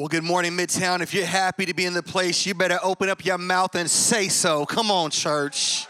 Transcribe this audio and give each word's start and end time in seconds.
Well, 0.00 0.08
good 0.08 0.24
morning, 0.24 0.52
Midtown. 0.52 1.02
If 1.02 1.12
you're 1.12 1.26
happy 1.26 1.66
to 1.66 1.74
be 1.74 1.84
in 1.84 1.92
the 1.92 2.02
place, 2.02 2.46
you 2.46 2.54
better 2.54 2.78
open 2.82 3.10
up 3.10 3.22
your 3.22 3.36
mouth 3.36 3.74
and 3.74 3.90
say 3.90 4.28
so. 4.28 4.64
Come 4.64 4.90
on, 4.90 5.10
church. 5.10 5.86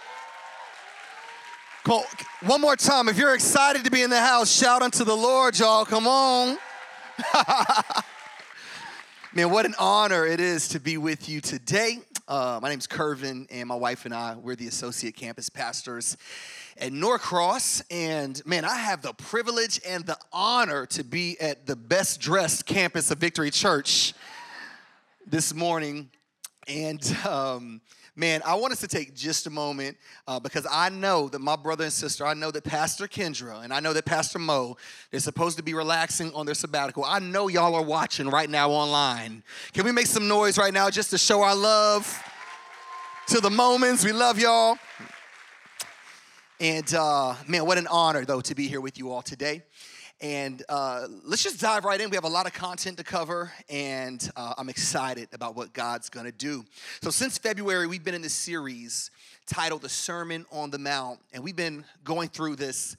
Come 1.85 1.99
on. 1.99 2.05
One 2.41 2.61
more 2.61 2.75
time. 2.75 3.09
If 3.09 3.17
you're 3.17 3.37
excited 3.37 3.85
to 3.85 3.91
be 3.93 4.03
in 4.03 4.11
the 4.11 4.19
house, 4.19 4.51
shout 4.51 4.83
unto 4.83 5.05
the 5.05 5.17
Lord, 5.17 5.57
y'all. 5.57 5.85
Come 5.85 6.09
on. 6.09 6.59
Man, 9.33 9.49
what 9.49 9.65
an 9.65 9.77
honor 9.79 10.27
it 10.27 10.41
is 10.41 10.67
to 10.71 10.81
be 10.81 10.99
with 10.99 11.29
you 11.29 11.41
today. 11.41 12.01
Uh, 12.31 12.61
my 12.63 12.69
name's 12.69 12.87
Curvin, 12.87 13.45
and 13.51 13.69
my 13.69 13.75
wife 13.75 14.05
and 14.05 14.15
I, 14.15 14.37
we're 14.37 14.55
the 14.55 14.69
associate 14.69 15.17
campus 15.17 15.51
pastors 15.51 16.17
at 16.79 16.93
Norcross. 16.93 17.83
And 17.91 18.41
man, 18.47 18.65
I 18.65 18.77
have 18.77 19.03
the 19.03 19.13
privilege 19.13 19.81
and 19.85 20.07
the 20.07 20.17
honor 20.33 20.87
to 20.87 21.03
be 21.03 21.41
at 21.41 21.67
the 21.67 21.75
best 21.75 22.21
dressed 22.21 22.67
campus 22.67 23.11
of 23.11 23.19
Victory 23.19 23.51
Church 23.51 24.15
this 25.27 25.53
morning. 25.53 26.09
And 26.69 27.05
um, 27.29 27.81
man, 28.17 28.43
I 28.45 28.55
want 28.55 28.73
us 28.73 28.81
to 28.81 28.89
take 28.89 29.15
just 29.15 29.47
a 29.47 29.51
moment 29.51 29.97
uh, 30.27 30.41
because 30.41 30.67
I 30.71 30.89
know 30.89 31.29
that 31.29 31.39
my 31.41 31.57
brother 31.57 31.85
and 31.85 31.93
sister, 31.93 32.27
I 32.27 32.35
know 32.35 32.51
that 32.51 32.65
Pastor 32.65 33.07
Kendra 33.07 33.63
and 33.63 33.73
I 33.73 33.81
know 33.81 33.93
that 33.93 34.05
Pastor 34.05 34.39
Mo, 34.39 34.77
they're 35.11 35.21
supposed 35.21 35.57
to 35.57 35.63
be 35.63 35.75
relaxing 35.75 36.33
on 36.35 36.47
their 36.47 36.55
sabbatical. 36.55 37.05
I 37.05 37.19
know 37.19 37.49
y'all 37.49 37.75
are 37.75 37.85
watching 37.85 38.29
right 38.29 38.51
now 38.51 38.71
online. 38.71 39.43
Can 39.73 39.85
we 39.85 39.93
make 39.93 40.07
some 40.07 40.29
noise 40.29 40.59
right 40.59 40.73
now 40.73 40.91
just 40.91 41.11
to 41.11 41.19
show 41.19 41.43
our 41.43 41.55
love 41.55 42.23
to 43.29 43.41
the 43.41 43.51
moments? 43.51 44.05
We 44.05 44.13
love 44.13 44.39
y'all. 44.39 44.77
And 46.61 46.93
uh, 46.93 47.37
man, 47.47 47.65
what 47.65 47.79
an 47.79 47.87
honor, 47.87 48.25
though, 48.27 48.43
to 48.43 48.55
be 48.55 48.69
here 48.69 48.83
with 48.83 48.99
you 48.99 49.11
all 49.11 49.23
today. 49.23 49.63
And 50.23 50.63
uh, 50.69 51.07
let's 51.25 51.43
just 51.43 51.61
dive 51.61 51.87
right 51.87 51.99
in. 51.99 52.11
We 52.11 52.17
have 52.17 52.25
a 52.25 52.29
lot 52.29 52.47
of 52.47 52.53
content 52.53 52.99
to 52.99 53.05
cover, 53.05 53.51
and 53.71 54.31
uh, 54.37 54.53
I'm 54.59 54.69
excited 54.69 55.29
about 55.33 55.57
what 55.57 55.73
God's 55.73 56.11
gonna 56.11 56.31
do. 56.31 56.63
So, 57.03 57.09
since 57.09 57.39
February, 57.39 57.87
we've 57.87 58.05
been 58.05 58.15
in 58.15 58.21
this 58.21 58.35
series 58.35 59.11
titled 59.47 59.81
The 59.81 59.89
Sermon 59.89 60.45
on 60.53 60.69
the 60.69 60.79
Mount, 60.79 61.21
and 61.33 61.43
we've 61.43 61.57
been 61.57 61.87
going 62.05 62.29
through 62.29 62.57
this, 62.57 62.99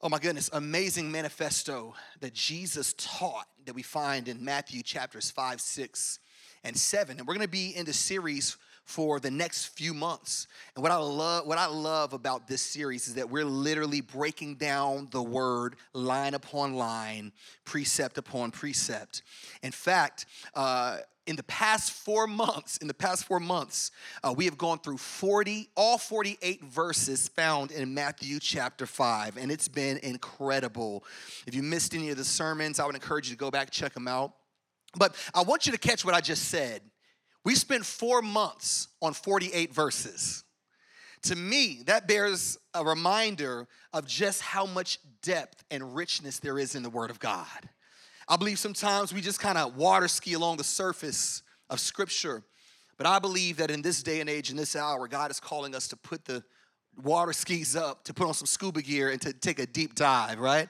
oh 0.00 0.08
my 0.08 0.18
goodness, 0.18 0.48
amazing 0.50 1.12
manifesto 1.12 1.94
that 2.20 2.32
Jesus 2.32 2.94
taught 2.96 3.48
that 3.66 3.74
we 3.74 3.82
find 3.82 4.26
in 4.26 4.42
Matthew 4.42 4.82
chapters 4.82 5.30
5, 5.30 5.60
6, 5.60 6.20
and 6.64 6.74
7. 6.74 7.18
And 7.18 7.28
we're 7.28 7.34
gonna 7.34 7.48
be 7.48 7.76
in 7.76 7.84
the 7.84 7.92
series 7.92 8.56
for 8.86 9.18
the 9.18 9.30
next 9.30 9.66
few 9.66 9.92
months. 9.92 10.46
And 10.74 10.82
what 10.82 10.92
I 10.92 10.96
love 10.96 11.46
what 11.46 11.58
I 11.58 11.66
love 11.66 12.12
about 12.12 12.46
this 12.46 12.62
series 12.62 13.08
is 13.08 13.14
that 13.14 13.28
we're 13.28 13.44
literally 13.44 14.00
breaking 14.00 14.54
down 14.54 15.08
the 15.10 15.22
word 15.22 15.74
line 15.92 16.34
upon 16.34 16.74
line, 16.74 17.32
precept 17.64 18.16
upon 18.16 18.52
precept. 18.52 19.22
In 19.62 19.72
fact, 19.72 20.26
uh, 20.54 20.98
in 21.26 21.34
the 21.34 21.42
past 21.42 21.90
four 21.90 22.28
months, 22.28 22.76
in 22.76 22.86
the 22.86 22.94
past 22.94 23.24
four 23.24 23.40
months, 23.40 23.90
uh, 24.22 24.32
we 24.32 24.44
have 24.44 24.56
gone 24.56 24.78
through 24.78 24.98
40, 24.98 25.68
all 25.76 25.98
48 25.98 26.62
verses 26.62 27.26
found 27.26 27.72
in 27.72 27.92
Matthew 27.92 28.38
chapter 28.38 28.86
5, 28.86 29.36
and 29.36 29.50
it's 29.50 29.66
been 29.66 29.98
incredible. 29.98 31.04
If 31.44 31.56
you 31.56 31.64
missed 31.64 31.92
any 31.94 32.10
of 32.10 32.16
the 32.16 32.24
sermons, 32.24 32.78
I 32.78 32.86
would 32.86 32.94
encourage 32.94 33.28
you 33.28 33.34
to 33.34 33.38
go 33.38 33.50
back 33.50 33.70
check 33.70 33.92
them 33.92 34.06
out. 34.06 34.34
But 34.96 35.16
I 35.34 35.42
want 35.42 35.66
you 35.66 35.72
to 35.72 35.78
catch 35.78 36.04
what 36.04 36.14
I 36.14 36.20
just 36.20 36.44
said. 36.44 36.80
We 37.46 37.54
spent 37.54 37.86
four 37.86 38.22
months 38.22 38.88
on 39.00 39.12
48 39.12 39.72
verses. 39.72 40.42
To 41.22 41.36
me, 41.36 41.82
that 41.86 42.08
bears 42.08 42.58
a 42.74 42.84
reminder 42.84 43.68
of 43.92 44.04
just 44.04 44.42
how 44.42 44.66
much 44.66 44.98
depth 45.22 45.62
and 45.70 45.94
richness 45.94 46.40
there 46.40 46.58
is 46.58 46.74
in 46.74 46.82
the 46.82 46.90
Word 46.90 47.08
of 47.08 47.20
God. 47.20 47.46
I 48.26 48.36
believe 48.36 48.58
sometimes 48.58 49.14
we 49.14 49.20
just 49.20 49.38
kind 49.38 49.58
of 49.58 49.76
water 49.76 50.08
ski 50.08 50.32
along 50.32 50.56
the 50.56 50.64
surface 50.64 51.44
of 51.70 51.78
Scripture, 51.78 52.42
but 52.96 53.06
I 53.06 53.20
believe 53.20 53.58
that 53.58 53.70
in 53.70 53.80
this 53.80 54.02
day 54.02 54.18
and 54.18 54.28
age, 54.28 54.50
in 54.50 54.56
this 54.56 54.74
hour, 54.74 55.06
God 55.06 55.30
is 55.30 55.38
calling 55.38 55.72
us 55.72 55.86
to 55.88 55.96
put 55.96 56.24
the 56.24 56.42
water 57.00 57.32
skis 57.32 57.76
up, 57.76 58.02
to 58.06 58.12
put 58.12 58.26
on 58.26 58.34
some 58.34 58.46
scuba 58.46 58.82
gear, 58.82 59.10
and 59.10 59.20
to 59.22 59.32
take 59.32 59.60
a 59.60 59.66
deep 59.66 59.94
dive, 59.94 60.40
right? 60.40 60.68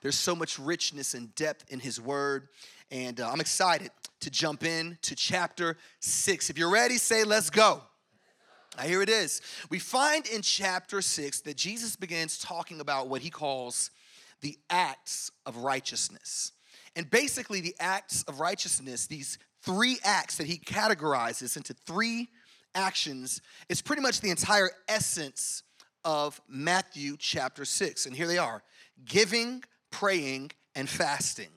There's 0.00 0.16
so 0.16 0.34
much 0.34 0.58
richness 0.58 1.12
and 1.12 1.34
depth 1.34 1.70
in 1.70 1.80
His 1.80 2.00
Word, 2.00 2.48
and 2.90 3.20
uh, 3.20 3.30
I'm 3.30 3.42
excited 3.42 3.90
to 4.24 4.30
jump 4.30 4.64
in 4.64 4.98
to 5.02 5.14
chapter 5.14 5.76
six. 6.00 6.48
If 6.48 6.58
you're 6.58 6.70
ready, 6.70 6.96
say, 6.96 7.24
let's 7.24 7.50
go. 7.50 7.82
Now, 8.76 8.84
here 8.84 9.02
it 9.02 9.10
is. 9.10 9.42
We 9.70 9.78
find 9.78 10.26
in 10.26 10.40
chapter 10.42 11.02
six 11.02 11.40
that 11.42 11.56
Jesus 11.56 11.94
begins 11.94 12.38
talking 12.38 12.80
about 12.80 13.08
what 13.08 13.20
he 13.20 13.30
calls 13.30 13.90
the 14.40 14.58
acts 14.70 15.30
of 15.46 15.58
righteousness. 15.58 16.52
And 16.96 17.08
basically, 17.10 17.60
the 17.60 17.76
acts 17.78 18.22
of 18.24 18.40
righteousness, 18.40 19.06
these 19.06 19.38
three 19.62 19.98
acts 20.02 20.38
that 20.38 20.46
he 20.46 20.58
categorizes 20.58 21.56
into 21.56 21.74
three 21.74 22.28
actions, 22.74 23.42
is 23.68 23.82
pretty 23.82 24.02
much 24.02 24.20
the 24.20 24.30
entire 24.30 24.70
essence 24.88 25.62
of 26.04 26.40
Matthew 26.48 27.16
chapter 27.18 27.64
6. 27.64 28.06
And 28.06 28.16
here 28.16 28.26
they 28.26 28.38
are 28.38 28.62
giving, 29.04 29.64
praying, 29.90 30.50
and 30.74 30.88
fasting. 30.88 31.48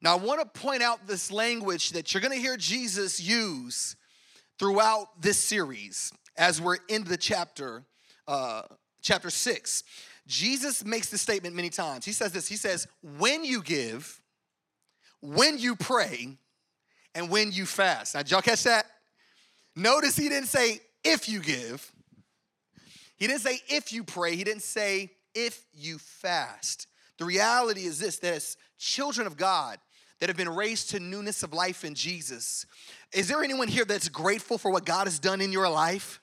Now, 0.00 0.16
I 0.16 0.20
want 0.20 0.40
to 0.40 0.60
point 0.60 0.82
out 0.82 1.06
this 1.06 1.32
language 1.32 1.90
that 1.90 2.12
you're 2.12 2.20
going 2.20 2.34
to 2.34 2.40
hear 2.40 2.56
Jesus 2.56 3.20
use 3.20 3.96
throughout 4.58 5.20
this 5.20 5.38
series 5.38 6.12
as 6.36 6.60
we're 6.60 6.78
in 6.88 7.04
the 7.04 7.16
chapter, 7.16 7.84
uh, 8.26 8.62
chapter 9.02 9.30
six. 9.30 9.82
Jesus 10.26 10.84
makes 10.84 11.08
this 11.08 11.20
statement 11.20 11.56
many 11.56 11.70
times. 11.70 12.04
He 12.04 12.12
says 12.12 12.32
this 12.32 12.46
He 12.46 12.56
says, 12.56 12.86
When 13.18 13.44
you 13.44 13.62
give, 13.62 14.20
when 15.20 15.58
you 15.58 15.74
pray, 15.74 16.38
and 17.14 17.30
when 17.30 17.50
you 17.50 17.66
fast. 17.66 18.14
Now, 18.14 18.22
did 18.22 18.30
y'all 18.30 18.42
catch 18.42 18.62
that? 18.64 18.86
Notice 19.74 20.16
he 20.16 20.28
didn't 20.28 20.48
say 20.48 20.80
if 21.02 21.28
you 21.28 21.40
give, 21.40 21.90
he 23.16 23.26
didn't 23.26 23.40
say 23.40 23.58
if 23.68 23.92
you 23.92 24.04
pray, 24.04 24.36
he 24.36 24.44
didn't 24.44 24.62
say 24.62 25.10
if 25.34 25.64
you 25.72 25.98
fast. 25.98 26.86
The 27.18 27.24
reality 27.24 27.84
is 27.84 27.98
this 27.98 28.18
that 28.18 28.34
as 28.34 28.56
children 28.78 29.26
of 29.26 29.36
God, 29.36 29.78
that 30.20 30.28
have 30.28 30.36
been 30.36 30.48
raised 30.48 30.90
to 30.90 31.00
newness 31.00 31.42
of 31.42 31.52
life 31.52 31.84
in 31.84 31.94
Jesus. 31.94 32.66
Is 33.12 33.28
there 33.28 33.42
anyone 33.42 33.68
here 33.68 33.84
that's 33.84 34.08
grateful 34.08 34.58
for 34.58 34.70
what 34.70 34.84
God 34.84 35.06
has 35.06 35.18
done 35.18 35.40
in 35.40 35.52
your 35.52 35.68
life? 35.68 36.20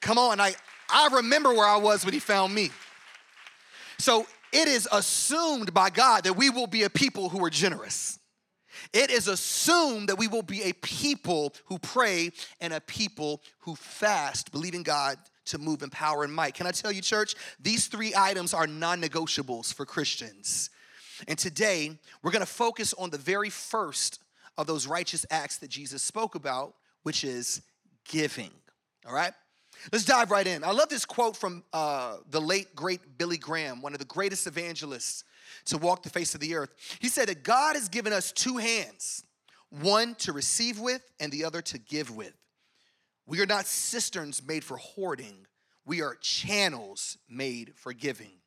Come 0.00 0.18
on, 0.18 0.40
I, 0.40 0.54
I 0.88 1.08
remember 1.12 1.52
where 1.52 1.66
I 1.66 1.76
was 1.76 2.04
when 2.04 2.14
He 2.14 2.20
found 2.20 2.54
me. 2.54 2.70
So 3.98 4.26
it 4.52 4.68
is 4.68 4.88
assumed 4.92 5.72
by 5.72 5.90
God 5.90 6.24
that 6.24 6.34
we 6.34 6.50
will 6.50 6.66
be 6.66 6.82
a 6.82 6.90
people 6.90 7.28
who 7.28 7.44
are 7.44 7.50
generous. 7.50 8.18
It 8.92 9.10
is 9.10 9.28
assumed 9.28 10.08
that 10.08 10.18
we 10.18 10.28
will 10.28 10.42
be 10.42 10.62
a 10.64 10.72
people 10.74 11.54
who 11.66 11.78
pray 11.78 12.30
and 12.60 12.72
a 12.72 12.80
people 12.80 13.42
who 13.60 13.74
fast, 13.76 14.50
believing 14.50 14.82
God 14.82 15.18
to 15.46 15.58
move 15.58 15.82
in 15.82 15.90
power 15.90 16.24
and 16.24 16.32
might. 16.32 16.54
Can 16.54 16.66
I 16.66 16.70
tell 16.72 16.92
you, 16.92 17.00
church, 17.00 17.34
these 17.60 17.86
three 17.86 18.12
items 18.16 18.54
are 18.54 18.66
non 18.66 19.00
negotiables 19.00 19.72
for 19.72 19.84
Christians. 19.84 20.70
And 21.28 21.38
today, 21.38 21.98
we're 22.22 22.32
gonna 22.32 22.46
focus 22.46 22.94
on 22.94 23.10
the 23.10 23.18
very 23.18 23.50
first 23.50 24.20
of 24.58 24.66
those 24.66 24.86
righteous 24.86 25.24
acts 25.30 25.58
that 25.58 25.70
Jesus 25.70 26.02
spoke 26.02 26.34
about, 26.34 26.74
which 27.02 27.24
is 27.24 27.62
giving. 28.08 28.50
All 29.06 29.14
right? 29.14 29.32
Let's 29.90 30.04
dive 30.04 30.30
right 30.30 30.46
in. 30.46 30.62
I 30.62 30.70
love 30.70 30.88
this 30.88 31.04
quote 31.04 31.36
from 31.36 31.64
uh, 31.72 32.18
the 32.30 32.40
late, 32.40 32.76
great 32.76 33.18
Billy 33.18 33.38
Graham, 33.38 33.82
one 33.82 33.94
of 33.94 33.98
the 33.98 34.04
greatest 34.04 34.46
evangelists 34.46 35.24
to 35.66 35.78
walk 35.78 36.02
the 36.02 36.10
face 36.10 36.34
of 36.34 36.40
the 36.40 36.54
earth. 36.54 36.74
He 37.00 37.08
said 37.08 37.28
that 37.28 37.42
God 37.42 37.74
has 37.74 37.88
given 37.88 38.12
us 38.12 38.32
two 38.32 38.58
hands 38.58 39.24
one 39.80 40.14
to 40.16 40.32
receive 40.32 40.78
with 40.78 41.02
and 41.18 41.32
the 41.32 41.44
other 41.44 41.62
to 41.62 41.78
give 41.78 42.14
with. 42.14 42.34
We 43.26 43.40
are 43.40 43.46
not 43.46 43.66
cisterns 43.66 44.42
made 44.46 44.64
for 44.64 44.76
hoarding, 44.76 45.46
we 45.86 46.02
are 46.02 46.16
channels 46.16 47.16
made 47.28 47.72
for 47.74 47.92
giving. 47.92 48.41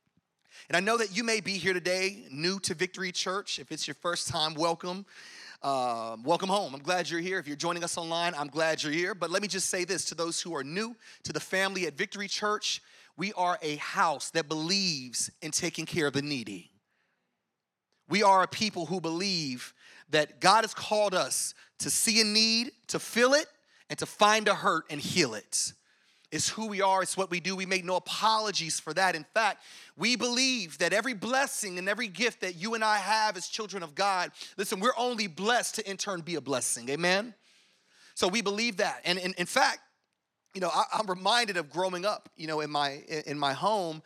And 0.70 0.76
I 0.76 0.80
know 0.80 0.98
that 0.98 1.16
you 1.16 1.24
may 1.24 1.42
be 1.42 1.54
here 1.54 1.74
today, 1.74 2.26
new 2.32 2.60
to 2.62 2.74
Victory 2.74 3.12
Church. 3.12 3.60
If 3.60 3.72
it's 3.72 3.88
your 3.88 3.96
first 3.96 4.28
time, 4.28 4.54
welcome. 4.56 5.06
Uh, 5.62 6.18
welcome 6.24 6.50
home. 6.50 6.74
I'm 6.76 6.82
glad 6.82 7.10
you're 7.10 7.22
here. 7.22 7.40
If 7.40 7.48
you're 7.48 7.56
joining 7.56 7.84
us 7.84 7.98
online, 7.98 8.34
I'm 8.38 8.48
glad 8.48 8.84
you're 8.84 8.92
here. 8.92 9.16
But 9.16 9.32
let 9.32 9.42
me 9.42 9.48
just 9.48 9.70
say 9.70 9.84
this 9.84 10.06
to 10.06 10.16
those 10.16 10.42
who 10.42 10.56
are 10.56 10.64
new 10.64 10.96
to 11.24 11.34
the 11.34 11.40
family 11.40 11.88
at 11.88 11.94
Victory 11.94 12.28
Church 12.28 12.82
we 13.18 13.32
are 13.34 13.58
a 13.62 13.78
house 13.78 14.30
that 14.32 14.50
believes 14.50 15.32
in 15.42 15.52
taking 15.52 15.86
care 15.86 16.08
of 16.08 16.14
the 16.14 16.22
needy. 16.22 16.72
We 18.10 18.24
are 18.24 18.44
a 18.44 18.48
people 18.48 18.86
who 18.86 19.00
believe 19.00 19.74
that 20.10 20.40
God 20.40 20.64
has 20.64 20.74
called 20.74 21.14
us 21.14 21.54
to 21.80 21.90
see 21.90 22.22
a 22.22 22.24
need, 22.24 22.72
to 22.88 23.00
fill 23.00 23.34
it, 23.34 23.48
and 23.90 23.98
to 24.00 24.06
find 24.06 24.48
a 24.48 24.56
hurt 24.56 24.86
and 24.90 25.00
heal 25.00 25.34
it. 25.34 25.74
It's 26.32 26.50
who 26.50 26.68
we 26.68 26.82
are, 26.82 27.02
it's 27.02 27.16
what 27.16 27.30
we 27.30 27.40
do. 27.40 27.56
We 27.56 27.66
make 27.66 27.86
no 27.86 27.96
apologies 27.96 28.80
for 28.80 28.94
that. 28.94 29.16
In 29.16 29.26
fact, 29.34 29.62
we 29.96 30.16
believe 30.16 30.78
that 30.80 30.94
every 30.94 31.14
blessing 31.14 31.78
and 31.78 31.88
every 31.88 32.08
gift 32.08 32.42
that 32.42 32.56
you 32.56 32.74
and 32.74 32.84
I 32.84 32.98
have 32.98 33.38
as 33.38 33.48
children 33.48 33.84
of 33.84 33.96
God, 33.96 34.32
listen, 34.58 34.80
we're 34.80 34.98
only 34.98 35.28
blessed 35.28 35.76
to 35.76 35.90
in 35.90 35.98
turn 35.98 36.22
be 36.22 36.36
a 36.36 36.42
blessing. 36.42 36.90
Amen? 36.90 37.34
So 38.16 38.28
we 38.28 38.42
believe 38.42 38.78
that. 38.78 39.02
And 39.06 39.20
in, 39.20 39.34
in 39.38 39.46
fact, 39.46 39.80
you 40.54 40.62
know, 40.62 40.72
I, 40.74 41.00
am 41.00 41.08
reminded 41.08 41.58
of 41.58 41.70
growing 41.70 42.06
up, 42.06 42.30
you 42.38 42.48
know, 42.48 42.62
in 42.62 42.72
my 42.72 43.04
in 43.28 43.38
my 43.38 43.54
home, 43.54 44.02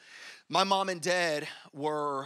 my 0.49 0.63
mom 0.63 0.89
and 0.89 0.99
dad 0.99 1.47
were 1.73 2.25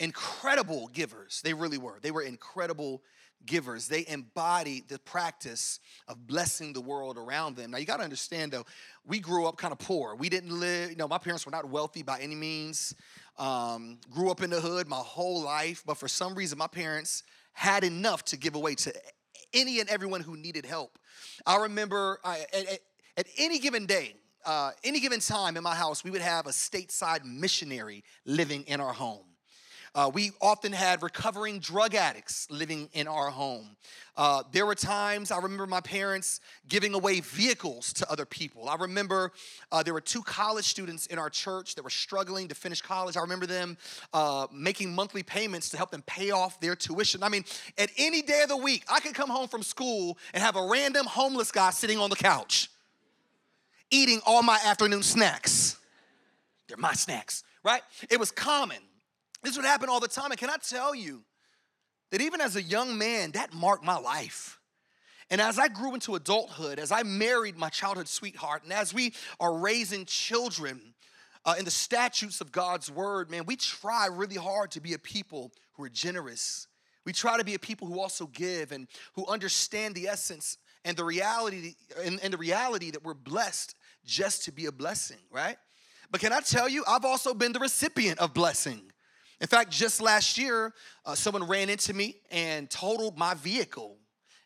incredible 0.00 0.88
givers. 0.88 1.42
They 1.42 1.52
really 1.52 1.76
were. 1.76 1.98
They 2.00 2.10
were 2.10 2.22
incredible 2.22 3.02
givers. 3.46 3.88
They 3.88 4.04
embody 4.08 4.82
the 4.86 4.98
practice 4.98 5.80
of 6.08 6.26
blessing 6.26 6.72
the 6.72 6.80
world 6.80 7.18
around 7.18 7.56
them. 7.56 7.70
Now, 7.70 7.78
you 7.78 7.86
got 7.86 7.98
to 7.98 8.04
understand, 8.04 8.52
though, 8.52 8.64
we 9.04 9.18
grew 9.18 9.46
up 9.46 9.56
kind 9.56 9.72
of 9.72 9.78
poor. 9.78 10.14
We 10.14 10.28
didn't 10.28 10.58
live, 10.58 10.90
you 10.90 10.96
know, 10.96 11.08
my 11.08 11.18
parents 11.18 11.46
were 11.46 11.52
not 11.52 11.68
wealthy 11.68 12.02
by 12.02 12.20
any 12.20 12.34
means. 12.34 12.94
Um, 13.38 13.98
grew 14.10 14.30
up 14.30 14.42
in 14.42 14.50
the 14.50 14.60
hood 14.60 14.88
my 14.88 14.96
whole 14.96 15.42
life, 15.42 15.82
but 15.86 15.96
for 15.96 16.08
some 16.08 16.34
reason, 16.34 16.58
my 16.58 16.66
parents 16.66 17.22
had 17.52 17.84
enough 17.84 18.24
to 18.26 18.36
give 18.36 18.54
away 18.54 18.74
to 18.74 18.92
any 19.52 19.80
and 19.80 19.88
everyone 19.88 20.20
who 20.20 20.36
needed 20.36 20.66
help. 20.66 20.98
I 21.46 21.56
remember 21.62 22.18
at, 22.24 22.54
at, 22.54 22.80
at, 23.16 23.26
any 23.38 23.58
given 23.58 23.86
day, 23.86 24.16
uh, 24.44 24.72
any 24.84 25.00
given 25.00 25.20
time 25.20 25.56
in 25.56 25.62
my 25.62 25.74
house, 25.74 26.04
we 26.04 26.10
would 26.10 26.22
have 26.22 26.46
a 26.46 26.50
stateside 26.50 27.24
missionary 27.24 28.04
living 28.24 28.64
in 28.64 28.80
our 28.80 28.92
home. 28.92 29.24
Uh, 29.94 30.10
we 30.12 30.30
often 30.40 30.72
had 30.72 31.02
recovering 31.02 31.58
drug 31.58 31.94
addicts 31.94 32.46
living 32.50 32.88
in 32.94 33.06
our 33.06 33.28
home. 33.28 33.76
Uh, 34.16 34.42
there 34.52 34.64
were 34.64 34.74
times 34.74 35.30
I 35.30 35.38
remember 35.38 35.66
my 35.66 35.80
parents 35.80 36.40
giving 36.68 36.94
away 36.94 37.20
vehicles 37.20 37.92
to 37.94 38.10
other 38.10 38.24
people. 38.24 38.68
I 38.68 38.76
remember 38.76 39.32
uh, 39.70 39.82
there 39.82 39.94
were 39.94 40.00
two 40.00 40.22
college 40.22 40.64
students 40.66 41.06
in 41.06 41.18
our 41.18 41.30
church 41.30 41.74
that 41.74 41.82
were 41.82 41.90
struggling 41.90 42.48
to 42.48 42.54
finish 42.54 42.80
college. 42.80 43.16
I 43.16 43.20
remember 43.20 43.46
them 43.46 43.76
uh, 44.12 44.46
making 44.52 44.94
monthly 44.94 45.22
payments 45.22 45.68
to 45.70 45.76
help 45.76 45.90
them 45.90 46.02
pay 46.06 46.30
off 46.30 46.60
their 46.60 46.76
tuition. 46.76 47.22
I 47.22 47.28
mean, 47.28 47.44
at 47.76 47.90
any 47.98 48.22
day 48.22 48.42
of 48.42 48.48
the 48.48 48.56
week, 48.56 48.84
I 48.90 49.00
could 49.00 49.14
come 49.14 49.30
home 49.30 49.48
from 49.48 49.62
school 49.62 50.18
and 50.32 50.42
have 50.42 50.56
a 50.56 50.66
random 50.66 51.06
homeless 51.06 51.52
guy 51.52 51.70
sitting 51.70 51.98
on 51.98 52.10
the 52.10 52.16
couch 52.16 52.70
eating 53.92 54.20
all 54.26 54.42
my 54.42 54.58
afternoon 54.64 55.02
snacks. 55.02 55.76
They're 56.66 56.78
my 56.78 56.94
snacks, 56.94 57.44
right? 57.62 57.82
It 58.10 58.18
was 58.18 58.32
common. 58.32 58.78
This 59.42 59.56
would 59.56 59.66
happen 59.66 59.88
all 59.88 60.00
the 60.00 60.08
time. 60.08 60.30
And 60.30 60.38
can 60.38 60.50
I 60.50 60.56
tell 60.56 60.94
you 60.94 61.24
that 62.10 62.20
even 62.20 62.40
as 62.40 62.56
a 62.56 62.62
young 62.62 62.96
man, 62.96 63.32
that 63.32 63.52
marked 63.52 63.84
my 63.84 63.98
life. 63.98 64.60
And 65.30 65.40
as 65.40 65.58
I 65.58 65.68
grew 65.68 65.94
into 65.94 66.14
adulthood, 66.14 66.78
as 66.78 66.92
I 66.92 67.02
married 67.02 67.56
my 67.56 67.70
childhood 67.70 68.06
sweetheart, 68.06 68.64
and 68.64 68.72
as 68.72 68.92
we 68.92 69.14
are 69.40 69.56
raising 69.56 70.04
children 70.04 70.94
uh, 71.46 71.54
in 71.58 71.64
the 71.64 71.70
statutes 71.70 72.42
of 72.42 72.52
God's 72.52 72.90
word, 72.90 73.30
man, 73.30 73.46
we 73.46 73.56
try 73.56 74.06
really 74.06 74.36
hard 74.36 74.70
to 74.72 74.80
be 74.80 74.92
a 74.92 74.98
people 74.98 75.50
who 75.72 75.84
are 75.84 75.88
generous. 75.88 76.68
We 77.06 77.14
try 77.14 77.38
to 77.38 77.44
be 77.44 77.54
a 77.54 77.58
people 77.58 77.88
who 77.88 77.98
also 77.98 78.26
give 78.26 78.72
and 78.72 78.86
who 79.14 79.26
understand 79.26 79.94
the 79.94 80.06
essence 80.06 80.58
and 80.84 80.96
the 80.96 81.04
reality 81.04 81.76
and, 82.04 82.20
and 82.22 82.32
the 82.32 82.38
reality 82.38 82.90
that 82.90 83.02
we're 83.02 83.14
blessed 83.14 83.74
just 84.04 84.44
to 84.44 84.52
be 84.52 84.66
a 84.66 84.72
blessing, 84.72 85.18
right? 85.30 85.56
But 86.10 86.20
can 86.20 86.32
I 86.32 86.40
tell 86.40 86.68
you, 86.68 86.84
I've 86.86 87.06
also 87.06 87.32
been 87.32 87.52
the 87.52 87.58
recipient 87.58 88.18
of 88.18 88.34
blessing. 88.34 88.91
In 89.42 89.48
fact, 89.48 89.70
just 89.70 90.00
last 90.00 90.38
year, 90.38 90.72
uh, 91.04 91.16
someone 91.16 91.48
ran 91.48 91.68
into 91.68 91.92
me 91.92 92.14
and 92.30 92.70
totaled 92.70 93.18
my 93.18 93.34
vehicle. 93.34 93.98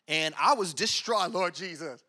And 0.07 0.33
I 0.41 0.55
was 0.55 0.73
distraught, 0.73 1.31
Lord 1.33 1.53
Jesus. 1.53 2.03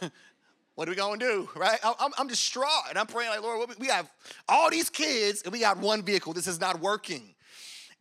what 0.74 0.88
are 0.88 0.90
we 0.90 0.96
gonna 0.96 1.16
do, 1.16 1.48
right? 1.54 1.78
I'm, 1.84 2.10
I'm 2.18 2.26
distraught 2.26 2.88
and 2.88 2.98
I'm 2.98 3.06
praying, 3.06 3.30
like, 3.30 3.42
Lord, 3.42 3.70
we 3.78 3.86
have 3.86 4.10
all 4.48 4.68
these 4.68 4.90
kids 4.90 5.42
and 5.42 5.52
we 5.52 5.60
got 5.60 5.78
one 5.78 6.02
vehicle. 6.02 6.32
This 6.32 6.48
is 6.48 6.60
not 6.60 6.80
working. 6.80 7.33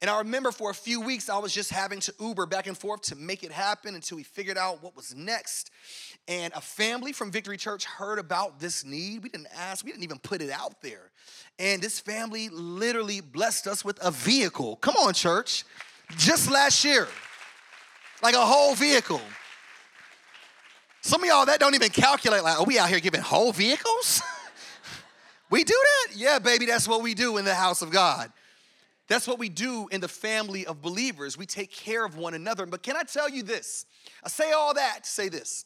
And 0.03 0.09
I 0.09 0.17
remember 0.17 0.51
for 0.51 0.69
a 0.69 0.73
few 0.73 1.00
weeks, 1.00 1.29
I 1.29 1.38
was 1.38 1.53
just 1.53 1.69
having 1.69 2.01
to 2.01 2.13
Uber 2.19 2.45
back 2.45 2.67
and 2.67 2.77
forth 2.77 3.03
to 3.03 3.15
make 3.15 3.41
it 3.41 3.53
happen 3.53 3.95
until 3.95 4.17
we 4.17 4.23
figured 4.23 4.57
out 4.57 4.83
what 4.83 4.97
was 4.97 5.15
next. 5.15 5.71
And 6.27 6.51
a 6.53 6.59
family 6.59 7.13
from 7.13 7.31
Victory 7.31 7.55
Church 7.55 7.85
heard 7.85 8.19
about 8.19 8.59
this 8.59 8.83
need. 8.83 9.23
We 9.23 9.29
didn't 9.29 9.47
ask, 9.55 9.85
we 9.85 9.91
didn't 9.91 10.03
even 10.03 10.19
put 10.19 10.41
it 10.41 10.50
out 10.50 10.81
there. 10.81 11.09
And 11.57 11.81
this 11.81 12.01
family 12.01 12.50
literally 12.50 13.21
blessed 13.21 13.65
us 13.65 13.85
with 13.85 13.97
a 14.03 14.11
vehicle. 14.11 14.75
Come 14.75 14.95
on, 14.97 15.13
church. 15.13 15.63
Just 16.17 16.51
last 16.51 16.83
year. 16.83 17.07
Like 18.21 18.35
a 18.35 18.45
whole 18.45 18.75
vehicle. 18.75 19.21
Some 20.99 21.23
of 21.23 21.29
y'all 21.29 21.45
that 21.45 21.61
don't 21.61 21.75
even 21.75 21.91
calculate, 21.91 22.44
like, 22.44 22.59
are 22.59 22.65
we 22.65 22.77
out 22.77 22.89
here 22.89 22.99
giving 22.99 23.21
whole 23.21 23.53
vehicles? 23.53 24.21
we 25.49 25.63
do 25.63 25.81
that? 25.81 26.17
Yeah, 26.17 26.39
baby, 26.39 26.65
that's 26.65 26.89
what 26.89 27.01
we 27.01 27.13
do 27.13 27.38
in 27.38 27.45
the 27.45 27.56
house 27.56 27.81
of 27.81 27.89
God. 27.89 28.33
That's 29.13 29.27
what 29.27 29.38
we 29.38 29.48
do 29.48 29.88
in 29.92 30.01
the 30.01 30.07
family 30.07 30.65
of 30.65 30.81
believers. 30.81 31.38
We 31.38 31.45
take 31.45 31.71
care 31.71 32.04
of 32.04 32.18
one 32.18 32.33
another. 32.33 32.65
But 32.65 32.81
can 32.81 32.95
I 32.98 33.04
tell 33.04 33.30
you 33.30 33.44
this? 33.44 33.86
I 34.24 34.27
say 34.27 34.54
all 34.54 34.74
that 34.74 35.04
to 35.04 35.10
say 35.10 35.30
this 35.30 35.65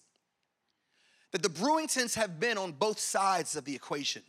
that 1.31 1.43
the 1.43 1.49
Brewingtons 1.49 2.15
have 2.15 2.41
been 2.41 2.57
on 2.57 2.73
both 2.73 2.99
sides 2.99 3.55
of 3.55 3.63
the 3.63 3.73
equation. 3.73 4.23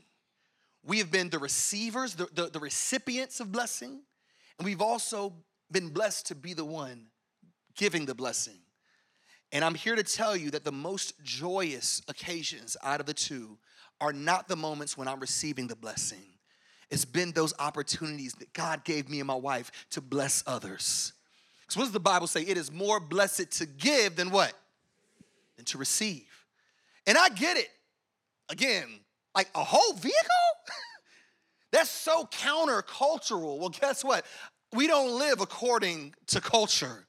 We 0.84 0.98
have 0.98 1.10
been 1.10 1.30
the 1.30 1.40
receivers, 1.40 2.14
the, 2.14 2.28
the, 2.32 2.46
the 2.46 2.60
recipients 2.60 3.40
of 3.40 3.50
blessing, 3.50 4.02
and 4.56 4.64
we've 4.64 4.80
also 4.80 5.32
been 5.68 5.88
blessed 5.88 6.26
to 6.26 6.36
be 6.36 6.54
the 6.54 6.64
one 6.64 7.06
giving 7.76 8.06
the 8.06 8.14
blessing. 8.14 8.60
And 9.50 9.64
I'm 9.64 9.74
here 9.74 9.96
to 9.96 10.04
tell 10.04 10.36
you 10.36 10.52
that 10.52 10.62
the 10.62 10.70
most 10.70 11.14
joyous 11.24 12.02
occasions 12.06 12.76
out 12.84 13.00
of 13.00 13.06
the 13.06 13.14
two 13.14 13.58
are 14.00 14.12
not 14.12 14.46
the 14.46 14.54
moments 14.54 14.96
when 14.96 15.08
I'm 15.08 15.18
receiving 15.18 15.66
the 15.66 15.74
blessing. 15.74 16.37
It's 16.90 17.04
been 17.04 17.32
those 17.32 17.52
opportunities 17.58 18.34
that 18.34 18.52
God 18.52 18.84
gave 18.84 19.08
me 19.08 19.20
and 19.20 19.26
my 19.26 19.34
wife 19.34 19.70
to 19.90 20.00
bless 20.00 20.42
others. 20.46 21.12
So, 21.68 21.80
what 21.80 21.84
does 21.84 21.92
the 21.92 22.00
Bible 22.00 22.26
say? 22.26 22.42
It 22.42 22.56
is 22.56 22.72
more 22.72 22.98
blessed 22.98 23.50
to 23.58 23.66
give 23.66 24.16
than 24.16 24.30
what? 24.30 24.54
Than 25.56 25.66
to 25.66 25.78
receive. 25.78 26.26
And 27.06 27.18
I 27.18 27.28
get 27.28 27.56
it. 27.56 27.68
Again, 28.48 29.00
like 29.34 29.50
a 29.54 29.62
whole 29.62 29.92
vehicle? 29.94 30.18
That's 31.72 31.90
so 31.90 32.24
countercultural. 32.24 33.58
Well, 33.58 33.68
guess 33.68 34.02
what? 34.02 34.24
We 34.72 34.86
don't 34.86 35.18
live 35.18 35.40
according 35.40 36.14
to 36.28 36.40
culture. 36.40 37.06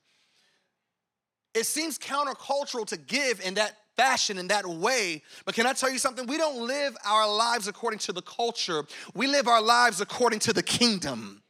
It 1.53 1.65
seems 1.65 1.97
countercultural 1.97 2.85
to 2.87 2.97
give 2.97 3.39
in 3.41 3.55
that 3.55 3.77
fashion, 3.99 4.37
in 4.37 4.47
that 4.47 4.65
way. 4.65 5.21
But 5.45 5.55
can 5.55 5.65
I 5.65 5.73
tell 5.73 5.91
you 5.91 5.99
something? 5.99 6.25
We 6.25 6.37
don't 6.37 6.65
live 6.65 6.95
our 7.05 7.29
lives 7.29 7.67
according 7.67 7.99
to 7.99 8.13
the 8.13 8.21
culture, 8.21 8.83
we 9.13 9.27
live 9.27 9.47
our 9.47 9.61
lives 9.61 9.99
according 9.99 10.39
to 10.39 10.53
the 10.53 10.63
kingdom. 10.63 11.43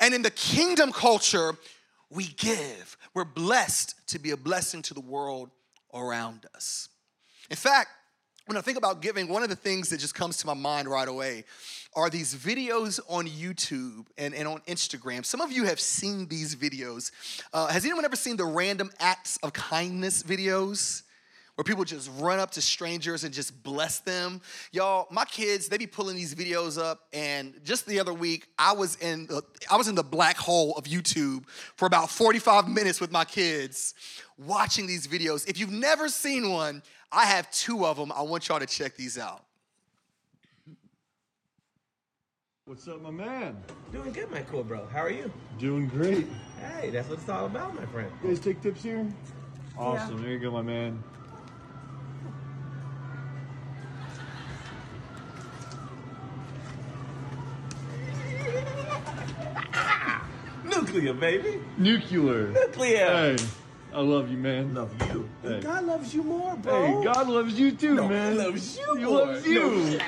And 0.00 0.14
in 0.14 0.22
the 0.22 0.30
kingdom 0.30 0.90
culture, 0.90 1.52
we 2.10 2.28
give. 2.36 2.96
We're 3.14 3.24
blessed 3.24 3.94
to 4.08 4.18
be 4.18 4.30
a 4.30 4.36
blessing 4.36 4.82
to 4.82 4.94
the 4.94 5.00
world 5.00 5.50
around 5.92 6.46
us. 6.54 6.88
In 7.50 7.56
fact, 7.56 7.90
when 8.46 8.56
I 8.56 8.60
think 8.60 8.78
about 8.78 9.02
giving, 9.02 9.28
one 9.28 9.42
of 9.42 9.48
the 9.48 9.56
things 9.56 9.88
that 9.90 9.98
just 9.98 10.14
comes 10.14 10.38
to 10.38 10.46
my 10.46 10.54
mind 10.54 10.88
right 10.88 11.08
away 11.08 11.44
are 11.94 12.08
these 12.08 12.34
videos 12.34 13.00
on 13.08 13.26
YouTube 13.26 14.06
and, 14.16 14.34
and 14.34 14.48
on 14.48 14.60
Instagram. 14.68 15.24
Some 15.24 15.40
of 15.40 15.52
you 15.52 15.64
have 15.64 15.80
seen 15.80 16.26
these 16.28 16.54
videos. 16.54 17.10
Uh, 17.52 17.66
has 17.66 17.84
anyone 17.84 18.04
ever 18.04 18.16
seen 18.16 18.36
the 18.36 18.44
random 18.44 18.90
acts 18.98 19.36
of 19.42 19.52
kindness 19.52 20.22
videos? 20.22 21.02
Where 21.56 21.64
people 21.64 21.84
just 21.84 22.10
run 22.18 22.38
up 22.38 22.50
to 22.52 22.60
strangers 22.60 23.24
and 23.24 23.32
just 23.32 23.62
bless 23.62 24.00
them. 24.00 24.42
Y'all, 24.72 25.06
my 25.10 25.24
kids, 25.24 25.68
they 25.68 25.78
be 25.78 25.86
pulling 25.86 26.14
these 26.14 26.34
videos 26.34 26.78
up, 26.78 27.08
and 27.14 27.54
just 27.64 27.86
the 27.86 27.98
other 27.98 28.12
week, 28.12 28.48
I 28.58 28.72
was 28.72 28.96
in 28.96 29.26
the, 29.26 29.42
I 29.70 29.76
was 29.76 29.88
in 29.88 29.94
the 29.94 30.02
black 30.02 30.36
hole 30.36 30.74
of 30.74 30.84
YouTube 30.84 31.48
for 31.48 31.86
about 31.86 32.10
45 32.10 32.68
minutes 32.68 33.00
with 33.00 33.10
my 33.10 33.24
kids 33.24 33.94
watching 34.36 34.86
these 34.86 35.06
videos. 35.08 35.48
If 35.48 35.58
you've 35.58 35.72
never 35.72 36.10
seen 36.10 36.50
one, 36.50 36.82
I 37.10 37.24
have 37.24 37.50
two 37.50 37.86
of 37.86 37.96
them. 37.96 38.12
I 38.12 38.20
want 38.20 38.48
y'all 38.48 38.60
to 38.60 38.66
check 38.66 38.94
these 38.94 39.16
out. 39.16 39.42
What's 42.66 42.86
up, 42.88 43.00
my 43.00 43.10
man? 43.10 43.56
Doing 43.92 44.12
good, 44.12 44.30
my 44.30 44.40
cool 44.42 44.64
bro. 44.64 44.86
How 44.92 45.00
are 45.00 45.10
you? 45.10 45.32
Doing 45.58 45.86
great. 45.86 46.26
Hey, 46.60 46.90
that's 46.90 47.08
what 47.08 47.20
it's 47.20 47.28
all 47.28 47.46
about, 47.46 47.74
my 47.74 47.86
friend. 47.86 48.10
You 48.22 48.30
guys 48.30 48.40
take 48.40 48.60
tips 48.60 48.82
here? 48.82 49.06
Awesome. 49.78 50.16
Yeah. 50.16 50.22
There 50.22 50.32
you 50.32 50.38
go, 50.38 50.50
my 50.50 50.62
man. 50.62 51.02
Nuclear, 60.96 61.12
baby. 61.12 61.60
Nuclear. 61.76 62.48
Nuclear. 62.52 63.36
Hey. 63.36 63.36
I 63.92 64.00
love 64.00 64.30
you, 64.30 64.38
man. 64.38 64.74
Love 64.74 64.94
you. 65.12 65.28
Hey. 65.42 65.60
God 65.60 65.84
loves 65.84 66.14
you 66.14 66.22
more, 66.22 66.56
bro. 66.56 66.86
Hey, 66.86 67.04
God 67.04 67.28
loves 67.28 67.60
you 67.60 67.72
too, 67.72 67.96
no, 67.96 68.08
man. 68.08 68.32
He 68.32 68.38
loves 68.38 68.78
you 68.78 68.96
he 68.96 69.04
more. 69.04 69.26
loves 69.26 69.46
you. 69.46 69.60
No, 69.60 69.90
you 69.90 69.98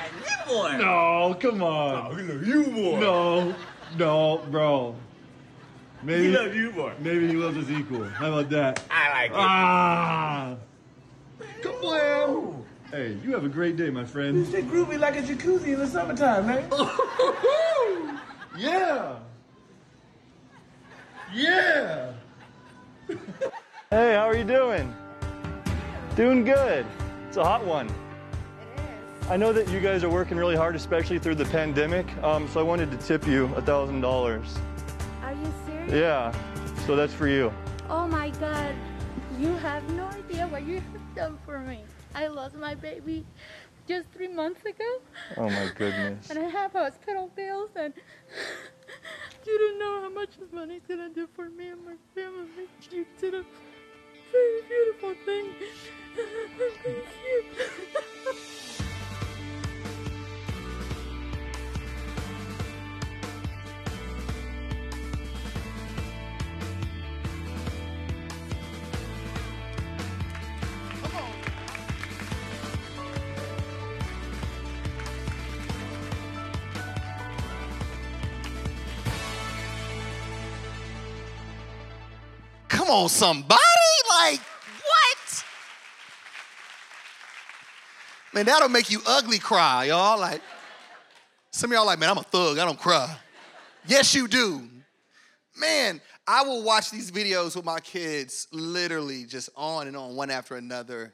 more. 0.47 0.77
No, 0.77 1.37
come 1.39 1.61
on. 1.61 2.09
No, 2.09 2.15
he 2.15 2.23
loves 2.23 2.47
you 2.47 2.63
more. 2.71 2.99
No, 2.99 3.55
no, 3.99 4.37
bro. 4.49 4.95
Maybe 6.01 6.23
he 6.23 6.29
loves 6.29 6.55
you 6.55 6.71
more. 6.71 6.93
Maybe 6.99 7.27
he 7.27 7.33
loves 7.33 7.57
us 7.57 7.69
equal. 7.69 8.03
How 8.05 8.33
about 8.33 8.49
that? 8.49 8.83
I 8.89 9.11
like 9.11 9.31
it. 9.31 9.37
Ah. 9.37 10.55
Kablam! 11.61 12.63
Hey, 12.89 13.15
you 13.23 13.33
have 13.33 13.43
a 13.43 13.49
great 13.49 13.77
day, 13.77 13.91
my 13.91 14.05
friend. 14.05 14.37
You 14.37 14.45
stay 14.45 14.63
groovy 14.63 14.97
like 14.99 15.17
a 15.17 15.21
jacuzzi 15.21 15.67
in 15.67 15.79
the 15.79 15.85
summertime, 15.85 16.47
man. 16.47 16.67
yeah. 18.57 19.19
Yeah. 21.33 22.11
Hey, 23.91 24.13
how 24.13 24.27
are 24.27 24.37
you 24.37 24.43
doing? 24.43 24.93
Doing 26.15 26.43
good. 26.43 26.85
It's 27.27 27.37
a 27.37 27.43
hot 27.43 27.65
one. 27.65 27.87
It 27.87 27.91
is. 29.23 29.27
I 29.31 29.35
know 29.35 29.51
that 29.51 29.67
you 29.69 29.79
guys 29.79 30.03
are 30.03 30.09
working 30.09 30.37
really 30.37 30.55
hard, 30.55 30.75
especially 30.75 31.17
through 31.17 31.33
the 31.33 31.45
pandemic. 31.45 32.05
Um, 32.21 32.47
so 32.47 32.59
I 32.59 32.63
wanted 32.63 32.91
to 32.91 32.97
tip 32.97 33.25
you 33.25 33.45
a 33.55 33.63
thousand 33.63 34.01
dollars. 34.01 34.55
Are 35.23 35.33
you 35.33 35.51
serious? 35.65 35.91
Yeah. 35.91 36.31
So 36.85 36.95
that's 36.95 37.13
for 37.15 37.27
you. 37.27 37.51
Oh 37.89 38.07
my 38.07 38.29
God. 38.29 38.75
You 39.39 39.55
have 39.55 39.89
no 39.93 40.05
idea 40.05 40.47
what 40.49 40.67
you 40.67 40.75
have 40.75 41.15
done 41.15 41.39
for 41.43 41.57
me. 41.57 41.83
I 42.13 42.27
lost 42.27 42.53
my 42.57 42.75
baby 42.75 43.25
just 43.87 44.07
three 44.11 44.27
months 44.27 44.61
ago. 44.65 45.01
Oh 45.35 45.49
my 45.49 45.71
goodness. 45.75 46.27
And 46.29 46.37
I 46.37 46.47
have 46.47 46.73
hospital 46.73 47.31
bills, 47.35 47.71
and 47.75 47.91
you 49.49 49.57
don't 49.59 49.79
know 49.79 50.01
how 50.03 50.09
much 50.09 50.37
this 50.39 50.51
money's 50.51 50.81
gonna 50.87 51.09
do 51.09 51.27
for 51.35 51.49
me 51.49 51.69
and 51.69 51.83
my 51.83 51.95
family. 52.13 52.67
You 52.91 53.05
did 53.19 53.33
a 53.33 53.43
very 54.31 54.61
beautiful 54.69 55.15
thing. 55.25 55.47
Thank 56.83 57.07
you. 57.25 58.33
Come 82.89 83.03
on, 83.03 83.09
somebody. 83.09 83.61
Like, 84.09 84.39
what? 84.39 85.45
Man, 88.33 88.47
that'll 88.47 88.67
make 88.67 88.89
you 88.89 88.99
ugly 89.05 89.37
cry, 89.37 89.85
y'all. 89.85 90.19
Like, 90.19 90.41
some 91.51 91.69
of 91.69 91.75
y'all 91.75 91.85
like, 91.85 91.99
man, 91.99 92.09
I'm 92.09 92.17
a 92.17 92.23
thug. 92.23 92.57
I 92.57 92.65
don't 92.65 92.79
cry. 92.79 93.15
Yes, 93.85 94.15
you 94.15 94.27
do. 94.27 94.67
Man, 95.55 96.01
I 96.27 96.41
will 96.41 96.63
watch 96.63 96.89
these 96.89 97.11
videos 97.11 97.55
with 97.55 97.63
my 97.63 97.79
kids 97.79 98.47
literally 98.51 99.25
just 99.25 99.51
on 99.55 99.87
and 99.87 99.95
on, 99.95 100.15
one 100.15 100.31
after 100.31 100.55
another. 100.55 101.13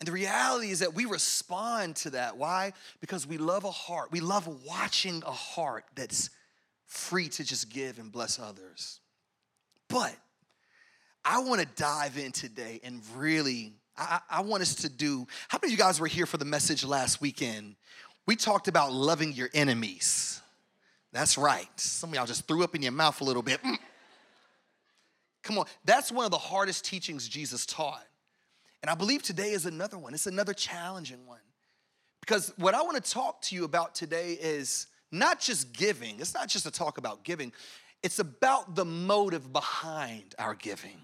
And 0.00 0.06
the 0.06 0.12
reality 0.12 0.68
is 0.68 0.80
that 0.80 0.92
we 0.92 1.06
respond 1.06 1.96
to 1.96 2.10
that. 2.10 2.36
Why? 2.36 2.74
Because 3.00 3.26
we 3.26 3.38
love 3.38 3.64
a 3.64 3.70
heart. 3.70 4.12
We 4.12 4.20
love 4.20 4.46
watching 4.66 5.22
a 5.26 5.32
heart 5.32 5.86
that's 5.94 6.28
free 6.84 7.30
to 7.30 7.42
just 7.42 7.70
give 7.70 7.98
and 7.98 8.12
bless 8.12 8.38
others. 8.38 9.00
But 9.88 10.14
I 11.28 11.40
want 11.40 11.60
to 11.60 11.66
dive 11.74 12.16
in 12.16 12.30
today 12.30 12.80
and 12.84 13.02
really, 13.16 13.72
I, 13.98 14.20
I, 14.30 14.40
want 14.42 14.62
us 14.62 14.76
to 14.76 14.88
do. 14.88 15.26
How 15.48 15.58
many 15.60 15.72
of 15.72 15.78
you 15.78 15.84
guys 15.84 15.98
were 15.98 16.06
here 16.06 16.24
for 16.24 16.36
the 16.36 16.44
message 16.44 16.84
last 16.84 17.20
weekend? 17.20 17.74
We 18.26 18.36
talked 18.36 18.68
about 18.68 18.92
loving 18.92 19.32
your 19.32 19.48
enemies. 19.52 20.40
That's 21.12 21.36
right. 21.36 21.68
Some 21.80 22.10
of 22.10 22.14
y'all 22.14 22.26
just 22.26 22.46
threw 22.46 22.62
up 22.62 22.76
in 22.76 22.82
your 22.82 22.92
mouth 22.92 23.20
a 23.20 23.24
little 23.24 23.42
bit. 23.42 23.60
Mm. 23.62 23.76
Come 25.42 25.58
on, 25.58 25.66
that's 25.84 26.12
one 26.12 26.24
of 26.24 26.30
the 26.30 26.38
hardest 26.38 26.84
teachings 26.84 27.28
Jesus 27.28 27.66
taught. 27.66 28.06
And 28.82 28.90
I 28.90 28.94
believe 28.94 29.22
today 29.22 29.50
is 29.50 29.66
another 29.66 29.98
one. 29.98 30.14
It's 30.14 30.28
another 30.28 30.54
challenging 30.54 31.26
one. 31.26 31.40
Because 32.20 32.52
what 32.56 32.74
I 32.74 32.82
want 32.82 33.02
to 33.02 33.10
talk 33.10 33.42
to 33.42 33.56
you 33.56 33.64
about 33.64 33.96
today 33.96 34.32
is 34.40 34.86
not 35.10 35.40
just 35.40 35.72
giving, 35.72 36.20
it's 36.20 36.34
not 36.34 36.48
just 36.48 36.66
a 36.66 36.70
talk 36.70 36.98
about 36.98 37.24
giving, 37.24 37.52
it's 38.02 38.20
about 38.20 38.76
the 38.76 38.84
motive 38.84 39.52
behind 39.52 40.36
our 40.38 40.54
giving. 40.54 41.00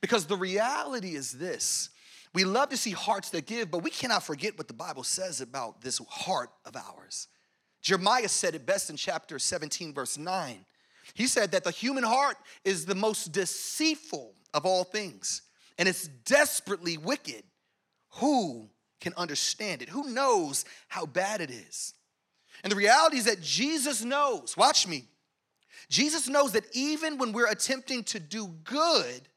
Because 0.00 0.26
the 0.26 0.36
reality 0.36 1.14
is 1.14 1.32
this 1.32 1.90
we 2.34 2.44
love 2.44 2.70
to 2.70 2.76
see 2.76 2.92
hearts 2.92 3.30
that 3.30 3.46
give, 3.46 3.70
but 3.70 3.82
we 3.82 3.90
cannot 3.90 4.22
forget 4.22 4.56
what 4.56 4.68
the 4.68 4.74
Bible 4.74 5.04
says 5.04 5.40
about 5.40 5.82
this 5.82 6.00
heart 6.08 6.50
of 6.64 6.76
ours. 6.76 7.28
Jeremiah 7.82 8.28
said 8.28 8.54
it 8.54 8.64
best 8.64 8.90
in 8.90 8.96
chapter 8.96 9.38
17, 9.38 9.92
verse 9.92 10.16
9. 10.16 10.64
He 11.14 11.26
said 11.26 11.50
that 11.50 11.64
the 11.64 11.70
human 11.70 12.04
heart 12.04 12.36
is 12.64 12.86
the 12.86 12.94
most 12.94 13.32
deceitful 13.32 14.32
of 14.54 14.64
all 14.64 14.84
things, 14.84 15.42
and 15.78 15.88
it's 15.88 16.08
desperately 16.08 16.96
wicked. 16.96 17.42
Who 18.16 18.70
can 19.00 19.12
understand 19.16 19.82
it? 19.82 19.88
Who 19.88 20.10
knows 20.10 20.64
how 20.88 21.06
bad 21.06 21.40
it 21.40 21.50
is? 21.50 21.92
And 22.62 22.70
the 22.70 22.76
reality 22.76 23.16
is 23.16 23.24
that 23.24 23.42
Jesus 23.42 24.02
knows, 24.02 24.56
watch 24.56 24.86
me, 24.86 25.04
Jesus 25.88 26.28
knows 26.28 26.52
that 26.52 26.64
even 26.72 27.18
when 27.18 27.32
we're 27.32 27.50
attempting 27.50 28.04
to 28.04 28.20
do 28.20 28.46
good, 28.64 29.28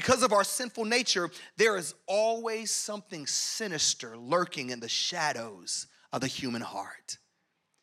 because 0.00 0.22
of 0.22 0.32
our 0.32 0.44
sinful 0.44 0.86
nature, 0.86 1.28
there 1.58 1.76
is 1.76 1.94
always 2.06 2.70
something 2.70 3.26
sinister 3.26 4.16
lurking 4.16 4.70
in 4.70 4.80
the 4.80 4.88
shadows 4.88 5.88
of 6.10 6.22
the 6.22 6.26
human 6.26 6.62
heart. 6.62 7.18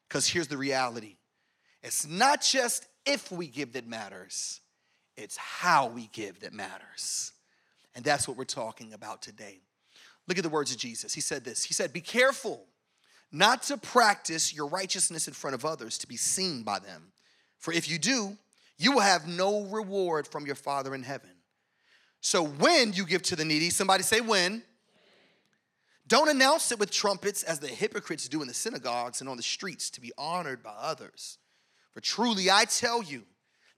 Because 0.10 0.28
here's 0.28 0.48
the 0.48 0.58
reality 0.58 1.18
it's 1.84 2.08
not 2.08 2.42
just 2.42 2.88
if 3.06 3.32
we 3.32 3.46
give 3.46 3.74
that 3.74 3.88
matters, 3.88 4.62
it's 5.16 5.38
how 5.38 5.90
we 5.90 6.10
give 6.12 6.40
that 6.40 6.54
matters. 6.54 7.34
And 7.94 8.04
that's 8.04 8.28
what 8.28 8.36
we're 8.36 8.46
talking 8.46 8.94
about 8.94 9.22
today. 9.22 9.60
Look 10.28 10.40
at 10.40 10.44
the 10.44 10.50
words 10.50 10.72
of 10.72 10.80
Jesus. 10.80 11.14
He 11.14 11.22
said 11.22 11.46
this 11.46 11.66
He 11.66 11.76
said, 11.76 11.94
Be 11.94 12.02
careful 12.02 12.66
not 13.32 13.62
to 13.64 13.78
practice 13.78 14.56
your 14.56 14.66
righteousness 14.66 15.28
in 15.28 15.36
front 15.36 15.54
of 15.54 15.66
others 15.66 16.00
to 16.00 16.08
be 16.08 16.18
seen 16.18 16.64
by 16.64 16.80
them. 16.80 17.12
For 17.60 17.72
if 17.72 17.88
you 17.88 18.00
do, 18.00 18.38
you 18.80 18.94
will 18.94 19.02
have 19.02 19.28
no 19.28 19.66
reward 19.66 20.28
from 20.28 20.48
your 20.48 20.56
Father 20.56 20.96
in 20.96 21.04
heaven. 21.04 21.30
So 22.22 22.44
when 22.44 22.94
you 22.94 23.06
give 23.06 23.22
to 23.24 23.36
the 23.36 23.46
needy, 23.46 23.70
somebody 23.70 24.04
say 24.04 24.22
when. 24.22 24.64
Don't 26.08 26.30
announce 26.30 26.72
it 26.72 26.80
with 26.80 26.90
trumpets 26.90 27.44
as 27.44 27.60
the 27.60 27.68
hypocrites 27.68 28.30
do 28.30 28.42
in 28.42 28.48
the 28.48 28.54
synagogues 28.54 29.20
and 29.20 29.30
on 29.30 29.36
the 29.38 29.44
streets 29.44 29.90
to 29.92 30.02
be 30.02 30.14
honored 30.18 30.64
by 30.64 30.72
others. 30.72 31.38
For 31.94 32.00
truly 32.00 32.50
I 32.50 32.66
tell 32.66 33.04
you 33.04 33.24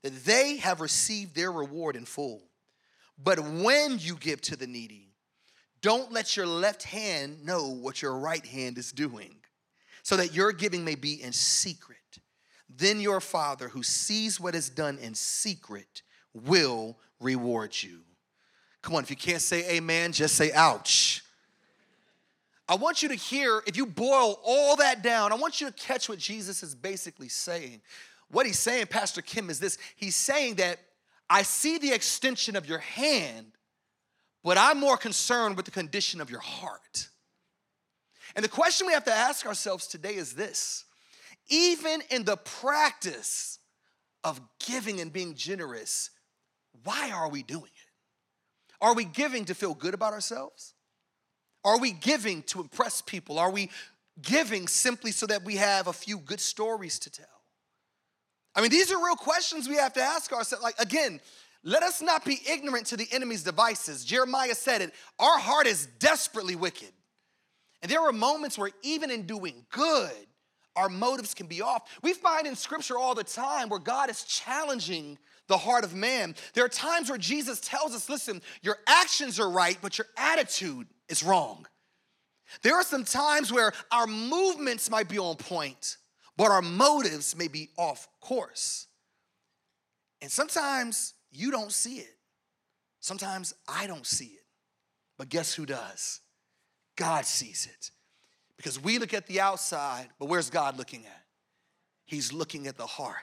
that 0.04 0.26
they 0.26 0.58
have 0.58 0.80
received 0.80 1.36
their 1.36 1.52
reward 1.52 1.96
in 1.96 2.06
full. 2.06 2.44
But 3.22 3.40
when 3.40 3.98
you 4.00 4.16
give 4.16 4.42
to 4.42 4.56
the 4.56 4.68
needy, 4.68 5.10
don't 5.82 6.12
let 6.12 6.38
your 6.38 6.46
left 6.46 6.84
hand 6.84 7.46
know 7.46 7.68
what 7.70 8.02
your 8.02 8.18
right 8.18 8.46
hand 8.46 8.78
is 8.78 8.92
doing, 8.92 9.36
so 10.04 10.16
that 10.18 10.34
your 10.34 10.52
giving 10.52 10.86
may 10.86 10.96
be 10.96 11.22
in 11.22 11.32
secret. 11.34 11.98
Then 12.70 13.02
your 13.02 13.22
Father, 13.22 13.70
who 13.70 13.84
sees 13.84 14.40
what 14.40 14.56
is 14.56 14.70
done 14.70 14.98
in 15.00 15.16
secret, 15.16 16.04
will 16.34 16.98
reward 17.20 17.76
you. 17.82 18.02
Come 18.82 18.96
on, 18.96 19.04
if 19.04 19.10
you 19.10 19.16
can't 19.16 19.42
say 19.42 19.78
amen, 19.78 20.14
just 20.14 20.36
say 20.36 20.52
ouch. 20.54 21.24
I 22.68 22.76
want 22.76 23.02
you 23.02 23.10
to 23.10 23.16
hear, 23.16 23.64
if 23.66 23.76
you 23.76 23.86
boil 23.86 24.40
all 24.44 24.76
that 24.76 25.02
down, 25.02 25.32
I 25.32 25.36
want 25.36 25.60
you 25.60 25.68
to 25.68 25.74
catch 25.74 26.08
what 26.08 26.20
Jesus 26.20 26.62
is 26.62 26.76
basically 26.76 27.28
saying. 27.28 27.82
What 28.30 28.46
he's 28.46 28.60
saying, 28.60 28.88
Pastor 28.88 29.24
Kim, 29.24 29.50
is 29.50 29.60
this 29.60 29.80
He's 29.96 30.16
saying 30.16 30.56
that 30.56 30.78
I 31.30 31.42
see 31.42 31.80
the 31.80 31.92
extension 31.92 32.56
of 32.56 32.68
your 32.68 32.80
hand, 32.80 33.54
but 34.44 34.58
I'm 34.58 34.80
more 34.80 34.98
concerned 34.98 35.58
with 35.58 35.66
the 35.66 35.72
condition 35.72 36.22
of 36.22 36.30
your 36.30 36.40
heart. 36.40 37.10
And 38.36 38.46
the 38.46 38.50
question 38.50 38.86
we 38.86 38.94
have 38.94 39.06
to 39.06 39.14
ask 39.14 39.46
ourselves 39.46 39.88
today 39.88 40.16
is 40.16 40.34
this 40.34 40.86
even 41.50 42.02
in 42.12 42.24
the 42.24 42.38
practice 42.38 43.58
of 44.24 44.40
giving 44.60 45.00
and 45.00 45.12
being 45.12 45.34
generous, 45.34 46.12
why 46.84 47.10
are 47.12 47.30
we 47.30 47.42
doing 47.42 47.64
it? 47.64 47.79
Are 48.82 48.94
we 48.94 49.06
giving 49.06 49.46
to 49.46 49.56
feel 49.56 49.74
good 49.74 49.94
about 49.94 50.14
ourselves? 50.14 50.74
Are 51.66 51.80
we 51.80 51.92
giving 51.92 52.44
to 52.44 52.62
impress 52.62 53.02
people? 53.02 53.38
Are 53.38 53.52
we 53.52 53.70
giving 54.22 54.68
simply 54.68 55.12
so 55.12 55.26
that 55.28 55.44
we 55.44 55.56
have 55.58 55.88
a 55.88 55.94
few 55.94 56.18
good 56.20 56.40
stories 56.40 57.00
to 57.00 57.10
tell? 57.10 57.26
I 58.56 58.62
mean, 58.62 58.72
these 58.72 58.92
are 58.92 58.98
real 58.98 59.16
questions 59.16 59.68
we 59.68 59.76
have 59.76 59.94
to 59.94 60.02
ask 60.02 60.32
ourselves. 60.32 60.64
Like, 60.64 60.80
again, 60.80 61.20
let 61.64 61.84
us 61.84 62.02
not 62.02 62.26
be 62.26 62.40
ignorant 62.50 62.88
to 62.88 62.98
the 62.98 63.08
enemy's 63.12 63.44
devices. 63.44 64.06
Jeremiah 64.06 64.56
said 64.56 64.82
it 64.82 64.94
our 65.20 65.38
heart 65.38 65.68
is 65.68 65.88
desperately 66.00 66.56
wicked. 66.56 66.92
And 67.82 67.92
there 67.92 68.02
are 68.02 68.12
moments 68.12 68.58
where, 68.58 68.72
even 68.82 69.12
in 69.12 69.26
doing 69.26 69.66
good, 69.70 70.12
our 70.76 70.90
motives 70.90 71.34
can 71.34 71.48
be 71.48 71.62
off. 71.62 71.84
We 72.02 72.14
find 72.14 72.48
in 72.48 72.56
scripture 72.56 72.98
all 72.98 73.16
the 73.16 73.24
time 73.24 73.70
where 73.70 73.80
God 73.80 74.10
is 74.10 74.24
challenging 74.24 75.18
the 75.50 75.58
heart 75.58 75.84
of 75.84 75.94
man. 75.94 76.36
There 76.54 76.64
are 76.64 76.70
times 76.70 77.10
where 77.10 77.18
Jesus 77.18 77.60
tells 77.60 77.94
us 77.94 78.08
listen, 78.08 78.42
your 78.62 78.78
actions 78.88 79.40
are 79.40 79.50
right, 79.50 79.78
but 79.82 79.98
your 79.98 80.08
attitude 80.16 80.88
is 81.10 81.22
wrong. 81.22 81.66
There 82.62 82.76
are 82.76 82.84
some 82.84 83.04
times 83.04 83.52
where 83.52 83.74
our 83.92 84.08
movements 84.08 84.90
might 84.90 85.10
be 85.10 85.20
on 85.20 85.36
point, 85.36 85.98
but 86.38 86.52
our 86.52 86.62
motives 86.62 87.36
may 87.36 87.48
be 87.48 87.70
off 87.78 88.08
course. 88.22 88.88
And 90.22 90.32
sometimes 90.32 91.14
you 91.32 91.52
don't 91.52 91.72
see 91.72 91.98
it. 91.98 92.16
Sometimes 93.00 93.54
I 93.68 93.88
don't 93.88 94.06
see 94.06 94.26
it. 94.26 94.46
But 95.18 95.30
guess 95.30 95.54
who 95.54 95.66
does? 95.66 96.22
God 96.96 97.26
sees 97.26 97.68
it. 97.72 97.92
Because 98.58 98.82
we 98.82 99.00
look 99.00 99.14
at 99.14 99.28
the 99.28 99.40
outside, 99.40 100.10
but 100.20 100.28
where's 100.28 100.50
God 100.50 100.78
looking 100.78 101.06
at? 101.06 101.26
He's 102.06 102.34
looking 102.34 102.68
at 102.68 102.78
the 102.78 102.86
heart. 102.86 103.16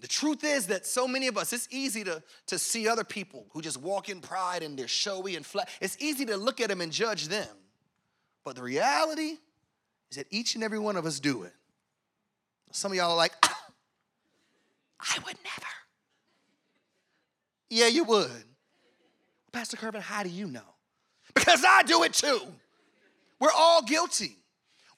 The 0.00 0.08
truth 0.08 0.44
is 0.44 0.68
that 0.68 0.86
so 0.86 1.08
many 1.08 1.26
of 1.26 1.36
us, 1.36 1.52
it's 1.52 1.66
easy 1.70 2.04
to, 2.04 2.22
to 2.46 2.58
see 2.58 2.86
other 2.86 3.02
people 3.02 3.46
who 3.50 3.60
just 3.60 3.80
walk 3.80 4.08
in 4.08 4.20
pride 4.20 4.62
and 4.62 4.78
they're 4.78 4.86
showy 4.86 5.34
and 5.34 5.44
flat. 5.44 5.68
It's 5.80 5.96
easy 6.00 6.24
to 6.26 6.36
look 6.36 6.60
at 6.60 6.68
them 6.68 6.80
and 6.80 6.92
judge 6.92 7.26
them. 7.28 7.48
But 8.44 8.54
the 8.54 8.62
reality 8.62 9.38
is 10.10 10.16
that 10.16 10.26
each 10.30 10.54
and 10.54 10.62
every 10.62 10.78
one 10.78 10.96
of 10.96 11.04
us 11.04 11.18
do 11.18 11.42
it. 11.42 11.52
Some 12.70 12.92
of 12.92 12.96
y'all 12.96 13.10
are 13.10 13.16
like, 13.16 13.32
ah, 13.42 13.64
I 15.00 15.18
would 15.26 15.36
never. 15.42 15.66
Yeah, 17.70 17.88
you 17.88 18.04
would. 18.04 18.44
Pastor 19.52 19.76
Kervin, 19.76 20.00
how 20.00 20.22
do 20.22 20.28
you 20.28 20.46
know? 20.46 20.60
Because 21.34 21.64
I 21.66 21.82
do 21.82 22.04
it 22.04 22.12
too. 22.12 22.40
We're 23.40 23.52
all 23.56 23.82
guilty. 23.82 24.36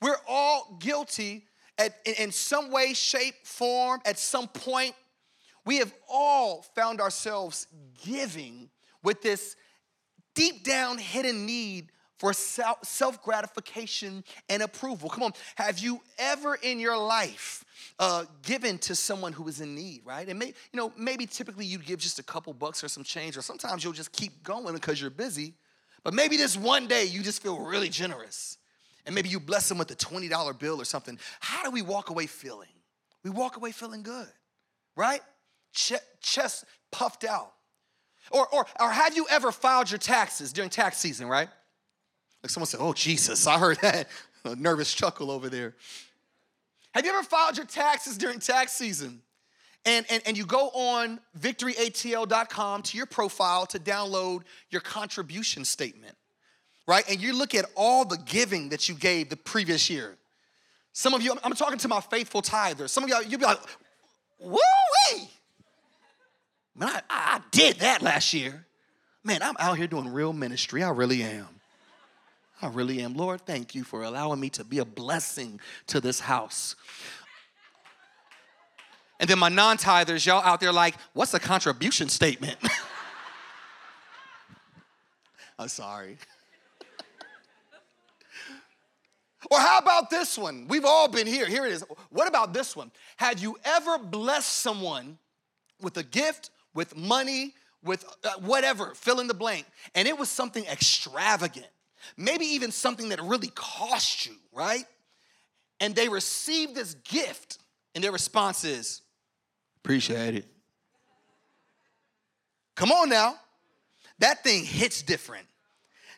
We're 0.02 0.18
all 0.28 0.76
guilty 0.78 1.46
at, 1.80 1.96
in, 2.04 2.14
in 2.18 2.32
some 2.32 2.70
way, 2.70 2.92
shape, 2.92 3.34
form, 3.44 4.00
at 4.04 4.18
some 4.18 4.46
point. 4.46 4.94
We 5.64 5.78
have 5.78 5.92
all 6.08 6.62
found 6.74 7.00
ourselves 7.00 7.66
giving 8.04 8.70
with 9.02 9.22
this 9.22 9.56
deep 10.34 10.64
down 10.64 10.98
hidden 10.98 11.46
need 11.46 11.90
for 12.18 12.34
self 12.34 13.22
gratification 13.22 14.24
and 14.48 14.62
approval. 14.62 15.08
Come 15.08 15.24
on, 15.24 15.32
have 15.56 15.78
you 15.78 16.00
ever 16.18 16.54
in 16.54 16.78
your 16.78 16.98
life 16.98 17.64
uh, 17.98 18.24
given 18.42 18.78
to 18.78 18.94
someone 18.94 19.32
who 19.32 19.48
is 19.48 19.60
in 19.62 19.74
need, 19.74 20.02
right? 20.04 20.28
And 20.28 20.38
may, 20.38 20.46
you 20.46 20.54
know, 20.74 20.92
maybe 20.98 21.24
typically 21.24 21.64
you 21.64 21.78
give 21.78 21.98
just 21.98 22.18
a 22.18 22.22
couple 22.22 22.52
bucks 22.52 22.84
or 22.84 22.88
some 22.88 23.04
change, 23.04 23.38
or 23.38 23.42
sometimes 23.42 23.82
you'll 23.82 23.94
just 23.94 24.12
keep 24.12 24.42
going 24.42 24.74
because 24.74 25.00
you're 25.00 25.10
busy. 25.10 25.54
But 26.04 26.14
maybe 26.14 26.36
this 26.36 26.56
one 26.56 26.86
day 26.86 27.04
you 27.04 27.22
just 27.22 27.42
feel 27.42 27.58
really 27.58 27.88
generous. 27.88 28.58
And 29.06 29.14
maybe 29.14 29.28
you 29.28 29.40
bless 29.40 29.68
them 29.68 29.78
with 29.78 29.90
a 29.90 29.96
$20 29.96 30.58
bill 30.58 30.80
or 30.80 30.84
something. 30.84 31.18
How 31.40 31.62
do 31.64 31.70
we 31.70 31.82
walk 31.82 32.10
away 32.10 32.26
feeling? 32.26 32.68
We 33.24 33.30
walk 33.30 33.56
away 33.56 33.72
feeling 33.72 34.02
good, 34.02 34.28
right? 34.96 35.20
chest 35.72 36.64
puffed 36.90 37.24
out. 37.24 37.52
Or, 38.30 38.46
or, 38.48 38.66
or 38.80 38.90
have 38.90 39.16
you 39.16 39.26
ever 39.30 39.52
filed 39.52 39.90
your 39.90 39.98
taxes 39.98 40.52
during 40.52 40.70
tax 40.70 40.98
season, 40.98 41.28
right? 41.28 41.48
Like 42.42 42.50
someone 42.50 42.66
said, 42.66 42.80
Oh, 42.80 42.92
Jesus, 42.92 43.46
I 43.46 43.58
heard 43.58 43.78
that. 43.82 44.08
A 44.44 44.56
nervous 44.56 44.94
chuckle 44.94 45.30
over 45.30 45.48
there. 45.48 45.74
Have 46.92 47.04
you 47.04 47.12
ever 47.12 47.22
filed 47.22 47.56
your 47.56 47.66
taxes 47.66 48.16
during 48.16 48.40
tax 48.40 48.72
season? 48.72 49.22
And, 49.84 50.06
and, 50.10 50.22
and 50.26 50.36
you 50.36 50.44
go 50.44 50.68
on 50.70 51.20
victoryatl.com 51.38 52.82
to 52.82 52.96
your 52.96 53.06
profile 53.06 53.66
to 53.66 53.78
download 53.78 54.42
your 54.70 54.80
contribution 54.80 55.64
statement, 55.64 56.16
right? 56.90 57.08
And 57.08 57.22
you 57.22 57.32
look 57.32 57.54
at 57.54 57.66
all 57.76 58.04
the 58.04 58.18
giving 58.18 58.70
that 58.70 58.88
you 58.88 58.96
gave 58.96 59.28
the 59.28 59.36
previous 59.36 59.88
year. 59.88 60.16
Some 60.92 61.14
of 61.14 61.22
you, 61.22 61.38
I'm 61.44 61.52
talking 61.52 61.78
to 61.78 61.86
my 61.86 62.00
faithful 62.00 62.42
tithers. 62.42 62.88
Some 62.88 63.04
of 63.04 63.10
y'all, 63.10 63.22
you'll 63.22 63.38
be 63.38 63.46
like, 63.46 63.60
woo 64.40 64.58
wee. 65.12 65.30
Man, 66.74 66.88
I, 66.88 67.02
I 67.08 67.40
did 67.52 67.76
that 67.76 68.02
last 68.02 68.34
year. 68.34 68.66
Man, 69.22 69.40
I'm 69.40 69.54
out 69.60 69.78
here 69.78 69.86
doing 69.86 70.08
real 70.08 70.32
ministry. 70.32 70.82
I 70.82 70.90
really 70.90 71.22
am. 71.22 71.46
I 72.60 72.66
really 72.66 73.00
am. 73.02 73.14
Lord, 73.14 73.42
thank 73.42 73.76
you 73.76 73.84
for 73.84 74.02
allowing 74.02 74.40
me 74.40 74.50
to 74.50 74.64
be 74.64 74.78
a 74.78 74.84
blessing 74.84 75.60
to 75.86 76.00
this 76.00 76.18
house. 76.18 76.74
And 79.20 79.30
then 79.30 79.38
my 79.38 79.48
non 79.48 79.76
tithers, 79.76 80.26
y'all 80.26 80.42
out 80.42 80.58
there 80.58 80.72
like, 80.72 80.96
what's 81.12 81.34
a 81.34 81.38
contribution 81.38 82.08
statement? 82.08 82.56
I'm 85.56 85.68
sorry. 85.68 86.16
Or 89.50 89.58
how 89.58 89.78
about 89.78 90.10
this 90.10 90.36
one? 90.36 90.66
We've 90.68 90.84
all 90.84 91.08
been 91.08 91.26
here. 91.26 91.46
Here 91.46 91.64
it 91.64 91.72
is. 91.72 91.84
What 92.10 92.28
about 92.28 92.52
this 92.52 92.74
one? 92.74 92.90
Had 93.16 93.40
you 93.40 93.56
ever 93.64 93.98
blessed 93.98 94.50
someone 94.50 95.18
with 95.80 95.96
a 95.96 96.02
gift, 96.02 96.50
with 96.74 96.96
money, 96.96 97.54
with 97.82 98.04
uh, 98.24 98.32
whatever, 98.40 98.92
fill 98.94 99.20
in 99.20 99.26
the 99.26 99.34
blank, 99.34 99.66
and 99.94 100.06
it 100.06 100.18
was 100.18 100.28
something 100.28 100.64
extravagant? 100.66 101.68
maybe 102.16 102.44
even 102.44 102.72
something 102.72 103.10
that 103.10 103.20
really 103.22 103.50
cost 103.54 104.26
you, 104.26 104.34
right? 104.52 104.84
And 105.80 105.94
they 105.94 106.08
received 106.08 106.74
this 106.74 106.94
gift, 106.94 107.58
and 107.94 108.02
their 108.04 108.12
response 108.12 108.64
is, 108.64 109.02
Appreciate 109.82 110.34
it. 110.34 110.46
Come 112.74 112.92
on 112.92 113.08
now. 113.08 113.34
That 114.18 114.44
thing 114.44 114.64
hits 114.64 115.00
different. 115.00 115.46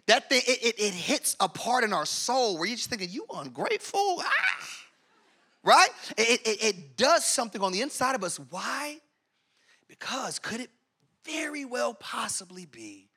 That 0.07 0.29
thing, 0.29 0.43
it, 0.47 0.63
it, 0.63 0.81
it, 0.81 0.95
hits 0.95 1.37
a 1.39 1.49
part 1.49 1.85
in 1.85 1.93
our 1.93 2.07
soul 2.07 2.59
where 2.59 2.67
you're 2.67 2.77
just 2.77 2.91
thinking, 2.91 3.09
you 3.11 3.25
ungrateful. 3.33 4.17
Ah. 4.19 4.69
Right? 5.63 5.89
It, 6.17 6.41
it, 6.45 6.65
it 6.65 6.97
does 6.97 7.25
something 7.25 7.63
on 7.63 7.71
the 7.71 7.83
inside 7.83 8.17
of 8.17 8.25
us. 8.25 8.39
Why? 8.51 8.99
Because 9.87 10.41
could 10.41 10.61
it 10.61 10.71
very 11.25 11.65
well 11.65 11.95
possibly 11.95 12.67
be 12.67 13.09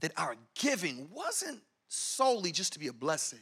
that 0.00 0.12
our 0.16 0.36
giving 0.54 1.08
wasn't 1.12 1.60
solely 1.88 2.52
just 2.52 2.72
to 2.74 2.78
be 2.78 2.86
a 2.86 2.92
blessing, 2.92 3.40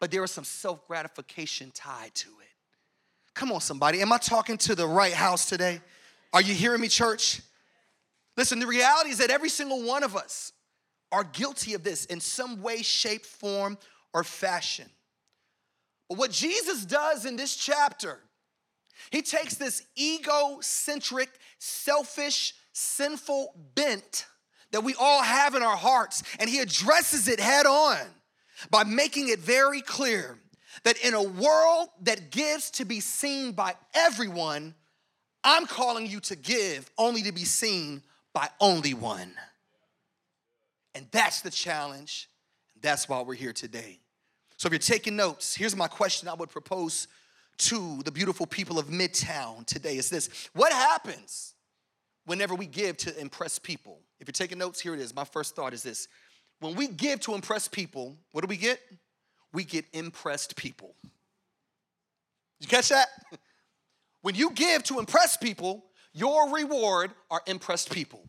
but 0.00 0.10
there 0.10 0.22
was 0.22 0.30
some 0.30 0.44
self 0.44 0.86
gratification 0.86 1.70
tied 1.74 2.14
to 2.14 2.28
it. 2.28 2.48
Come 3.34 3.52
on, 3.52 3.60
somebody. 3.60 4.00
Am 4.00 4.12
I 4.12 4.18
talking 4.18 4.56
to 4.58 4.74
the 4.74 4.86
right 4.86 5.12
house 5.12 5.48
today? 5.48 5.80
Are 6.32 6.40
you 6.40 6.54
hearing 6.54 6.80
me, 6.80 6.88
church? 6.88 7.42
Listen, 8.36 8.58
the 8.58 8.66
reality 8.66 9.10
is 9.10 9.18
that 9.18 9.30
every 9.30 9.48
single 9.50 9.82
one 9.82 10.02
of 10.02 10.16
us 10.16 10.52
are 11.12 11.24
guilty 11.24 11.74
of 11.74 11.84
this 11.84 12.06
in 12.06 12.18
some 12.18 12.62
way, 12.62 12.82
shape, 12.82 13.24
form, 13.24 13.78
or 14.12 14.24
fashion. 14.24 14.88
But 16.08 16.18
what 16.18 16.32
Jesus 16.32 16.84
does 16.84 17.24
in 17.24 17.36
this 17.36 17.54
chapter, 17.54 18.18
he 19.10 19.22
takes 19.22 19.54
this 19.54 19.82
egocentric, 19.98 21.28
selfish, 21.58 22.54
sinful 22.72 23.54
bent 23.74 24.26
that 24.72 24.82
we 24.82 24.94
all 24.98 25.22
have 25.22 25.54
in 25.54 25.62
our 25.62 25.76
hearts, 25.76 26.22
and 26.40 26.48
he 26.48 26.58
addresses 26.58 27.28
it 27.28 27.38
head 27.38 27.66
on 27.66 27.98
by 28.70 28.84
making 28.84 29.28
it 29.28 29.38
very 29.38 29.82
clear 29.82 30.38
that 30.84 30.98
in 31.04 31.14
a 31.14 31.22
world 31.22 31.88
that 32.02 32.30
gives 32.30 32.70
to 32.72 32.84
be 32.84 33.00
seen 33.00 33.52
by 33.52 33.74
everyone, 33.94 34.74
I'm 35.44 35.66
calling 35.66 36.06
you 36.06 36.20
to 36.20 36.36
give 36.36 36.90
only 36.96 37.22
to 37.22 37.32
be 37.32 37.44
seen 37.44 38.02
by 38.32 38.48
only 38.60 38.94
one. 38.94 39.32
And 40.94 41.06
that's 41.10 41.40
the 41.40 41.50
challenge. 41.50 42.28
That's 42.80 43.08
why 43.08 43.22
we're 43.22 43.34
here 43.34 43.52
today. 43.52 43.98
So 44.56 44.66
if 44.66 44.72
you're 44.72 44.78
taking 44.78 45.16
notes, 45.16 45.54
here's 45.54 45.74
my 45.74 45.88
question 45.88 46.28
I 46.28 46.34
would 46.34 46.50
propose 46.50 47.08
to 47.58 48.02
the 48.04 48.10
beautiful 48.10 48.46
people 48.46 48.78
of 48.78 48.86
Midtown 48.86 49.66
today 49.66 49.96
is 49.96 50.10
this 50.10 50.48
What 50.54 50.72
happens 50.72 51.54
whenever 52.26 52.54
we 52.54 52.66
give 52.66 52.96
to 52.98 53.20
impress 53.20 53.58
people? 53.58 54.00
If 54.20 54.28
you're 54.28 54.32
taking 54.32 54.58
notes, 54.58 54.80
here 54.80 54.94
it 54.94 55.00
is. 55.00 55.14
My 55.14 55.24
first 55.24 55.56
thought 55.56 55.72
is 55.72 55.82
this 55.82 56.08
when 56.60 56.76
we 56.76 56.86
give 56.86 57.20
to 57.20 57.34
impress 57.34 57.66
people, 57.66 58.16
what 58.30 58.42
do 58.42 58.46
we 58.46 58.56
get? 58.56 58.80
We 59.52 59.64
get 59.64 59.84
impressed 59.92 60.56
people. 60.56 60.94
You 62.60 62.68
catch 62.68 62.88
that? 62.90 63.08
When 64.22 64.36
you 64.36 64.52
give 64.52 64.84
to 64.84 65.00
impress 65.00 65.36
people, 65.36 65.84
your 66.12 66.54
reward 66.54 67.10
are 67.28 67.42
impressed 67.48 67.90
people. 67.90 68.22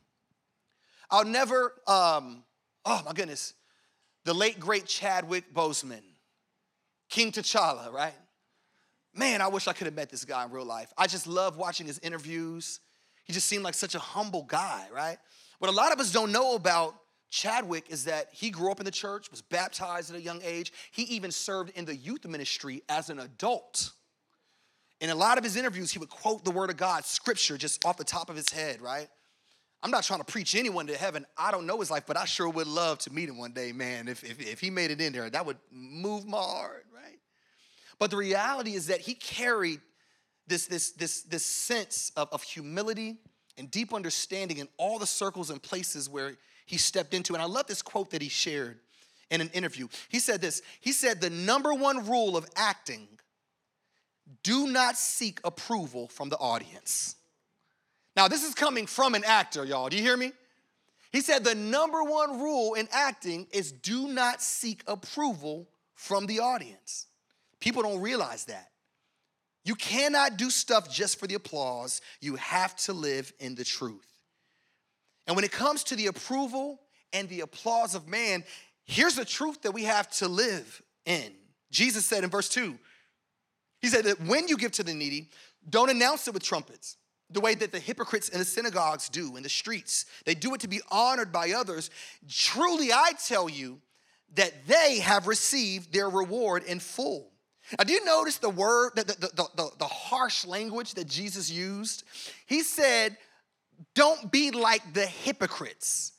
I'll 1.12 1.24
never, 1.24 1.74
um, 1.86 2.44
oh 2.86 3.02
my 3.06 3.14
goodness, 3.14 3.54
the 4.26 4.34
late 4.34 4.60
great 4.60 4.86
Chadwick 4.86 5.54
Boseman, 5.54 6.02
King 7.10 7.32
T'Challa, 7.32 7.92
right? 7.92 8.14
Man, 9.16 9.42
I 9.42 9.48
wish 9.48 9.68
I 9.68 9.74
could 9.74 9.86
have 9.86 9.94
met 9.94 10.10
this 10.10 10.26
guy 10.26 10.44
in 10.46 10.52
real 10.52 10.66
life. 10.66 10.92
I 10.98 11.08
just 11.08 11.28
love 11.28 11.58
watching 11.58 11.86
his 11.86 12.00
interviews. 12.00 12.80
He 13.26 13.34
just 13.34 13.48
seemed 13.48 13.64
like 13.64 13.76
such 13.76 13.96
a 13.96 14.00
humble 14.00 14.44
guy, 14.44 14.88
right? 14.94 15.18
What 15.60 15.70
a 15.70 15.74
lot 15.74 15.94
of 15.94 16.00
us 16.00 16.12
don't 16.12 16.32
know 16.32 16.56
about 16.56 16.96
Chadwick 17.30 17.86
is 17.90 18.06
that 18.06 18.30
he 18.32 18.50
grew 18.50 18.72
up 18.72 18.80
in 18.80 18.86
the 18.86 18.92
church, 18.92 19.30
was 19.32 19.42
baptized 19.42 20.12
at 20.12 20.16
a 20.16 20.22
young 20.22 20.42
age. 20.44 20.72
He 20.92 21.04
even 21.04 21.32
served 21.32 21.72
in 21.76 21.86
the 21.86 21.96
youth 21.96 22.28
ministry 22.28 22.84
as 22.90 23.10
an 23.10 23.20
adult. 23.20 23.92
In 25.00 25.10
a 25.10 25.16
lot 25.16 25.38
of 25.38 25.44
his 25.44 25.56
interviews, 25.56 25.92
he 25.92 26.00
would 26.00 26.10
quote 26.10 26.46
the 26.46 26.52
word 26.52 26.70
of 26.70 26.78
God, 26.78 27.06
scripture, 27.06 27.58
just 27.58 27.84
off 27.86 27.98
the 27.98 28.04
top 28.04 28.30
of 28.30 28.36
his 28.36 28.50
head, 28.50 28.82
right? 28.82 29.08
I'm 29.84 29.92
not 29.92 30.06
trying 30.06 30.22
to 30.22 30.26
preach 30.26 30.56
anyone 30.56 30.88
to 30.88 30.96
heaven. 30.96 31.26
I 31.38 31.52
don't 31.52 31.66
know 31.66 31.82
his 31.82 31.92
life, 31.92 32.04
but 32.08 32.16
I 32.16 32.24
sure 32.24 32.48
would 32.48 32.68
love 32.68 33.00
to 33.00 33.14
meet 33.14 33.28
him 33.28 33.38
one 33.38 33.52
day, 33.52 33.74
man. 33.74 34.08
If, 34.08 34.24
if, 34.24 34.40
if 34.40 34.62
he 34.62 34.70
made 34.70 34.92
it 34.92 35.02
in 35.02 35.12
there, 35.12 35.30
that 35.30 35.46
would 35.46 35.58
move 35.72 36.26
my 36.26 36.38
heart, 36.38 36.86
right? 36.96 37.20
But 38.00 38.10
the 38.10 38.16
reality 38.16 38.76
is 38.76 38.88
that 38.88 39.02
he 39.02 39.14
carried 39.14 39.82
this, 40.48 40.68
this, 40.68 40.92
this, 40.92 41.24
this 41.24 41.46
sense 41.46 42.14
of, 42.16 42.30
of 42.32 42.44
humility 42.44 43.18
and 43.58 43.70
deep 43.70 43.94
understanding 43.94 44.58
in 44.58 44.70
all 44.78 45.00
the 45.00 45.06
circles 45.06 45.50
and 45.50 45.62
places 45.62 46.10
where 46.10 46.38
he 46.66 46.78
stepped 46.78 47.14
into. 47.14 47.34
And 47.34 47.42
I 47.42 47.46
love 47.46 47.68
this 47.68 47.82
quote 47.82 48.10
that 48.12 48.22
he 48.22 48.30
shared 48.30 48.80
in 49.30 49.42
an 49.42 49.50
interview. 49.50 49.90
He 50.08 50.20
said 50.20 50.40
this 50.40 50.62
He 50.80 50.94
said, 50.94 51.20
The 51.20 51.30
number 51.30 51.74
one 51.74 52.08
rule 52.08 52.38
of 52.38 52.48
acting 52.56 53.08
do 54.44 54.68
not 54.68 54.98
seek 54.98 55.42
approval 55.44 56.08
from 56.08 56.30
the 56.30 56.38
audience. 56.38 57.18
Now, 58.16 58.28
this 58.28 58.44
is 58.44 58.54
coming 58.54 58.86
from 58.86 59.16
an 59.16 59.24
actor, 59.24 59.66
y'all. 59.66 59.90
Do 59.90 59.98
you 59.98 60.04
hear 60.04 60.18
me? 60.18 60.32
He 61.12 61.22
said, 61.22 61.44
The 61.44 61.56
number 61.56 62.04
one 62.04 62.42
rule 62.42 62.74
in 62.74 62.88
acting 62.92 63.48
is 63.52 63.72
do 63.72 64.08
not 64.08 64.42
seek 64.42 64.84
approval 64.88 65.68
from 65.96 66.26
the 66.26 66.40
audience. 66.40 67.08
People 67.60 67.84
don't 67.84 68.02
realize 68.02 68.46
that. 68.46 68.70
You 69.66 69.76
cannot 69.76 70.38
do 70.38 70.50
stuff 70.50 70.92
just 70.92 71.20
for 71.20 71.28
the 71.28 71.36
applause. 71.36 72.02
You 72.20 72.36
have 72.36 72.76
to 72.78 72.94
live 72.94 73.32
in 73.40 73.56
the 73.56 73.64
truth. 73.64 74.06
And 75.26 75.36
when 75.36 75.46
it 75.46 75.52
comes 75.52 75.86
to 75.86 75.96
the 75.96 76.08
approval 76.08 76.82
and 77.14 77.30
the 77.30 77.42
applause 77.42 77.96
of 77.96 78.08
man, 78.08 78.44
here's 78.84 79.16
the 79.16 79.24
truth 79.24 79.62
that 79.62 79.72
we 79.72 79.86
have 79.86 80.10
to 80.12 80.28
live 80.28 80.82
in. 81.06 81.32
Jesus 81.72 82.06
said 82.06 82.24
in 82.24 82.30
verse 82.30 82.50
2, 82.50 82.78
He 83.80 83.88
said 83.88 84.06
that 84.06 84.22
when 84.22 84.48
you 84.48 84.58
give 84.58 84.74
to 84.74 84.84
the 84.84 84.94
needy, 84.94 85.30
don't 85.70 85.90
announce 85.90 86.28
it 86.28 86.34
with 86.34 86.44
trumpets. 86.44 86.98
The 87.30 87.40
way 87.40 87.56
that 87.56 87.72
the 87.72 87.80
hypocrites 87.80 88.30
in 88.30 88.40
the 88.40 88.46
synagogues 88.46 89.10
do 89.10 89.36
in 89.36 89.44
the 89.44 89.50
streets. 89.50 90.06
They 90.26 90.36
do 90.36 90.54
it 90.54 90.62
to 90.62 90.68
be 90.68 90.82
honored 90.92 91.32
by 91.32 91.52
others. 91.52 91.90
Truly, 92.30 92.92
I 92.92 93.12
tell 93.26 93.50
you 93.50 93.80
that 94.36 94.68
they 94.68 95.00
have 95.00 95.28
received 95.28 95.94
their 95.94 96.10
reward 96.10 96.64
in 96.64 96.80
full. 96.80 97.32
Now, 97.78 97.86
do 97.86 97.94
you 97.94 98.04
notice 98.06 98.38
the 98.38 98.50
word, 98.50 98.92
the, 98.96 99.04
the, 99.04 99.50
the, 99.56 99.70
the, 99.80 99.86
harsh 99.86 100.46
language 100.46 100.96
that 100.96 101.08
Jesus 101.08 101.50
used? 101.50 102.04
He 102.46 102.62
said, 102.62 103.18
Don't 103.96 104.32
be 104.32 104.52
like 104.52 104.94
the 104.94 105.06
hypocrites. 105.06 106.12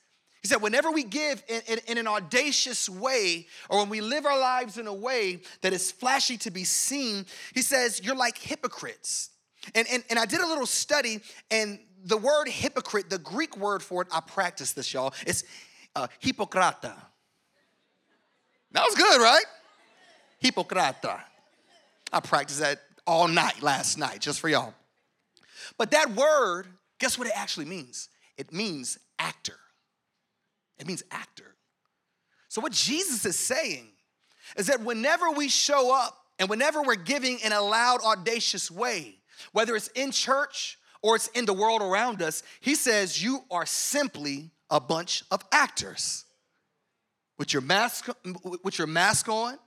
He 0.45 0.49
said, 0.49 0.61
whenever 0.61 0.91
we 0.91 1.05
give 1.05 1.43
in, 1.49 1.63
in, 1.67 1.79
in, 1.87 1.97
an 1.97 2.07
audacious 2.07 2.87
way, 2.87 3.47
or 3.71 3.79
when 3.79 3.89
we 3.89 4.03
live 4.03 4.27
our 4.27 4.39
lives 4.39 4.77
in 4.77 4.87
a 4.87 4.93
way 4.93 5.41
that 5.63 5.73
is 5.73 5.91
flashy 5.91 6.37
to 6.37 6.51
be 6.51 6.65
seen, 6.65 7.25
he 7.55 7.63
says, 7.63 8.03
you're 8.05 8.15
like 8.15 8.37
hypocrites. 8.37 9.31
And, 9.75 9.87
and, 9.91 10.05
and 10.11 10.19
I 10.19 10.27
did 10.27 10.41
a 10.41 10.47
little 10.47 10.67
study, 10.67 11.21
and 11.51 11.79
the 12.05 12.17
word 12.17 12.49
hypocrite, 12.49 13.11
the 13.11 13.19
Greek 13.19 13.57
word 13.57 13.83
for 13.83 14.03
it, 14.03 14.09
I 14.13 14.21
practiced 14.21 14.77
this, 14.77 14.93
y'all, 14.93 15.15
it's 15.27 15.45
uh, 15.97 16.07
hypokrata. 16.23 16.95
That 18.73 18.85
was 18.85 18.95
good, 18.95 19.21
right? 19.21 19.45
Hypokrata. 20.43 21.21
I 22.13 22.21
practiced 22.21 22.61
that 22.61 22.81
all 23.07 23.29
night 23.29 23.63
last 23.63 23.99
night, 23.99 24.21
just 24.21 24.41
for 24.41 24.49
y'all. 24.49 24.75
But 25.79 25.93
that 25.93 26.11
word, 26.11 26.67
guess 26.99 27.19
what 27.19 27.27
it 27.27 27.33
actually 27.37 27.67
means? 27.67 28.09
It 28.37 28.53
means 28.53 28.99
actor. 29.19 29.59
It 30.79 30.87
means 30.87 31.03
actor. 31.11 31.55
So, 32.49 32.61
what 32.61 32.73
Jesus 32.73 33.25
is 33.25 33.39
saying 33.39 33.89
is 34.57 34.67
that 34.67 34.81
whenever 34.81 35.31
we 35.31 35.49
show 35.49 35.95
up 35.95 36.17
and 36.39 36.49
whenever 36.49 36.83
we're 36.83 36.95
giving 36.95 37.39
in 37.41 37.53
a 37.53 37.61
loud, 37.61 38.01
audacious 38.03 38.71
way, 38.71 39.17
whether 39.53 39.75
it's 39.77 39.89
in 39.89 40.11
church 40.11 40.79
or 41.03 41.17
it's 41.17 41.29
in 41.29 41.45
the 41.45 41.53
world 41.53 41.83
around 41.83 42.23
us, 42.23 42.43
he 42.61 42.75
says 42.75 43.23
you 43.23 43.45
are 43.51 43.67
simply 43.67 44.51
a 44.71 44.81
bunch 44.81 45.23
of 45.31 45.43
actors 45.53 46.25
with 47.39 47.53
your 47.53 47.63
mask, 47.63 48.09
with 48.63 48.79
your 48.79 48.87
mask 48.87 49.29
on, 49.29 49.59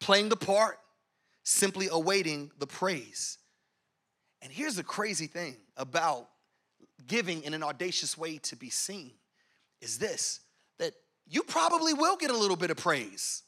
playing 0.00 0.28
the 0.28 0.36
part, 0.36 0.78
simply 1.42 1.88
awaiting 1.90 2.50
the 2.58 2.66
praise. 2.66 3.38
And 4.42 4.52
here's 4.52 4.76
the 4.76 4.84
crazy 4.84 5.26
thing 5.26 5.56
about 5.76 6.28
giving 7.06 7.42
in 7.42 7.54
an 7.54 7.62
audacious 7.62 8.16
way 8.16 8.38
to 8.38 8.56
be 8.56 8.70
seen 8.70 9.12
is 9.80 9.98
this 9.98 10.40
that 10.78 10.92
you 11.26 11.42
probably 11.42 11.92
will 11.92 12.16
get 12.16 12.30
a 12.30 12.36
little 12.36 12.56
bit 12.56 12.70
of 12.70 12.76
praise. 12.76 13.42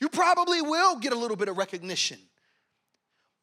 You 0.00 0.08
probably 0.08 0.60
will 0.60 0.96
get 0.96 1.12
a 1.12 1.16
little 1.16 1.36
bit 1.36 1.48
of 1.48 1.56
recognition. 1.56 2.18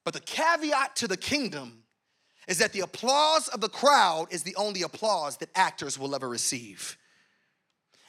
But 0.07 0.13
the 0.13 0.21
caveat 0.21 0.95
to 0.95 1.07
the 1.09 1.17
kingdom 1.17 1.83
is 2.47 2.59
that 2.59 2.71
the 2.71 2.79
applause 2.79 3.49
of 3.49 3.59
the 3.59 3.67
crowd 3.67 4.27
is 4.31 4.41
the 4.41 4.55
only 4.55 4.83
applause 4.83 5.35
that 5.39 5.49
actors 5.53 5.99
will 5.99 6.15
ever 6.15 6.29
receive. 6.29 6.97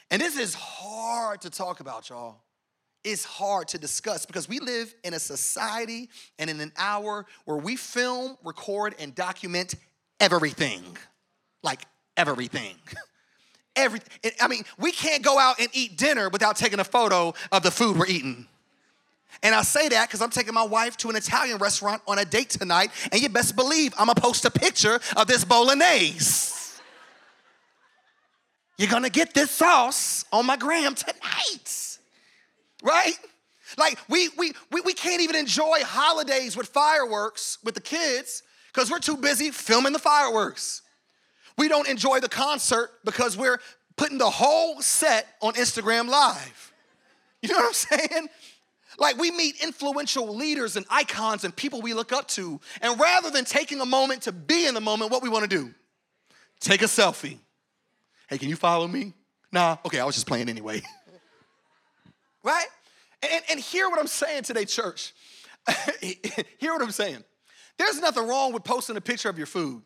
And 0.08 0.22
this 0.22 0.38
is 0.38 0.54
hard 0.54 1.40
to 1.40 1.50
talk 1.50 1.80
about, 1.80 2.08
y'all. 2.08 2.36
It's 3.02 3.24
hard 3.24 3.66
to 3.70 3.78
discuss 3.78 4.26
because 4.26 4.48
we 4.48 4.60
live 4.60 4.94
in 5.02 5.12
a 5.12 5.18
society 5.18 6.08
and 6.38 6.48
in 6.48 6.60
an 6.60 6.70
hour 6.76 7.26
where 7.46 7.56
we 7.56 7.74
film, 7.74 8.36
record, 8.44 8.94
and 9.00 9.12
document 9.12 9.74
everything. 10.20 10.84
Like 11.64 11.80
everything. 12.16 12.76
Everything. 13.74 14.32
I 14.40 14.46
mean, 14.46 14.62
we 14.78 14.92
can't 14.92 15.24
go 15.24 15.36
out 15.36 15.58
and 15.60 15.68
eat 15.72 15.96
dinner 15.96 16.28
without 16.28 16.54
taking 16.54 16.78
a 16.78 16.84
photo 16.84 17.34
of 17.50 17.64
the 17.64 17.72
food 17.72 17.96
we're 17.96 18.06
eating. 18.06 18.46
And 19.42 19.54
I 19.54 19.62
say 19.62 19.88
that 19.88 20.08
because 20.08 20.20
I'm 20.20 20.30
taking 20.30 20.54
my 20.54 20.64
wife 20.64 20.96
to 20.98 21.10
an 21.10 21.16
Italian 21.16 21.58
restaurant 21.58 22.02
on 22.08 22.18
a 22.18 22.24
date 22.24 22.50
tonight, 22.50 22.90
and 23.12 23.20
you 23.20 23.28
best 23.28 23.54
believe 23.54 23.94
I'm 23.98 24.06
gonna 24.06 24.20
post 24.20 24.44
a 24.44 24.50
picture 24.50 24.98
of 25.16 25.26
this 25.26 25.44
bolognese. 25.44 26.54
You're 28.78 28.90
gonna 28.90 29.10
get 29.10 29.34
this 29.34 29.50
sauce 29.50 30.24
on 30.32 30.46
my 30.46 30.56
gram 30.56 30.94
tonight, 30.94 31.98
right? 32.82 33.14
Like 33.76 33.98
we 34.08 34.28
we 34.36 34.52
we, 34.72 34.80
we 34.80 34.92
can't 34.92 35.20
even 35.20 35.36
enjoy 35.36 35.80
holidays 35.84 36.56
with 36.56 36.68
fireworks 36.68 37.58
with 37.62 37.74
the 37.74 37.80
kids 37.80 38.42
because 38.72 38.90
we're 38.90 38.98
too 38.98 39.16
busy 39.16 39.50
filming 39.50 39.92
the 39.92 39.98
fireworks. 39.98 40.82
We 41.56 41.68
don't 41.68 41.88
enjoy 41.88 42.20
the 42.20 42.28
concert 42.28 42.90
because 43.04 43.36
we're 43.36 43.60
putting 43.96 44.18
the 44.18 44.30
whole 44.30 44.80
set 44.80 45.26
on 45.42 45.54
Instagram 45.54 46.08
Live. 46.08 46.72
You 47.42 47.50
know 47.50 47.56
what 47.56 47.66
I'm 47.66 47.72
saying? 47.72 48.28
Like 48.98 49.16
we 49.16 49.30
meet 49.30 49.62
influential 49.62 50.34
leaders 50.34 50.76
and 50.76 50.84
icons 50.90 51.44
and 51.44 51.54
people 51.54 51.80
we 51.80 51.94
look 51.94 52.12
up 52.12 52.26
to, 52.28 52.60
and 52.82 52.98
rather 52.98 53.30
than 53.30 53.44
taking 53.44 53.80
a 53.80 53.86
moment 53.86 54.22
to 54.22 54.32
be 54.32 54.66
in 54.66 54.74
the 54.74 54.80
moment, 54.80 55.10
what 55.12 55.22
we 55.22 55.28
want 55.28 55.48
to 55.48 55.56
do? 55.56 55.72
Take 56.60 56.82
a 56.82 56.86
selfie. 56.86 57.38
Hey, 58.28 58.38
can 58.38 58.48
you 58.48 58.56
follow 58.56 58.88
me? 58.88 59.14
Nah, 59.52 59.76
okay, 59.86 60.00
I 60.00 60.04
was 60.04 60.16
just 60.16 60.26
playing 60.26 60.48
anyway. 60.48 60.82
right? 62.42 62.66
And, 63.22 63.42
and 63.50 63.60
hear 63.60 63.88
what 63.88 63.98
I'm 63.98 64.08
saying 64.08 64.42
today, 64.42 64.64
church. 64.64 65.14
hear 66.00 66.72
what 66.72 66.82
I'm 66.82 66.90
saying. 66.90 67.24
There's 67.78 68.00
nothing 68.00 68.26
wrong 68.26 68.52
with 68.52 68.64
posting 68.64 68.96
a 68.96 69.00
picture 69.00 69.28
of 69.28 69.38
your 69.38 69.46
food. 69.46 69.82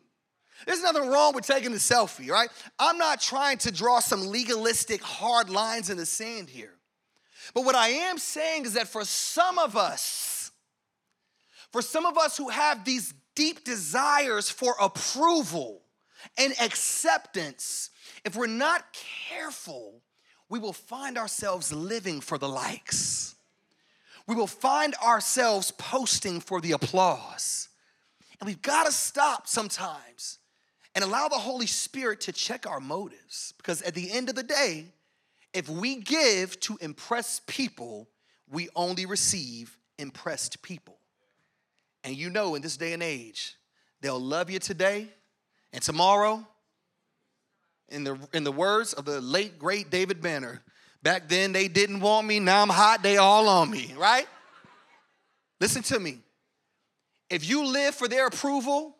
There's 0.65 0.81
nothing 0.81 1.07
wrong 1.07 1.35
with 1.35 1.45
taking 1.45 1.71
a 1.73 1.77
selfie, 1.77 2.29
right? 2.29 2.49
I'm 2.79 2.97
not 2.97 3.21
trying 3.21 3.57
to 3.59 3.71
draw 3.71 3.99
some 3.99 4.27
legalistic 4.27 5.01
hard 5.01 5.49
lines 5.49 5.89
in 5.89 5.97
the 5.97 6.05
sand 6.05 6.49
here. 6.49 6.73
But 7.53 7.65
what 7.65 7.75
I 7.75 7.89
am 7.89 8.17
saying 8.17 8.65
is 8.65 8.73
that 8.73 8.87
for 8.87 9.05
some 9.05 9.59
of 9.59 9.75
us, 9.75 10.51
for 11.71 11.81
some 11.81 12.05
of 12.05 12.17
us 12.17 12.37
who 12.37 12.49
have 12.49 12.85
these 12.85 13.13
deep 13.35 13.63
desires 13.63 14.49
for 14.49 14.75
approval 14.79 15.81
and 16.37 16.53
acceptance, 16.61 17.89
if 18.23 18.35
we're 18.35 18.47
not 18.47 18.85
careful, 19.29 20.01
we 20.49 20.59
will 20.59 20.73
find 20.73 21.17
ourselves 21.17 21.73
living 21.73 22.21
for 22.21 22.37
the 22.37 22.47
likes. 22.47 23.35
We 24.27 24.35
will 24.35 24.47
find 24.47 24.95
ourselves 24.95 25.71
posting 25.71 26.39
for 26.39 26.61
the 26.61 26.71
applause. 26.71 27.69
And 28.39 28.47
we've 28.47 28.61
got 28.61 28.85
to 28.85 28.91
stop 28.91 29.47
sometimes 29.47 30.39
and 30.95 31.03
allow 31.03 31.27
the 31.27 31.35
Holy 31.35 31.65
Spirit 31.65 32.21
to 32.21 32.31
check 32.31 32.67
our 32.67 32.79
motives 32.79 33.53
because 33.57 33.81
at 33.81 33.95
the 33.95 34.11
end 34.11 34.29
of 34.29 34.35
the 34.35 34.43
day, 34.43 34.85
if 35.53 35.69
we 35.69 35.97
give 35.97 36.59
to 36.61 36.77
impress 36.81 37.41
people, 37.45 38.09
we 38.49 38.69
only 38.75 39.05
receive 39.05 39.77
impressed 39.97 40.61
people. 40.61 40.97
And 42.03 42.15
you 42.15 42.29
know, 42.29 42.55
in 42.55 42.61
this 42.61 42.77
day 42.77 42.93
and 42.93 43.03
age, 43.03 43.55
they'll 44.01 44.19
love 44.19 44.49
you 44.49 44.59
today 44.59 45.07
and 45.71 45.81
tomorrow. 45.81 46.45
In 47.89 48.03
the, 48.03 48.17
in 48.33 48.43
the 48.43 48.51
words 48.51 48.93
of 48.93 49.05
the 49.05 49.21
late, 49.21 49.59
great 49.59 49.89
David 49.91 50.21
Banner, 50.21 50.63
back 51.03 51.29
then 51.29 51.53
they 51.53 51.67
didn't 51.67 51.99
want 51.99 52.25
me, 52.25 52.39
now 52.39 52.61
I'm 52.61 52.69
hot, 52.69 53.03
they 53.03 53.17
all 53.17 53.47
on 53.47 53.69
me, 53.69 53.93
right? 53.97 54.27
Listen 55.59 55.83
to 55.83 55.99
me. 55.99 56.19
If 57.29 57.47
you 57.47 57.65
live 57.65 57.93
for 57.93 58.07
their 58.07 58.27
approval, 58.27 58.95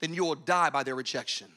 then 0.00 0.14
you 0.14 0.24
will 0.24 0.34
die 0.34 0.70
by 0.70 0.82
their 0.82 0.94
rejection. 0.94 1.48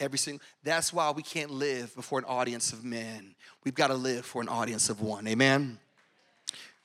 Every 0.00 0.18
single 0.18 0.42
that's 0.64 0.92
why 0.92 1.10
we 1.10 1.22
can't 1.22 1.50
live 1.50 1.94
before 1.94 2.18
an 2.18 2.24
audience 2.24 2.72
of 2.72 2.84
men. 2.84 3.34
We've 3.64 3.74
got 3.74 3.88
to 3.88 3.94
live 3.94 4.24
for 4.24 4.40
an 4.40 4.48
audience 4.48 4.88
of 4.88 5.02
one. 5.02 5.28
Amen. 5.28 5.78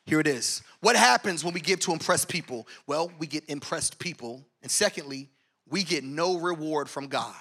Here 0.06 0.19
it 0.19 0.28
is. 0.28 0.62
What 0.82 0.95
happens 0.95 1.43
when 1.43 1.54
we 1.54 1.62
give 1.62 1.80
to 1.82 1.93
impress 1.93 2.25
people? 2.25 2.67
Well, 2.86 3.12
we 3.17 3.25
get 3.25 3.49
impressed 3.49 3.97
people. 3.97 4.45
And 4.62 4.69
secondly, 4.69 5.30
we 5.67 5.84
get 5.84 6.04
no 6.04 6.38
reward 6.38 6.89
from 6.89 7.08
God. 7.08 7.34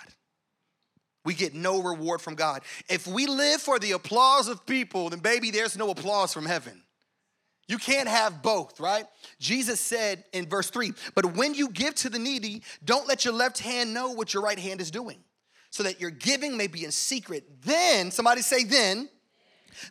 We 1.24 1.34
get 1.34 1.54
no 1.54 1.82
reward 1.82 2.20
from 2.20 2.36
God. 2.36 2.62
If 2.88 3.06
we 3.06 3.26
live 3.26 3.60
for 3.60 3.78
the 3.78 3.92
applause 3.92 4.48
of 4.48 4.64
people, 4.64 5.10
then 5.10 5.18
baby, 5.18 5.50
there's 5.50 5.76
no 5.76 5.90
applause 5.90 6.32
from 6.32 6.46
heaven. 6.46 6.82
You 7.66 7.78
can't 7.78 8.08
have 8.08 8.42
both, 8.42 8.78
right? 8.78 9.06
Jesus 9.40 9.80
said 9.80 10.24
in 10.32 10.46
verse 10.46 10.68
3 10.68 10.92
But 11.14 11.34
when 11.34 11.54
you 11.54 11.68
give 11.70 11.94
to 11.96 12.10
the 12.10 12.18
needy, 12.18 12.62
don't 12.84 13.08
let 13.08 13.24
your 13.24 13.34
left 13.34 13.58
hand 13.58 13.92
know 13.92 14.10
what 14.10 14.34
your 14.34 14.42
right 14.42 14.58
hand 14.58 14.80
is 14.80 14.90
doing 14.90 15.18
so 15.74 15.82
that 15.82 16.00
your 16.00 16.10
giving 16.10 16.56
may 16.56 16.68
be 16.68 16.84
in 16.84 16.92
secret. 16.92 17.42
Then, 17.62 18.12
somebody 18.12 18.42
say, 18.42 18.62
then, 18.62 19.08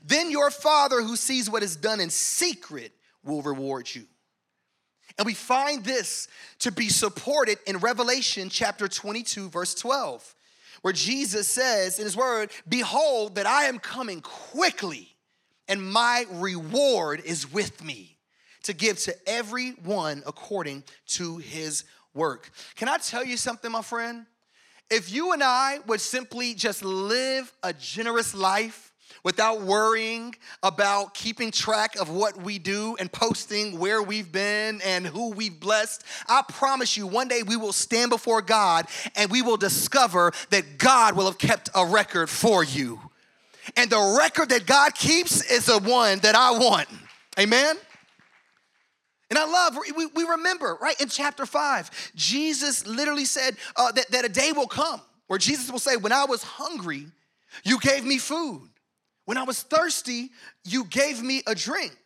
then 0.01 0.31
your 0.31 0.49
Father 0.49 1.01
who 1.01 1.17
sees 1.17 1.49
what 1.49 1.61
is 1.61 1.75
done 1.75 1.99
in 1.99 2.09
secret 2.09 2.93
will 3.21 3.41
reward 3.41 3.93
you. 3.93 4.03
And 5.17 5.25
we 5.25 5.33
find 5.33 5.83
this 5.83 6.29
to 6.59 6.71
be 6.71 6.87
supported 6.87 7.57
in 7.67 7.79
Revelation 7.79 8.47
chapter 8.47 8.87
22, 8.87 9.49
verse 9.49 9.75
12, 9.75 10.35
where 10.83 10.93
Jesus 10.93 11.49
says 11.49 11.99
in 11.99 12.05
his 12.05 12.15
word, 12.15 12.51
Behold, 12.69 13.35
that 13.35 13.45
I 13.45 13.65
am 13.65 13.77
coming 13.77 14.21
quickly, 14.21 15.13
and 15.67 15.85
my 15.85 16.25
reward 16.31 17.21
is 17.25 17.51
with 17.51 17.83
me 17.83 18.15
to 18.63 18.71
give 18.71 18.99
to 18.99 19.13
everyone 19.27 20.23
according 20.25 20.85
to 21.07 21.39
his 21.39 21.83
work. 22.13 22.51
Can 22.77 22.87
I 22.87 22.99
tell 22.99 23.25
you 23.25 23.35
something, 23.35 23.69
my 23.69 23.81
friend? 23.81 24.27
If 24.89 25.11
you 25.11 25.33
and 25.33 25.43
I 25.43 25.79
would 25.87 26.01
simply 26.01 26.53
just 26.53 26.83
live 26.83 27.51
a 27.63 27.73
generous 27.73 28.35
life 28.35 28.91
without 29.23 29.61
worrying 29.61 30.35
about 30.61 31.13
keeping 31.13 31.49
track 31.49 31.95
of 31.95 32.09
what 32.09 32.37
we 32.37 32.59
do 32.59 32.95
and 32.99 33.11
posting 33.11 33.79
where 33.79 34.03
we've 34.03 34.31
been 34.31 34.81
and 34.83 35.07
who 35.07 35.31
we've 35.31 35.59
blessed, 35.59 36.03
I 36.27 36.43
promise 36.47 36.97
you 36.97 37.07
one 37.07 37.27
day 37.27 37.41
we 37.41 37.55
will 37.55 37.73
stand 37.73 38.09
before 38.09 38.41
God 38.41 38.85
and 39.15 39.31
we 39.31 39.41
will 39.41 39.57
discover 39.57 40.31
that 40.49 40.77
God 40.77 41.15
will 41.15 41.25
have 41.25 41.37
kept 41.37 41.69
a 41.73 41.85
record 41.85 42.29
for 42.29 42.63
you. 42.63 42.99
And 43.77 43.89
the 43.89 44.17
record 44.19 44.49
that 44.49 44.65
God 44.65 44.93
keeps 44.93 45.49
is 45.49 45.67
the 45.67 45.79
one 45.79 46.19
that 46.19 46.35
I 46.35 46.51
want. 46.51 46.89
Amen? 47.39 47.77
And 49.33 49.39
I 49.39 49.45
love, 49.45 49.75
we, 49.97 50.05
we 50.05 50.23
remember, 50.25 50.77
right, 50.79 51.01
in 51.01 51.09
chapter 51.09 51.47
five, 51.47 51.89
Jesus 52.13 52.85
literally 52.85 53.25
said 53.25 53.57
uh, 53.75 53.91
that, 53.93 54.11
that 54.11 54.25
a 54.25 54.29
day 54.29 54.51
will 54.51 54.67
come 54.67 55.01
where 55.25 55.39
Jesus 55.39 55.71
will 55.71 55.79
say, 55.79 55.97
When 55.97 56.11
I 56.11 56.25
was 56.25 56.43
hungry, 56.43 57.07
you 57.63 57.79
gave 57.79 58.05
me 58.05 58.19
food. 58.19 58.69
When 59.25 59.39
I 59.39 59.41
was 59.41 59.63
thirsty, 59.63 60.29
you 60.63 60.83
gave 60.83 61.23
me 61.23 61.41
a 61.47 61.55
drink. 61.55 61.97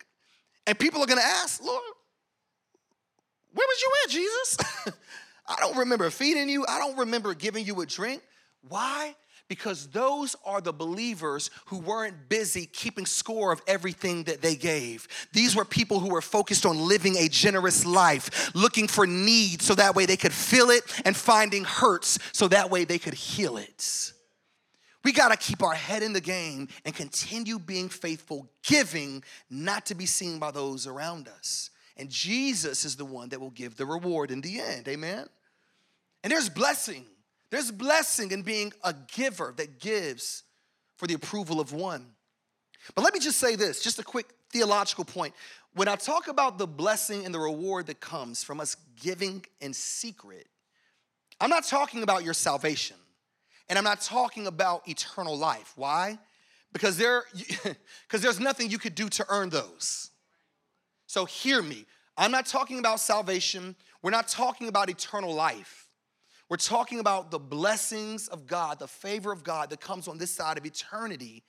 And 0.68 0.80
people 0.80 1.02
are 1.02 1.06
gonna 1.06 1.20
ask, 1.20 1.62
Lord, 1.62 1.84
where 3.54 3.68
was 3.68 3.82
you 3.82 3.92
at, 4.06 4.10
Jesus? 4.10 4.58
I 5.50 5.56
don't 5.60 5.76
remember 5.76 6.10
feeding 6.10 6.48
you, 6.48 6.66
I 6.66 6.80
don't 6.80 6.98
remember 6.98 7.34
giving 7.34 7.66
you 7.66 7.82
a 7.82 7.86
drink. 7.86 8.22
Why? 8.70 9.14
Because 9.48 9.88
those 9.88 10.36
are 10.46 10.62
the 10.62 10.74
believers 10.74 11.50
who 11.68 11.80
weren't 11.80 12.30
busy 12.30 12.66
keeping 12.66 13.06
score 13.06 13.52
of 13.52 13.62
everything 13.68 14.24
that 14.24 14.42
they 14.42 14.56
gave. 14.56 15.08
These 15.34 15.56
were 15.56 15.66
people 15.66 16.00
who 16.00 16.10
were 16.10 16.22
focused 16.22 16.66
on 16.66 16.78
living 16.78 17.16
a 17.18 17.30
generous 17.30 17.86
life, 17.86 18.54
looking 18.56 18.88
for 18.88 19.08
needs 19.08 19.66
so 19.66 19.76
that 19.76 19.96
way 19.96 20.06
they 20.06 20.18
could 20.18 20.34
fill 20.34 20.70
it, 20.70 20.84
and 21.06 21.16
finding 21.16 21.64
hurts 21.64 22.20
so 22.34 22.48
that 22.50 22.70
way 22.70 22.84
they 22.84 23.00
could 23.00 23.14
heal 23.14 23.58
it. 23.58 24.14
We 25.04 25.14
got 25.14 25.30
to 25.30 25.38
keep 25.38 25.64
our 25.64 25.74
head 25.74 26.04
in 26.04 26.12
the 26.12 26.20
game 26.20 26.68
and 26.84 26.94
continue 26.94 27.60
being 27.60 27.88
faithful, 27.88 28.50
giving, 28.64 29.24
not 29.50 29.86
to 29.86 29.96
be 29.96 30.06
seen 30.06 30.38
by 30.38 30.52
those 30.52 30.86
around 30.86 31.30
us. 31.30 31.70
And 31.96 32.10
Jesus 32.10 32.84
is 32.84 32.98
the 32.98 33.06
one 33.06 33.30
that 33.30 33.40
will 33.40 33.52
give 33.52 33.78
the 33.78 33.86
reward 33.86 34.32
in 34.32 34.42
the 34.42 34.60
end. 34.60 34.88
Amen? 34.88 35.28
And 36.24 36.32
there's 36.32 36.50
blessing 36.50 37.06
there's 37.50 37.72
blessing 37.72 38.32
in 38.32 38.42
being 38.42 38.74
a 38.84 38.94
giver 39.16 39.54
that 39.58 39.80
gives 39.80 40.44
for 40.96 41.08
the 41.08 41.14
approval 41.14 41.60
of 41.60 41.72
one. 41.72 42.06
But 42.96 43.04
let 43.04 43.14
me 43.14 43.20
just 43.20 43.38
say 43.38 43.56
this, 43.56 43.82
just 43.82 44.00
a 44.00 44.04
quick 44.04 44.28
theological 44.52 45.06
point. 45.06 45.34
When 45.74 45.88
I 45.88 45.96
talk 45.96 46.28
about 46.28 46.58
the 46.58 46.68
blessing 46.68 47.26
and 47.26 47.34
the 47.34 47.40
reward 47.40 47.88
that 47.88 48.00
comes 48.00 48.44
from 48.44 48.60
us 48.60 48.76
giving 49.02 49.46
in 49.62 49.74
secret, 49.74 50.48
I'm 51.40 51.50
not 51.50 51.66
talking 51.66 52.04
about 52.04 52.24
your 52.24 52.34
salvation. 52.34 52.98
And 53.70 53.78
I'm 53.78 53.84
not 53.84 54.02
talking 54.02 54.48
about 54.48 54.88
eternal 54.88 55.38
life. 55.38 55.74
Why? 55.76 56.18
Because 56.74 56.98
there 56.98 57.26
because 58.08 58.22
there's 58.22 58.40
nothing 58.40 58.70
you 58.70 58.78
could 58.78 58.96
do 58.96 59.10
to 59.10 59.26
earn 59.30 59.50
those. 59.50 60.12
So 61.06 61.26
hear 61.26 61.62
me. 61.62 61.86
I'm 62.18 62.32
not 62.32 62.46
talking 62.46 62.80
about 62.80 63.00
salvation. 63.00 63.76
We're 64.02 64.12
not 64.12 64.28
talking 64.28 64.68
about 64.68 64.90
eternal 64.90 65.34
life. 65.34 65.87
We're 66.50 66.58
talking 66.58 67.00
about 67.00 67.30
the 67.30 67.40
blessings 67.40 68.28
of 68.30 68.48
God, 68.48 68.80
the 68.80 68.88
favor 68.88 69.32
of 69.32 69.44
God 69.44 69.70
that 69.70 69.82
comes 69.82 70.08
on 70.08 70.18
this 70.18 70.32
side 70.32 70.58
of 70.58 70.66
eternity 70.66 71.44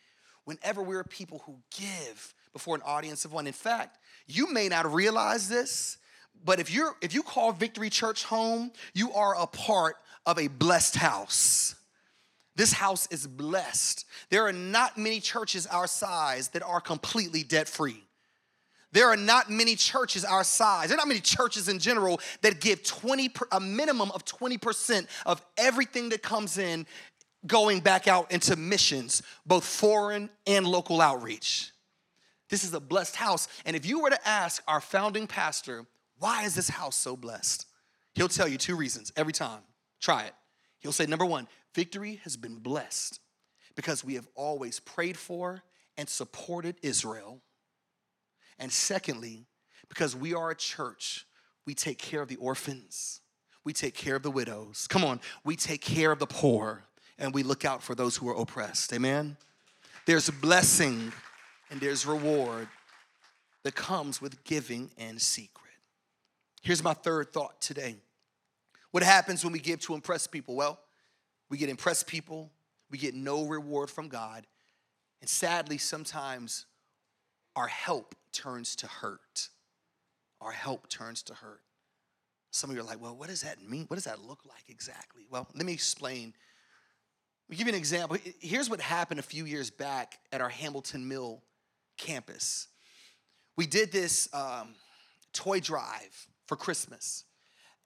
whenever 0.44 0.82
we're 0.82 1.04
people 1.04 1.42
who 1.46 1.56
give 1.76 2.34
before 2.52 2.74
an 2.74 2.82
audience 2.84 3.24
of 3.24 3.32
one. 3.32 3.46
In 3.46 3.52
fact, 3.52 3.98
you 4.26 4.52
may 4.52 4.68
not 4.68 4.92
realize 4.92 5.48
this, 5.48 5.98
but 6.44 6.58
if 6.58 6.70
you're 6.72 6.96
if 7.00 7.14
you 7.14 7.22
call 7.22 7.52
Victory 7.52 7.90
Church 7.90 8.24
home, 8.24 8.72
you 8.94 9.12
are 9.12 9.36
a 9.40 9.46
part 9.46 9.96
of 10.26 10.38
a 10.38 10.48
blessed 10.48 10.96
house. 10.96 11.74
This 12.56 12.72
house 12.72 13.06
is 13.12 13.26
blessed. 13.26 14.04
There 14.30 14.46
are 14.46 14.52
not 14.52 14.98
many 14.98 15.20
churches 15.20 15.66
our 15.68 15.86
size 15.86 16.48
that 16.48 16.62
are 16.62 16.80
completely 16.80 17.44
debt 17.44 17.68
free. 17.68 18.02
There 18.92 19.08
are 19.08 19.16
not 19.16 19.50
many 19.50 19.76
churches 19.76 20.24
our 20.24 20.44
size. 20.44 20.88
There 20.88 20.96
are 20.96 20.98
not 20.98 21.08
many 21.08 21.20
churches 21.20 21.68
in 21.68 21.78
general 21.78 22.20
that 22.40 22.60
give 22.60 22.82
20 22.84 23.30
a 23.52 23.60
minimum 23.60 24.10
of 24.12 24.24
20% 24.24 25.06
of 25.26 25.42
everything 25.56 26.08
that 26.10 26.22
comes 26.22 26.56
in 26.58 26.86
going 27.46 27.80
back 27.80 28.08
out 28.08 28.32
into 28.32 28.56
missions, 28.56 29.22
both 29.46 29.64
foreign 29.64 30.30
and 30.46 30.66
local 30.66 31.00
outreach. 31.00 31.70
This 32.48 32.64
is 32.64 32.72
a 32.72 32.80
blessed 32.80 33.16
house. 33.16 33.46
And 33.66 33.76
if 33.76 33.84
you 33.84 34.00
were 34.00 34.10
to 34.10 34.28
ask 34.28 34.62
our 34.66 34.80
founding 34.80 35.26
pastor, 35.26 35.84
why 36.18 36.44
is 36.44 36.54
this 36.54 36.68
house 36.68 36.96
so 36.96 37.16
blessed? 37.16 37.66
He'll 38.14 38.28
tell 38.28 38.48
you 38.48 38.58
two 38.58 38.74
reasons 38.74 39.12
every 39.16 39.32
time. 39.32 39.60
Try 40.00 40.24
it. 40.24 40.34
He'll 40.80 40.92
say, 40.92 41.06
number 41.06 41.26
one, 41.26 41.46
victory 41.74 42.20
has 42.24 42.36
been 42.36 42.58
blessed 42.58 43.20
because 43.76 44.02
we 44.02 44.14
have 44.14 44.26
always 44.34 44.80
prayed 44.80 45.16
for 45.16 45.62
and 45.96 46.08
supported 46.08 46.76
Israel 46.82 47.42
and 48.58 48.72
secondly, 48.72 49.46
because 49.88 50.16
we 50.16 50.34
are 50.34 50.50
a 50.50 50.54
church, 50.54 51.26
we 51.66 51.74
take 51.74 51.98
care 51.98 52.22
of 52.22 52.28
the 52.28 52.36
orphans, 52.36 53.20
we 53.64 53.72
take 53.72 53.94
care 53.94 54.16
of 54.16 54.22
the 54.22 54.30
widows. 54.30 54.86
Come 54.88 55.04
on, 55.04 55.20
we 55.44 55.56
take 55.56 55.80
care 55.80 56.10
of 56.10 56.18
the 56.18 56.26
poor, 56.26 56.84
and 57.18 57.34
we 57.34 57.42
look 57.42 57.64
out 57.64 57.82
for 57.82 57.94
those 57.94 58.16
who 58.16 58.28
are 58.28 58.40
oppressed. 58.40 58.92
Amen? 58.92 59.36
There's 60.06 60.30
blessing 60.30 61.12
and 61.70 61.80
there's 61.80 62.06
reward 62.06 62.68
that 63.64 63.74
comes 63.74 64.22
with 64.22 64.42
giving 64.44 64.90
in 64.96 65.18
secret. 65.18 65.74
Here's 66.62 66.82
my 66.82 66.94
third 66.94 67.32
thought 67.32 67.60
today. 67.60 67.96
What 68.90 69.02
happens 69.02 69.44
when 69.44 69.52
we 69.52 69.58
give 69.58 69.80
to 69.80 69.94
impress 69.94 70.26
people? 70.26 70.54
Well, 70.54 70.78
we 71.50 71.58
get 71.58 71.68
impressed 71.68 72.06
people, 72.06 72.50
we 72.90 72.98
get 72.98 73.14
no 73.14 73.44
reward 73.44 73.90
from 73.90 74.08
God, 74.08 74.46
and 75.20 75.28
sadly, 75.28 75.78
sometimes 75.78 76.66
our 77.56 77.66
help 77.66 78.14
turns 78.32 78.76
to 78.76 78.86
hurt. 78.86 79.48
Our 80.40 80.52
help 80.52 80.88
turns 80.88 81.22
to 81.24 81.34
hurt. 81.34 81.62
Some 82.50 82.70
of 82.70 82.76
you 82.76 82.82
are 82.82 82.86
like, 82.86 83.00
well, 83.00 83.16
what 83.16 83.28
does 83.28 83.42
that 83.42 83.62
mean? 83.62 83.84
What 83.88 83.96
does 83.96 84.04
that 84.04 84.20
look 84.20 84.40
like 84.46 84.64
exactly? 84.68 85.26
Well, 85.30 85.46
let 85.54 85.66
me 85.66 85.72
explain. 85.72 86.32
I'll 87.50 87.56
give 87.56 87.66
you 87.66 87.72
an 87.72 87.78
example. 87.78 88.16
Here's 88.40 88.70
what 88.70 88.80
happened 88.80 89.20
a 89.20 89.22
few 89.22 89.44
years 89.44 89.70
back 89.70 90.18
at 90.32 90.40
our 90.40 90.48
Hamilton 90.48 91.08
Mill 91.08 91.42
campus. 91.96 92.68
We 93.56 93.66
did 93.66 93.90
this 93.90 94.28
um, 94.32 94.74
toy 95.32 95.60
drive 95.60 96.26
for 96.46 96.56
Christmas, 96.56 97.24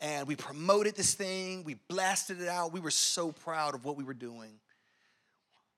and 0.00 0.26
we 0.28 0.36
promoted 0.36 0.96
this 0.96 1.14
thing, 1.14 1.64
we 1.64 1.74
blasted 1.88 2.40
it 2.40 2.48
out. 2.48 2.72
We 2.72 2.80
were 2.80 2.90
so 2.90 3.32
proud 3.32 3.74
of 3.74 3.84
what 3.84 3.96
we 3.96 4.04
were 4.04 4.14
doing. 4.14 4.58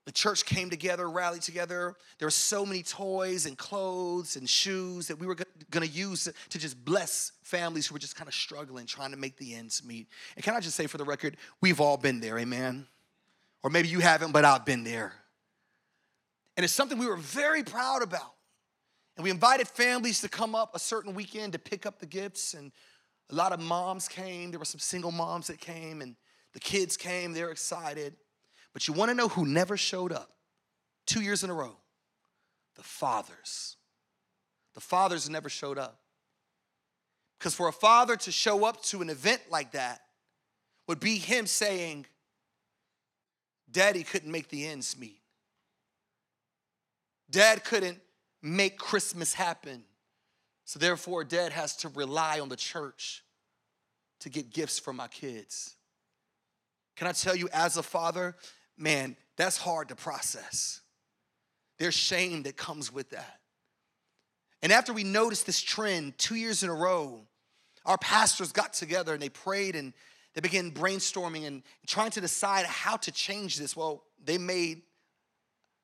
The 0.05 0.13
church 0.13 0.45
came 0.45 0.69
together, 0.69 1.09
rallied 1.09 1.43
together. 1.43 1.95
There 2.19 2.27
were 2.27 2.31
so 2.31 2.67
many 2.67 2.83
toys 2.83 3.47
and 3.47 3.57
clothes 3.57 4.37
and 4.37 4.49
shoes 4.49 5.09
that 5.09 5.19
we 5.19 5.27
were 5.27 5.35
going 5.35 5.87
to 5.87 5.93
use 5.93 6.29
to 6.51 6.59
just 6.59 6.85
bless 6.85 7.33
families 7.43 7.87
who 7.87 7.95
were 7.95 7.99
just 7.99 8.15
kind 8.15 8.29
of 8.29 8.35
struggling, 8.35 8.85
trying 8.85 9.13
to 9.13 9.17
make 9.17 9.39
the 9.39 9.55
ends 9.55 9.83
meet. 9.83 10.09
And 10.37 10.45
can 10.45 10.55
I 10.55 10.61
just 10.61 10.77
say 10.77 10.87
for 10.87 10.99
the 10.99 11.05
record, 11.05 11.39
we've 11.63 11.81
all 11.81 11.97
been 11.97 12.21
there, 12.21 12.39
amen? 12.39 12.87
Or 13.63 13.71
maybe 13.71 13.89
you 13.89 14.01
haven't, 14.01 14.33
but 14.33 14.45
I've 14.45 14.67
been 14.67 14.85
there. 14.85 15.15
And 16.57 16.65
it's 16.65 16.75
something 16.75 16.99
we 16.99 17.07
were 17.07 17.17
very 17.17 17.63
proud 17.63 18.03
about. 18.03 18.35
And 19.17 19.25
we 19.25 19.31
invited 19.31 19.69
families 19.69 20.21
to 20.21 20.29
come 20.29 20.55
up 20.55 20.75
a 20.75 20.79
certain 20.79 21.15
weekend 21.15 21.55
to 21.55 21.59
pick 21.59 21.87
up 21.87 21.99
the 21.99 22.07
gifts. 22.07 22.53
And 22.53 22.73
a 23.31 23.35
lot 23.35 23.53
of 23.53 23.61
moms 23.61 24.07
came. 24.07 24.51
There 24.51 24.59
were 24.59 24.67
some 24.67 24.81
single 24.81 25.13
moms 25.13 25.47
that 25.47 25.61
came, 25.61 26.03
and 26.03 26.15
the 26.53 26.61
kids 26.61 26.97
came. 26.97 27.33
They're 27.33 27.51
excited. 27.51 28.17
But 28.75 28.87
you 28.87 28.93
want 28.93 29.09
to 29.11 29.15
know 29.15 29.29
who 29.29 29.47
never 29.47 29.79
showed 29.79 30.13
up 30.13 30.31
two 31.07 31.23
years 31.23 31.43
in 31.43 31.49
a 31.49 31.55
row? 31.55 31.77
The 32.75 32.83
fathers. 32.83 33.77
The 34.75 34.81
fathers 34.81 35.31
never 35.31 35.49
showed 35.49 35.79
up. 35.79 36.01
Because 37.39 37.55
for 37.55 37.69
a 37.69 37.73
father 37.73 38.17
to 38.17 38.33
show 38.33 38.65
up 38.65 38.83
to 38.85 39.01
an 39.01 39.09
event 39.09 39.41
like 39.49 39.73
that 39.73 40.03
would 40.89 41.01
be 41.01 41.17
him 41.17 41.47
saying, 41.47 42.05
Daddy 43.71 44.03
couldn't 44.03 44.31
make 44.31 44.49
the 44.49 44.67
ends 44.67 44.99
meet. 44.99 45.21
Dad 47.31 47.65
couldn't 47.65 47.99
make 48.43 48.77
Christmas 48.77 49.35
happen. 49.35 49.85
So 50.65 50.79
therefore, 50.79 51.25
dad 51.25 51.53
has 51.53 51.77
to 51.77 51.89
rely 51.89 52.41
on 52.41 52.49
the 52.49 52.57
church 52.57 53.23
to 54.21 54.29
get 54.29 54.51
gifts 54.51 54.79
for 54.79 54.93
my 54.93 55.09
kids. 55.09 55.77
Can 56.97 57.09
I 57.09 57.13
tell 57.13 57.35
you, 57.35 57.49
as 57.53 57.77
a 57.77 57.83
father, 57.83 58.37
man, 58.77 59.17
that's 59.37 59.57
hard 59.57 59.89
to 59.89 59.97
process. 59.97 60.81
There's 61.79 61.95
shame 61.95 62.45
that 62.45 62.57
comes 62.57 62.93
with 62.93 63.11
that. 63.11 63.41
And 64.63 64.73
after 64.73 64.93
we 64.93 65.05
noticed 65.05 65.47
this 65.47 65.61
trend 65.61 66.17
two 66.19 66.37
years 66.37 66.63
in 66.63 66.71
a 66.71 66.75
row, 66.75 67.21
our 67.85 67.99
pastors 67.99 68.53
got 68.53 68.73
together 68.73 69.13
and 69.13 69.21
they 69.21 69.29
prayed 69.29 69.77
and 69.77 69.93
they 70.35 70.41
began 70.41 70.71
brainstorming 70.71 71.47
and 71.47 71.63
trying 71.87 72.11
to 72.13 72.21
decide 72.21 72.67
how 72.67 72.97
to 72.97 73.13
change 73.13 73.57
this. 73.57 73.77
Well, 73.77 74.05
they 74.25 74.39
made 74.39 74.83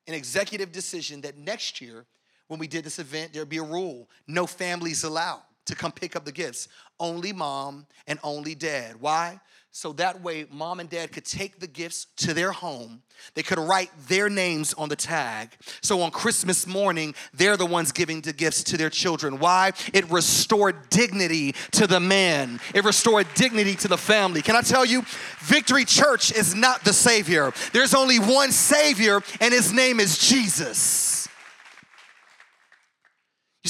an 0.07 0.15
executive 0.15 0.73
decision 0.73 1.21
that 1.23 1.37
next 1.37 1.81
year, 1.81 2.07
when 2.49 2.59
we 2.59 2.67
did 2.67 2.85
this 2.85 2.99
event, 2.99 3.33
there'd 3.33 3.49
be 3.49 3.59
a 3.59 3.63
rule 3.63 4.09
no 4.27 4.47
families 4.47 5.05
allowed 5.05 5.43
to 5.67 5.77
come 5.77 5.93
pick 5.93 6.17
up 6.17 6.25
the 6.25 6.33
gifts. 6.33 6.69
Only 6.99 7.33
mom 7.33 7.87
and 8.07 8.19
only 8.25 8.55
dad. 8.55 8.97
Why? 9.01 9.41
So 9.73 9.93
that 9.95 10.21
way, 10.21 10.47
mom 10.51 10.81
and 10.81 10.91
dad 10.91 11.13
could 11.13 11.25
take 11.25 11.61
the 11.61 11.69
gifts 11.69 12.07
to 12.17 12.35
their 12.35 12.51
home. 12.51 13.03
They 13.35 13.45
could 13.45 13.59
write 13.59 13.91
their 14.09 14.29
names 14.29 14.75
on 14.75 14.89
the 14.89 14.97
tag. 14.97 15.53
So 15.81 16.03
on 16.03 16.11
Christmas 16.11 16.67
morning, 16.67 17.15
they're 17.33 17.57
the 17.57 17.67
ones 17.67 17.93
giving 17.93 18.21
the 18.21 18.33
gifts 18.33 18.65
to 18.65 18.77
their 18.77 18.91
children. 18.91 19.39
Why? 19.39 19.73
It 19.93 20.11
restored 20.11 20.91
dignity 20.91 21.55
to 21.73 21.87
the 21.87 22.01
man, 22.01 22.59
it 22.75 22.85
restored 22.85 23.29
dignity 23.35 23.77
to 23.77 23.89
the 23.89 23.99
family. 23.99 24.43
Can 24.43 24.57
I 24.57 24.63
tell 24.63 24.85
you, 24.85 25.03
Victory 25.39 25.85
Church 25.85 26.33
is 26.33 26.55
not 26.55 26.83
the 26.83 26.93
Savior. 26.93 27.53
There's 27.73 27.95
only 27.95 28.19
one 28.19 28.51
Savior, 28.51 29.23
and 29.41 29.55
his 29.55 29.73
name 29.73 30.01
is 30.01 30.19
Jesus. 30.19 31.20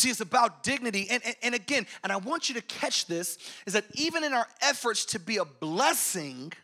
See, 0.01 0.09
it's 0.09 0.23
about 0.23 0.63
dignity. 0.63 1.09
And, 1.11 1.23
and, 1.27 1.37
and, 1.43 1.55
again, 1.55 1.87
and 2.03 2.11
I 2.11 2.17
want 2.17 2.49
you 2.49 2.55
to 2.55 2.63
catch 2.63 3.05
this 3.05 3.37
is 3.67 3.75
that 3.75 3.85
even 3.93 4.25
in 4.25 4.33
our 4.33 4.47
efforts 4.63 5.05
to 5.07 5.21
be 5.21 5.37
a 5.37 5.45
blessing, 5.45 6.55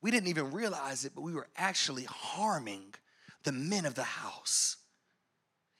we 0.00 0.12
didn't 0.12 0.28
even 0.28 0.52
realize 0.52 1.04
it, 1.04 1.12
but 1.16 1.22
we 1.22 1.32
were 1.32 1.48
actually 1.56 2.04
harming 2.04 2.94
the 3.42 3.50
men 3.50 3.86
of 3.86 3.96
the 3.96 4.04
house. 4.04 4.76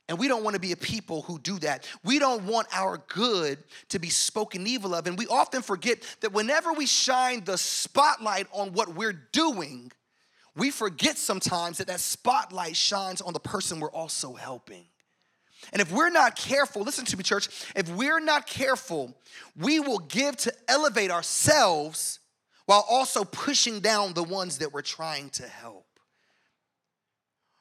And 0.08 0.18
we 0.18 0.26
don't 0.26 0.42
want 0.42 0.54
to 0.54 0.60
be 0.60 0.72
a 0.72 0.76
people 0.76 1.22
who 1.22 1.38
do 1.38 1.60
that. 1.60 1.86
We 2.02 2.18
don't 2.18 2.42
want 2.42 2.66
our 2.72 3.04
good 3.06 3.62
to 3.90 4.00
be 4.00 4.08
spoken 4.08 4.66
evil 4.66 4.96
of. 4.96 5.06
And 5.06 5.16
we 5.16 5.28
often 5.28 5.62
forget 5.62 5.98
that 6.22 6.32
whenever 6.32 6.72
we 6.72 6.86
shine 6.86 7.44
the 7.44 7.56
spotlight 7.56 8.48
on 8.50 8.72
what 8.72 8.96
we're 8.96 9.28
doing, 9.30 9.92
we 10.56 10.72
forget 10.72 11.18
sometimes 11.18 11.78
that 11.78 11.86
that 11.86 12.00
spotlight 12.00 12.74
shines 12.74 13.20
on 13.20 13.32
the 13.32 13.38
person 13.38 13.78
we're 13.78 13.92
also 13.92 14.32
helping. 14.32 14.86
And 15.72 15.82
if 15.82 15.92
we're 15.92 16.10
not 16.10 16.36
careful, 16.36 16.82
listen 16.82 17.04
to 17.06 17.16
me, 17.16 17.22
church, 17.22 17.48
if 17.74 17.88
we're 17.90 18.20
not 18.20 18.46
careful, 18.46 19.16
we 19.56 19.80
will 19.80 19.98
give 19.98 20.36
to 20.38 20.52
elevate 20.68 21.10
ourselves 21.10 22.20
while 22.66 22.84
also 22.88 23.24
pushing 23.24 23.80
down 23.80 24.12
the 24.12 24.22
ones 24.22 24.58
that 24.58 24.72
we're 24.72 24.82
trying 24.82 25.30
to 25.30 25.46
help. 25.46 25.86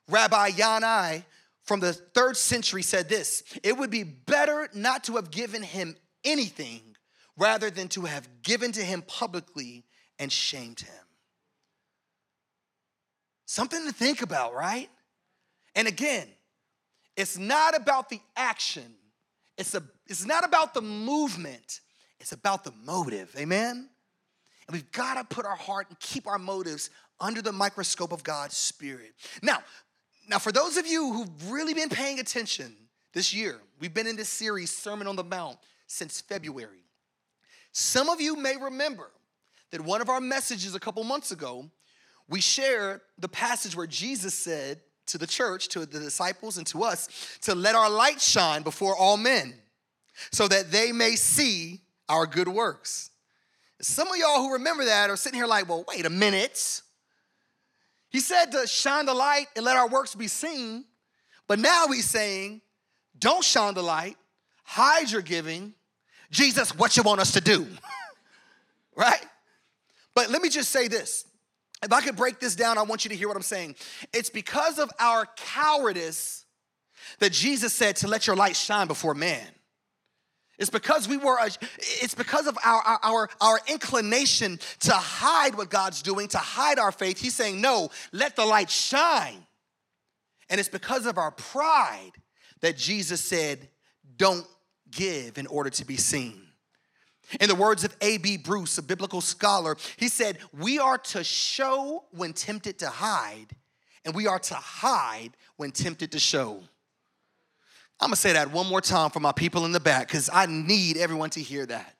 Rabbi 0.10 0.52
Yanai 0.52 1.24
from 1.64 1.80
the 1.80 1.94
third 1.94 2.38
century 2.38 2.82
said 2.82 3.10
this 3.10 3.44
it 3.64 3.78
would 3.78 3.90
be 3.90 4.04
better 4.04 4.70
not 4.74 5.04
to 5.06 5.16
have 5.18 5.32
given 5.32 5.64
him 5.64 5.96
anything 6.24 6.96
rather 7.38 7.70
than 7.70 7.88
to 7.90 8.02
have 8.02 8.28
given 8.42 8.72
to 8.72 8.82
him 8.82 9.02
publicly 9.02 9.86
and 10.18 10.32
shamed 10.32 10.80
him. 10.80 11.06
Something 13.46 13.86
to 13.86 13.94
think 13.94 14.22
about, 14.22 14.54
right? 14.54 14.90
And 15.76 15.88
again, 15.88 16.28
it's 17.18 17.38
not 17.38 17.76
about 17.76 18.10
the 18.10 18.22
action. 18.38 18.94
It's, 19.58 19.74
a, 19.74 19.84
it's 20.06 20.26
not 20.26 20.46
about 20.46 20.74
the 20.74 20.82
movement. 20.82 21.82
It's 22.20 22.32
about 22.32 22.64
the 22.64 22.72
motive. 22.86 23.34
Amen? 23.38 23.90
And 24.68 24.74
we've 24.74 24.92
got 24.92 25.16
to 25.16 25.36
put 25.36 25.46
our 25.46 25.56
heart 25.56 25.88
and 25.90 26.00
keep 26.00 26.28
our 26.28 26.38
motives 26.38 26.90
under 27.20 27.42
the 27.42 27.52
microscope 27.52 28.12
of 28.12 28.24
God's 28.24 28.56
Spirit. 28.56 29.14
Now, 29.42 29.60
now, 30.30 30.40
for 30.40 30.52
those 30.52 30.76
of 30.78 30.86
you 30.86 31.14
who've 31.14 31.52
really 31.52 31.74
been 31.74 31.90
paying 31.90 32.20
attention 32.20 32.76
this 33.14 33.34
year, 33.34 33.60
we've 33.80 33.94
been 33.94 34.08
in 34.08 34.18
this 34.18 34.30
series, 34.30 34.76
Sermon 34.76 35.08
on 35.08 35.16
the 35.16 35.24
Mount, 35.24 35.58
since 35.88 36.20
February. 36.20 36.84
Some 37.72 38.10
of 38.10 38.20
you 38.20 38.36
may 38.36 38.58
remember 38.58 39.10
that 39.72 39.80
one 39.80 40.02
of 40.02 40.10
our 40.10 40.20
messages 40.20 40.76
a 40.76 40.80
couple 40.80 41.04
months 41.06 41.32
ago, 41.32 41.70
we 42.28 42.42
shared 42.42 43.00
the 43.18 43.30
passage 43.30 43.76
where 43.76 43.88
Jesus 43.88 44.34
said, 44.34 44.82
to 45.08 45.18
the 45.18 45.28
church, 45.28 45.68
to 45.70 45.80
the 45.80 46.00
disciples, 46.00 46.58
and 46.58 46.68
to 46.68 46.84
us 46.84 47.38
to 47.42 47.56
let 47.56 47.76
our 47.76 47.90
light 47.90 48.22
shine 48.22 48.62
before 48.62 48.96
all 48.96 49.18
men 49.18 49.54
so 50.32 50.48
that 50.48 50.72
they 50.72 50.92
may 50.92 51.16
see 51.16 51.82
our 52.10 52.26
good 52.26 52.48
works. 52.48 53.12
Some 53.82 54.08
of 54.08 54.18
y'all 54.18 54.40
who 54.40 54.54
remember 54.54 54.86
that 54.86 55.10
are 55.10 55.18
sitting 55.18 55.38
here 55.38 55.48
like, 55.48 55.70
well, 55.70 55.86
wait 55.88 56.06
a 56.06 56.10
minute. 56.10 56.82
He 58.10 58.20
said 58.20 58.52
to 58.54 58.66
shine 58.66 59.06
the 59.06 59.14
light 59.14 59.48
and 59.56 59.64
let 59.64 59.78
our 59.78 59.88
works 59.88 60.16
be 60.16 60.28
seen, 60.28 60.86
but 61.48 61.60
now 61.60 61.88
he's 61.88 62.10
saying, 62.10 62.62
don't 63.20 63.44
shine 63.44 63.74
the 63.74 63.84
light, 63.84 64.18
hide 64.64 65.12
your 65.12 65.22
giving. 65.22 65.74
Jesus, 66.32 66.76
what 66.76 66.98
you 66.98 67.04
want 67.04 67.22
us 67.22 67.34
to 67.34 67.42
do? 67.42 67.68
right? 68.96 69.26
But 70.16 70.32
let 70.32 70.42
me 70.42 70.50
just 70.50 70.72
say 70.72 70.88
this 70.88 71.26
if 71.84 71.94
I 71.94 72.02
could 72.02 72.16
break 72.16 72.40
this 72.40 72.56
down, 72.56 72.78
I 72.78 72.84
want 72.84 73.06
you 73.06 73.10
to 73.10 73.16
hear 73.16 73.28
what 73.28 73.38
I'm 73.38 73.44
saying. 73.44 73.76
It's 74.14 74.30
because 74.30 74.80
of 74.80 74.92
our 75.00 75.28
cowardice 75.36 76.46
that 77.20 77.32
Jesus 77.32 77.74
said 77.74 77.98
to 77.98 78.08
let 78.08 78.28
your 78.28 78.36
light 78.36 78.56
shine 78.56 78.88
before 78.88 79.14
man. 79.14 79.48
It's 80.58 80.72
because 80.72 81.08
we 81.08 81.18
were, 81.18 81.38
it's 81.80 82.16
because 82.16 82.48
of 82.48 82.58
our, 82.66 82.82
our, 83.04 83.30
our 83.40 83.60
inclination 83.68 84.60
to 84.82 84.94
hide 84.94 85.54
what 85.56 85.70
God's 85.70 86.02
doing, 86.02 86.28
to 86.30 86.40
hide 86.40 86.80
our 86.80 86.92
faith. 86.92 87.20
He's 87.20 87.36
saying, 87.36 87.62
no, 87.62 87.90
let 88.12 88.36
the 88.36 88.46
light 88.46 88.72
shine. 88.72 89.46
And 90.50 90.60
it's 90.60 90.70
because 90.70 91.06
of 91.06 91.20
our 91.20 91.30
pride 91.32 92.14
that 92.62 92.76
Jesus 92.76 93.22
said, 93.22 93.70
don't 94.16 94.48
give 94.90 95.38
in 95.38 95.46
order 95.46 95.70
to 95.70 95.86
be 95.86 95.98
seen. 95.98 96.47
In 97.40 97.50
the 97.50 97.56
words 97.56 97.84
of 97.84 97.96
A.B. 98.02 98.38
Bruce, 98.38 98.78
a 98.78 98.82
biblical 98.82 99.22
scholar, 99.22 99.76
he 99.98 100.08
said, 100.08 100.38
We 100.58 100.80
are 100.80 100.98
to 100.98 101.24
show 101.24 102.06
when 102.12 102.34
tempted 102.34 102.80
to 102.80 102.90
hide, 102.90 103.48
and 104.06 104.16
we 104.16 104.28
are 104.28 104.40
to 104.40 104.56
hide 104.56 105.32
when 105.58 105.72
tempted 105.72 106.14
to 106.14 106.20
show. 106.20 106.64
I'm 108.00 108.10
gonna 108.10 108.16
say 108.16 108.34
that 108.34 108.52
one 108.52 108.68
more 108.68 108.82
time 108.82 109.10
for 109.10 109.20
my 109.20 109.32
people 109.32 109.66
in 109.66 109.72
the 109.72 109.80
back 109.80 110.08
because 110.08 110.30
I 110.32 110.46
need 110.46 110.98
everyone 110.98 111.32
to 111.32 111.42
hear 111.42 111.66
that. 111.66 111.96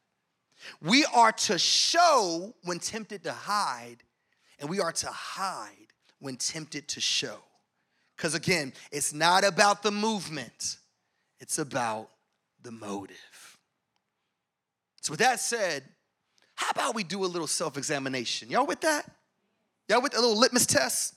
We 0.82 1.06
are 1.06 1.32
to 1.32 1.58
show 1.58 2.54
when 2.64 2.80
tempted 2.80 3.24
to 3.24 3.34
hide, 3.34 3.98
and 4.60 4.70
we 4.70 4.80
are 4.80 4.92
to 4.92 5.08
hide 5.08 5.88
when 6.20 6.38
tempted 6.38 6.88
to 6.90 7.02
show. 7.02 7.38
Because 8.16 8.34
again, 8.34 8.74
it's 8.92 9.14
not 9.14 9.44
about 9.44 9.84
the 9.84 9.92
movement, 9.92 10.78
it's 11.40 11.58
about 11.60 12.10
the 12.64 12.72
motive. 12.72 13.18
So, 15.08 15.14
with 15.14 15.22
that 15.22 15.40
said, 15.40 15.84
how 16.56 16.70
about 16.72 16.94
we 16.94 17.06
do 17.06 17.24
a 17.24 17.28
little 17.28 17.48
self 17.48 17.78
examination? 17.78 18.50
Y'all 18.50 18.68
with 18.68 18.82
that? 18.82 19.10
Y'all 19.88 20.02
with 20.02 20.14
a 20.18 20.20
little 20.20 20.38
litmus 20.38 20.66
test? 20.66 21.16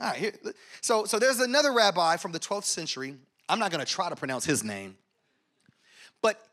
All 0.00 0.08
right, 0.08 0.16
here. 0.16 0.32
So, 0.80 1.04
so 1.04 1.20
there's 1.20 1.38
another 1.38 1.72
rabbi 1.72 2.16
from 2.16 2.32
the 2.32 2.40
12th 2.40 2.64
century. 2.64 3.14
I'm 3.48 3.60
not 3.60 3.70
gonna 3.70 3.84
try 3.84 4.08
to 4.08 4.16
pronounce 4.16 4.44
his 4.44 4.64
name, 4.64 4.96
but 6.22 6.44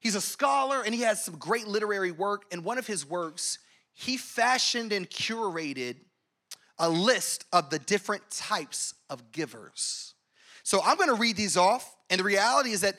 he's 0.00 0.16
a 0.16 0.20
scholar 0.20 0.82
and 0.82 0.94
he 0.94 1.00
has 1.00 1.24
some 1.24 1.38
great 1.38 1.66
literary 1.66 2.12
work. 2.12 2.44
In 2.50 2.62
one 2.62 2.76
of 2.76 2.86
his 2.86 3.08
works, 3.08 3.58
he 3.94 4.18
fashioned 4.18 4.92
and 4.92 5.08
curated 5.08 5.96
a 6.78 6.90
list 6.90 7.46
of 7.54 7.70
the 7.70 7.78
different 7.78 8.30
types 8.30 8.92
of 9.08 9.32
givers. 9.32 10.12
So 10.62 10.82
I'm 10.84 10.98
gonna 10.98 11.14
read 11.14 11.36
these 11.36 11.56
off, 11.56 11.96
and 12.10 12.18
the 12.18 12.24
reality 12.24 12.72
is 12.72 12.82
that 12.82 12.98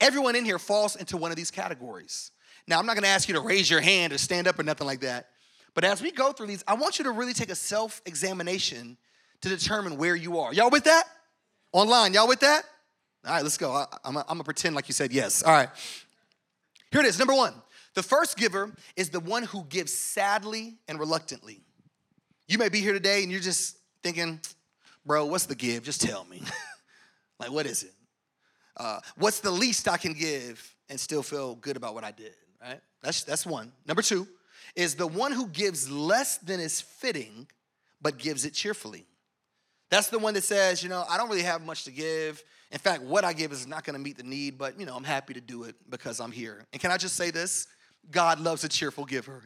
Everyone 0.00 0.36
in 0.36 0.44
here 0.44 0.58
falls 0.58 0.96
into 0.96 1.16
one 1.16 1.30
of 1.30 1.36
these 1.36 1.50
categories. 1.50 2.30
Now, 2.66 2.78
I'm 2.78 2.86
not 2.86 2.94
gonna 2.94 3.08
ask 3.08 3.28
you 3.28 3.34
to 3.34 3.40
raise 3.40 3.70
your 3.70 3.80
hand 3.80 4.12
or 4.12 4.18
stand 4.18 4.46
up 4.48 4.58
or 4.58 4.62
nothing 4.62 4.86
like 4.86 5.00
that. 5.00 5.28
But 5.74 5.84
as 5.84 6.02
we 6.02 6.10
go 6.10 6.32
through 6.32 6.46
these, 6.48 6.64
I 6.66 6.74
want 6.74 6.98
you 6.98 7.04
to 7.04 7.10
really 7.10 7.32
take 7.32 7.50
a 7.50 7.54
self 7.54 8.00
examination 8.06 8.96
to 9.42 9.48
determine 9.48 9.96
where 9.96 10.16
you 10.16 10.38
are. 10.38 10.52
Y'all 10.52 10.70
with 10.70 10.84
that? 10.84 11.04
Online, 11.72 12.12
y'all 12.12 12.28
with 12.28 12.40
that? 12.40 12.64
All 13.26 13.34
right, 13.34 13.42
let's 13.42 13.56
go. 13.56 13.72
I, 13.72 13.86
am 14.04 14.14
gonna 14.14 14.44
pretend 14.44 14.74
like 14.74 14.88
you 14.88 14.94
said 14.94 15.12
yes. 15.12 15.42
All 15.42 15.52
right. 15.52 15.68
Here 16.90 17.00
it 17.00 17.06
is. 17.06 17.18
Number 17.18 17.34
one 17.34 17.54
the 17.94 18.02
first 18.02 18.36
giver 18.36 18.72
is 18.96 19.10
the 19.10 19.20
one 19.20 19.42
who 19.42 19.64
gives 19.64 19.92
sadly 19.92 20.78
and 20.88 20.98
reluctantly. 20.98 21.60
You 22.46 22.58
may 22.58 22.68
be 22.68 22.80
here 22.80 22.92
today 22.92 23.22
and 23.22 23.30
you're 23.30 23.40
just 23.40 23.76
thinking, 24.02 24.40
bro, 25.04 25.26
what's 25.26 25.46
the 25.46 25.54
give? 25.54 25.82
Just 25.82 26.00
tell 26.00 26.24
me. 26.24 26.42
like, 27.38 27.50
what 27.50 27.66
is 27.66 27.82
it? 27.82 27.92
Uh, 28.80 28.98
what's 29.18 29.40
the 29.40 29.50
least 29.50 29.86
I 29.88 29.98
can 29.98 30.14
give 30.14 30.74
and 30.88 30.98
still 30.98 31.22
feel 31.22 31.54
good 31.56 31.76
about 31.76 31.92
what 31.92 32.02
I 32.02 32.12
did, 32.12 32.34
right? 32.62 32.80
That's, 33.02 33.24
that's 33.24 33.44
one. 33.44 33.72
Number 33.86 34.00
two 34.00 34.26
is 34.74 34.94
the 34.94 35.06
one 35.06 35.32
who 35.32 35.48
gives 35.48 35.90
less 35.90 36.38
than 36.38 36.60
is 36.60 36.80
fitting, 36.80 37.46
but 38.00 38.16
gives 38.16 38.46
it 38.46 38.54
cheerfully. 38.54 39.04
That's 39.90 40.08
the 40.08 40.18
one 40.18 40.32
that 40.32 40.44
says, 40.44 40.82
you 40.82 40.88
know, 40.88 41.04
I 41.10 41.18
don't 41.18 41.28
really 41.28 41.42
have 41.42 41.60
much 41.60 41.84
to 41.84 41.90
give. 41.90 42.42
In 42.72 42.78
fact, 42.78 43.02
what 43.02 43.22
I 43.22 43.34
give 43.34 43.52
is 43.52 43.66
not 43.66 43.84
gonna 43.84 43.98
meet 43.98 44.16
the 44.16 44.22
need, 44.22 44.56
but, 44.56 44.80
you 44.80 44.86
know, 44.86 44.96
I'm 44.96 45.04
happy 45.04 45.34
to 45.34 45.42
do 45.42 45.64
it 45.64 45.76
because 45.90 46.18
I'm 46.18 46.32
here. 46.32 46.64
And 46.72 46.80
can 46.80 46.90
I 46.90 46.96
just 46.96 47.16
say 47.16 47.30
this? 47.30 47.66
God 48.10 48.40
loves 48.40 48.64
a 48.64 48.68
cheerful 48.68 49.04
giver. 49.04 49.42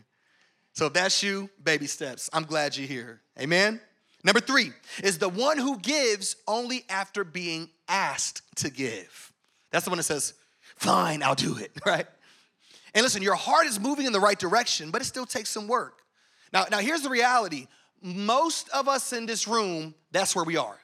So 0.74 0.86
if 0.86 0.92
that's 0.92 1.24
you, 1.24 1.50
baby 1.60 1.88
steps. 1.88 2.30
I'm 2.32 2.44
glad 2.44 2.76
you're 2.76 2.86
here. 2.86 3.20
Amen? 3.40 3.80
Number 4.22 4.40
three 4.40 4.70
is 5.02 5.18
the 5.18 5.28
one 5.28 5.58
who 5.58 5.76
gives 5.80 6.36
only 6.46 6.84
after 6.88 7.24
being 7.24 7.68
asked 7.88 8.42
to 8.56 8.70
give. 8.70 9.32
That's 9.74 9.86
the 9.86 9.90
one 9.90 9.96
that 9.96 10.04
says, 10.04 10.34
fine, 10.76 11.20
I'll 11.24 11.34
do 11.34 11.58
it, 11.58 11.72
right? 11.84 12.06
And 12.94 13.02
listen, 13.02 13.22
your 13.22 13.34
heart 13.34 13.66
is 13.66 13.80
moving 13.80 14.06
in 14.06 14.12
the 14.12 14.20
right 14.20 14.38
direction, 14.38 14.92
but 14.92 15.02
it 15.02 15.04
still 15.04 15.26
takes 15.26 15.50
some 15.50 15.66
work. 15.66 15.98
Now, 16.52 16.66
now 16.70 16.78
here's 16.78 17.02
the 17.02 17.10
reality 17.10 17.66
most 18.00 18.68
of 18.68 18.86
us 18.86 19.12
in 19.12 19.26
this 19.26 19.48
room, 19.48 19.96
that's 20.12 20.36
where 20.36 20.44
we 20.44 20.56
are. 20.56 20.78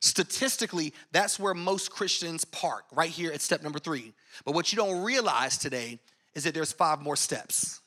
Statistically, 0.00 0.94
that's 1.12 1.38
where 1.38 1.52
most 1.52 1.90
Christians 1.90 2.46
park, 2.46 2.84
right 2.90 3.10
here 3.10 3.32
at 3.32 3.42
step 3.42 3.62
number 3.62 3.78
three. 3.78 4.14
But 4.46 4.54
what 4.54 4.72
you 4.72 4.76
don't 4.76 5.04
realize 5.04 5.58
today 5.58 5.98
is 6.34 6.44
that 6.44 6.54
there's 6.54 6.72
five 6.72 7.02
more 7.02 7.16
steps. 7.16 7.80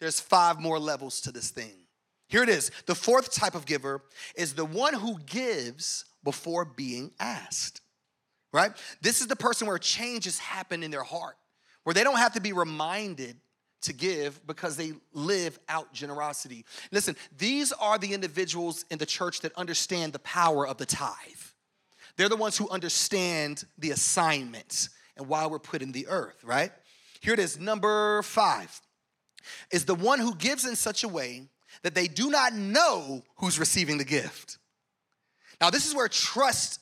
There's 0.00 0.18
five 0.18 0.58
more 0.58 0.80
levels 0.80 1.20
to 1.20 1.30
this 1.30 1.50
thing. 1.50 1.86
Here 2.26 2.42
it 2.42 2.48
is. 2.48 2.72
The 2.86 2.94
fourth 2.96 3.32
type 3.32 3.54
of 3.54 3.66
giver 3.66 4.02
is 4.34 4.54
the 4.54 4.64
one 4.64 4.94
who 4.94 5.16
gives 5.26 6.06
before 6.24 6.64
being 6.64 7.12
asked, 7.20 7.82
right? 8.52 8.72
This 9.00 9.20
is 9.20 9.26
the 9.26 9.36
person 9.36 9.66
where 9.66 9.78
changes 9.78 10.38
happen 10.38 10.82
in 10.82 10.90
their 10.90 11.02
heart, 11.02 11.36
where 11.84 11.94
they 11.94 12.04
don't 12.04 12.18
have 12.18 12.34
to 12.34 12.40
be 12.40 12.52
reminded 12.52 13.36
to 13.82 13.92
give 13.92 14.44
because 14.46 14.76
they 14.76 14.92
live 15.12 15.58
out 15.68 15.92
generosity. 15.92 16.64
Listen, 16.90 17.16
these 17.36 17.72
are 17.72 17.98
the 17.98 18.12
individuals 18.12 18.84
in 18.90 18.98
the 18.98 19.06
church 19.06 19.40
that 19.40 19.52
understand 19.56 20.12
the 20.12 20.18
power 20.20 20.66
of 20.66 20.78
the 20.78 20.86
tithe. 20.86 21.12
They're 22.16 22.28
the 22.28 22.36
ones 22.36 22.56
who 22.56 22.68
understand 22.68 23.64
the 23.78 23.92
assignments 23.92 24.90
and 25.16 25.28
why 25.28 25.46
we're 25.46 25.60
put 25.60 25.82
in 25.82 25.92
the 25.92 26.08
earth, 26.08 26.42
right? 26.42 26.72
Here 27.20 27.34
it 27.34 27.38
is, 27.38 27.58
number 27.58 28.22
five 28.22 28.80
is 29.70 29.84
the 29.84 29.94
one 29.94 30.18
who 30.18 30.34
gives 30.34 30.66
in 30.66 30.76
such 30.76 31.04
a 31.04 31.08
way 31.08 31.48
that 31.82 31.94
they 31.94 32.08
do 32.08 32.30
not 32.30 32.52
know 32.54 33.22
who's 33.36 33.58
receiving 33.58 33.98
the 33.98 34.04
gift. 34.04 34.58
Now, 35.60 35.70
this 35.70 35.86
is 35.86 35.94
where 35.94 36.08
trust 36.08 36.80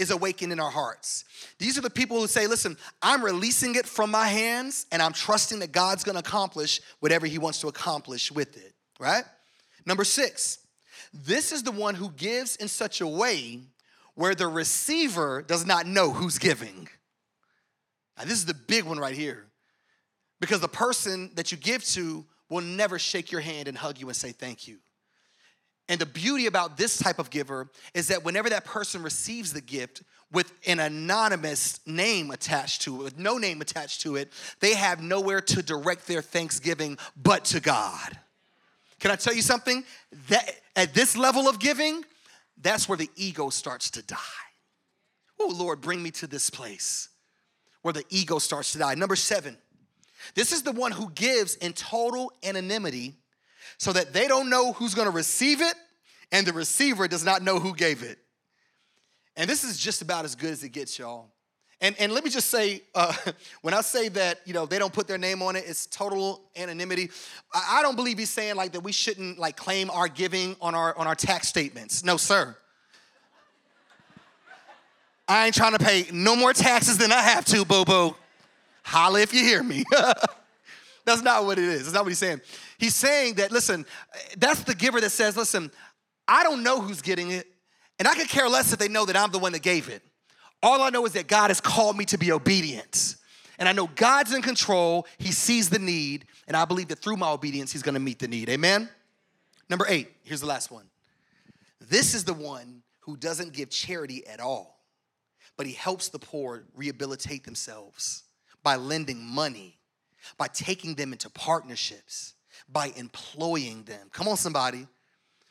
is 0.00 0.10
awakened 0.10 0.52
in 0.52 0.58
our 0.58 0.70
hearts. 0.70 1.24
These 1.58 1.76
are 1.76 1.82
the 1.82 1.90
people 1.90 2.20
who 2.20 2.26
say, 2.26 2.46
listen, 2.46 2.76
I'm 3.02 3.22
releasing 3.22 3.74
it 3.74 3.86
from 3.86 4.10
my 4.10 4.26
hands 4.26 4.86
and 4.90 5.02
I'm 5.02 5.12
trusting 5.12 5.58
that 5.60 5.72
God's 5.72 6.04
gonna 6.04 6.20
accomplish 6.20 6.80
whatever 7.00 7.26
He 7.26 7.38
wants 7.38 7.60
to 7.60 7.68
accomplish 7.68 8.32
with 8.32 8.56
it, 8.56 8.74
right? 8.98 9.24
Number 9.84 10.04
six, 10.04 10.58
this 11.12 11.52
is 11.52 11.62
the 11.62 11.70
one 11.70 11.94
who 11.94 12.10
gives 12.10 12.56
in 12.56 12.68
such 12.68 13.00
a 13.00 13.06
way 13.06 13.60
where 14.14 14.34
the 14.34 14.48
receiver 14.48 15.42
does 15.42 15.66
not 15.66 15.86
know 15.86 16.10
who's 16.10 16.38
giving. 16.38 16.88
Now, 18.18 18.24
this 18.24 18.34
is 18.34 18.46
the 18.46 18.54
big 18.54 18.84
one 18.84 18.98
right 18.98 19.14
here. 19.14 19.46
Because 20.40 20.60
the 20.60 20.68
person 20.68 21.30
that 21.34 21.52
you 21.52 21.58
give 21.58 21.84
to 21.88 22.24
will 22.48 22.62
never 22.62 22.98
shake 22.98 23.30
your 23.30 23.40
hand 23.40 23.68
and 23.68 23.76
hug 23.76 23.98
you 23.98 24.06
and 24.08 24.16
say 24.16 24.32
thank 24.32 24.66
you. 24.66 24.78
And 25.90 26.00
the 26.00 26.06
beauty 26.06 26.46
about 26.46 26.76
this 26.76 26.98
type 26.98 27.18
of 27.18 27.30
giver 27.30 27.68
is 27.94 28.08
that 28.08 28.24
whenever 28.24 28.48
that 28.50 28.64
person 28.64 29.02
receives 29.02 29.52
the 29.52 29.60
gift 29.60 30.04
with 30.30 30.52
an 30.64 30.78
anonymous 30.78 31.80
name 31.84 32.30
attached 32.30 32.82
to 32.82 33.00
it, 33.00 33.02
with 33.02 33.18
no 33.18 33.38
name 33.38 33.60
attached 33.60 34.02
to 34.02 34.14
it, 34.14 34.32
they 34.60 34.74
have 34.74 35.02
nowhere 35.02 35.40
to 35.40 35.64
direct 35.64 36.06
their 36.06 36.22
thanksgiving 36.22 36.96
but 37.20 37.44
to 37.46 37.58
God. 37.58 38.16
Can 39.00 39.10
I 39.10 39.16
tell 39.16 39.34
you 39.34 39.42
something? 39.42 39.82
That 40.28 40.48
at 40.76 40.94
this 40.94 41.16
level 41.16 41.48
of 41.48 41.58
giving, 41.58 42.04
that's 42.56 42.88
where 42.88 42.98
the 42.98 43.10
ego 43.16 43.50
starts 43.50 43.90
to 43.90 44.02
die. 44.02 44.16
Oh, 45.40 45.52
Lord, 45.52 45.80
bring 45.80 46.00
me 46.00 46.12
to 46.12 46.28
this 46.28 46.50
place 46.50 47.08
where 47.82 47.94
the 47.94 48.04
ego 48.10 48.38
starts 48.38 48.70
to 48.72 48.78
die. 48.78 48.94
Number 48.94 49.16
seven, 49.16 49.56
this 50.36 50.52
is 50.52 50.62
the 50.62 50.70
one 50.70 50.92
who 50.92 51.10
gives 51.10 51.56
in 51.56 51.72
total 51.72 52.32
anonymity 52.44 53.16
so 53.80 53.94
that 53.94 54.12
they 54.12 54.28
don't 54.28 54.50
know 54.50 54.74
who's 54.74 54.94
gonna 54.94 55.10
receive 55.10 55.62
it 55.62 55.74
and 56.30 56.46
the 56.46 56.52
receiver 56.52 57.08
does 57.08 57.24
not 57.24 57.42
know 57.42 57.58
who 57.58 57.74
gave 57.74 58.02
it. 58.02 58.18
And 59.36 59.48
this 59.48 59.64
is 59.64 59.78
just 59.78 60.02
about 60.02 60.26
as 60.26 60.34
good 60.34 60.50
as 60.50 60.62
it 60.62 60.68
gets, 60.68 60.98
y'all. 60.98 61.30
And, 61.80 61.96
and 61.98 62.12
let 62.12 62.22
me 62.22 62.28
just 62.28 62.50
say, 62.50 62.82
uh, 62.94 63.14
when 63.62 63.72
I 63.72 63.80
say 63.80 64.10
that, 64.10 64.40
you 64.44 64.52
know, 64.52 64.66
they 64.66 64.78
don't 64.78 64.92
put 64.92 65.08
their 65.08 65.16
name 65.16 65.40
on 65.40 65.56
it, 65.56 65.64
it's 65.66 65.86
total 65.86 66.42
anonymity. 66.56 67.08
I, 67.54 67.78
I 67.78 67.82
don't 67.82 67.96
believe 67.96 68.18
he's 68.18 68.28
saying 68.28 68.54
like 68.54 68.72
that 68.72 68.80
we 68.80 68.92
shouldn't 68.92 69.38
like 69.38 69.56
claim 69.56 69.90
our 69.90 70.08
giving 70.08 70.56
on 70.60 70.74
our 70.74 70.94
on 70.98 71.06
our 71.06 71.14
tax 71.14 71.48
statements. 71.48 72.04
No, 72.04 72.18
sir. 72.18 72.54
I 75.26 75.46
ain't 75.46 75.54
trying 75.54 75.72
to 75.72 75.82
pay 75.82 76.04
no 76.12 76.36
more 76.36 76.52
taxes 76.52 76.98
than 76.98 77.12
I 77.12 77.22
have 77.22 77.46
to, 77.46 77.64
boo 77.64 77.86
boo. 77.86 78.14
Holla 78.82 79.22
if 79.22 79.32
you 79.32 79.42
hear 79.42 79.62
me. 79.62 79.84
that's 81.10 81.22
not 81.22 81.44
what 81.44 81.58
it 81.58 81.64
is. 81.64 81.82
That's 81.82 81.94
not 81.94 82.04
what 82.04 82.10
he's 82.10 82.18
saying. 82.18 82.40
He's 82.78 82.94
saying 82.94 83.34
that, 83.34 83.52
listen, 83.52 83.86
that's 84.36 84.62
the 84.64 84.74
giver 84.74 85.00
that 85.00 85.10
says, 85.10 85.36
listen, 85.36 85.70
I 86.26 86.42
don't 86.42 86.62
know 86.62 86.80
who's 86.80 87.02
getting 87.02 87.30
it, 87.30 87.46
and 87.98 88.08
I 88.08 88.14
could 88.14 88.28
care 88.28 88.48
less 88.48 88.72
if 88.72 88.78
they 88.78 88.88
know 88.88 89.04
that 89.06 89.16
I'm 89.16 89.30
the 89.30 89.38
one 89.38 89.52
that 89.52 89.62
gave 89.62 89.88
it. 89.88 90.02
All 90.62 90.82
I 90.82 90.90
know 90.90 91.04
is 91.06 91.12
that 91.12 91.26
God 91.26 91.48
has 91.48 91.60
called 91.60 91.96
me 91.96 92.04
to 92.06 92.18
be 92.18 92.32
obedient. 92.32 93.16
And 93.58 93.68
I 93.68 93.72
know 93.72 93.88
God's 93.94 94.32
in 94.32 94.42
control, 94.42 95.06
He 95.18 95.32
sees 95.32 95.68
the 95.68 95.78
need, 95.78 96.26
and 96.46 96.56
I 96.56 96.64
believe 96.64 96.88
that 96.88 96.98
through 96.98 97.16
my 97.16 97.30
obedience, 97.30 97.72
He's 97.72 97.82
gonna 97.82 98.00
meet 98.00 98.18
the 98.18 98.28
need. 98.28 98.48
Amen? 98.48 98.88
Number 99.68 99.86
eight, 99.88 100.10
here's 100.22 100.40
the 100.40 100.46
last 100.46 100.70
one. 100.70 100.86
This 101.80 102.14
is 102.14 102.24
the 102.24 102.34
one 102.34 102.82
who 103.00 103.16
doesn't 103.16 103.52
give 103.52 103.70
charity 103.70 104.26
at 104.26 104.40
all, 104.40 104.80
but 105.56 105.66
he 105.66 105.72
helps 105.72 106.08
the 106.08 106.18
poor 106.18 106.64
rehabilitate 106.74 107.44
themselves 107.44 108.22
by 108.62 108.76
lending 108.76 109.24
money, 109.24 109.79
by 110.38 110.48
taking 110.48 110.94
them 110.94 111.12
into 111.12 111.30
partnerships, 111.30 112.34
by 112.68 112.92
employing 112.96 113.84
them. 113.84 114.08
Come 114.12 114.28
on, 114.28 114.36
somebody. 114.36 114.86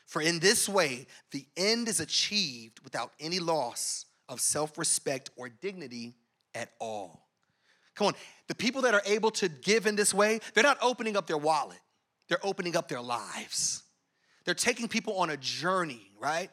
For 0.06 0.20
in 0.20 0.40
this 0.40 0.68
way, 0.68 1.06
the 1.30 1.46
end 1.56 1.88
is 1.88 2.00
achieved 2.00 2.80
without 2.82 3.12
any 3.20 3.38
loss 3.38 4.06
of 4.28 4.40
self 4.40 4.78
respect 4.78 5.30
or 5.36 5.48
dignity 5.48 6.14
at 6.54 6.70
all. 6.80 7.28
Come 7.94 8.08
on, 8.08 8.14
the 8.48 8.54
people 8.54 8.82
that 8.82 8.94
are 8.94 9.02
able 9.04 9.30
to 9.32 9.48
give 9.48 9.86
in 9.86 9.94
this 9.94 10.14
way, 10.14 10.40
they're 10.54 10.64
not 10.64 10.78
opening 10.80 11.16
up 11.16 11.26
their 11.26 11.38
wallet, 11.38 11.80
they're 12.28 12.44
opening 12.44 12.76
up 12.76 12.88
their 12.88 13.02
lives. 13.02 13.82
They're 14.44 14.54
taking 14.54 14.88
people 14.88 15.18
on 15.18 15.30
a 15.30 15.36
journey, 15.36 16.10
right? 16.18 16.50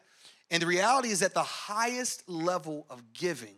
And 0.51 0.61
the 0.61 0.67
reality 0.67 1.09
is 1.09 1.21
that 1.21 1.33
the 1.33 1.41
highest 1.41 2.27
level 2.29 2.85
of 2.89 3.13
giving 3.13 3.55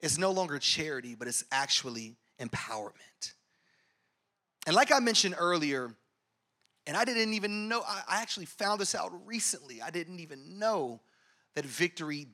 is 0.00 0.18
no 0.18 0.30
longer 0.30 0.58
charity, 0.58 1.14
but 1.14 1.26
it's 1.26 1.44
actually 1.50 2.16
empowerment. 2.40 3.32
And 4.66 4.76
like 4.76 4.92
I 4.92 5.00
mentioned 5.00 5.34
earlier, 5.38 5.94
and 6.86 6.96
I 6.96 7.04
didn't 7.04 7.34
even 7.34 7.68
know, 7.68 7.82
I 7.86 8.20
actually 8.20 8.46
found 8.46 8.80
this 8.80 8.94
out 8.94 9.12
recently. 9.26 9.80
I 9.82 9.90
didn't 9.90 10.20
even 10.20 10.58
know 10.58 11.00
that 11.54 11.64
victory, 11.64 12.28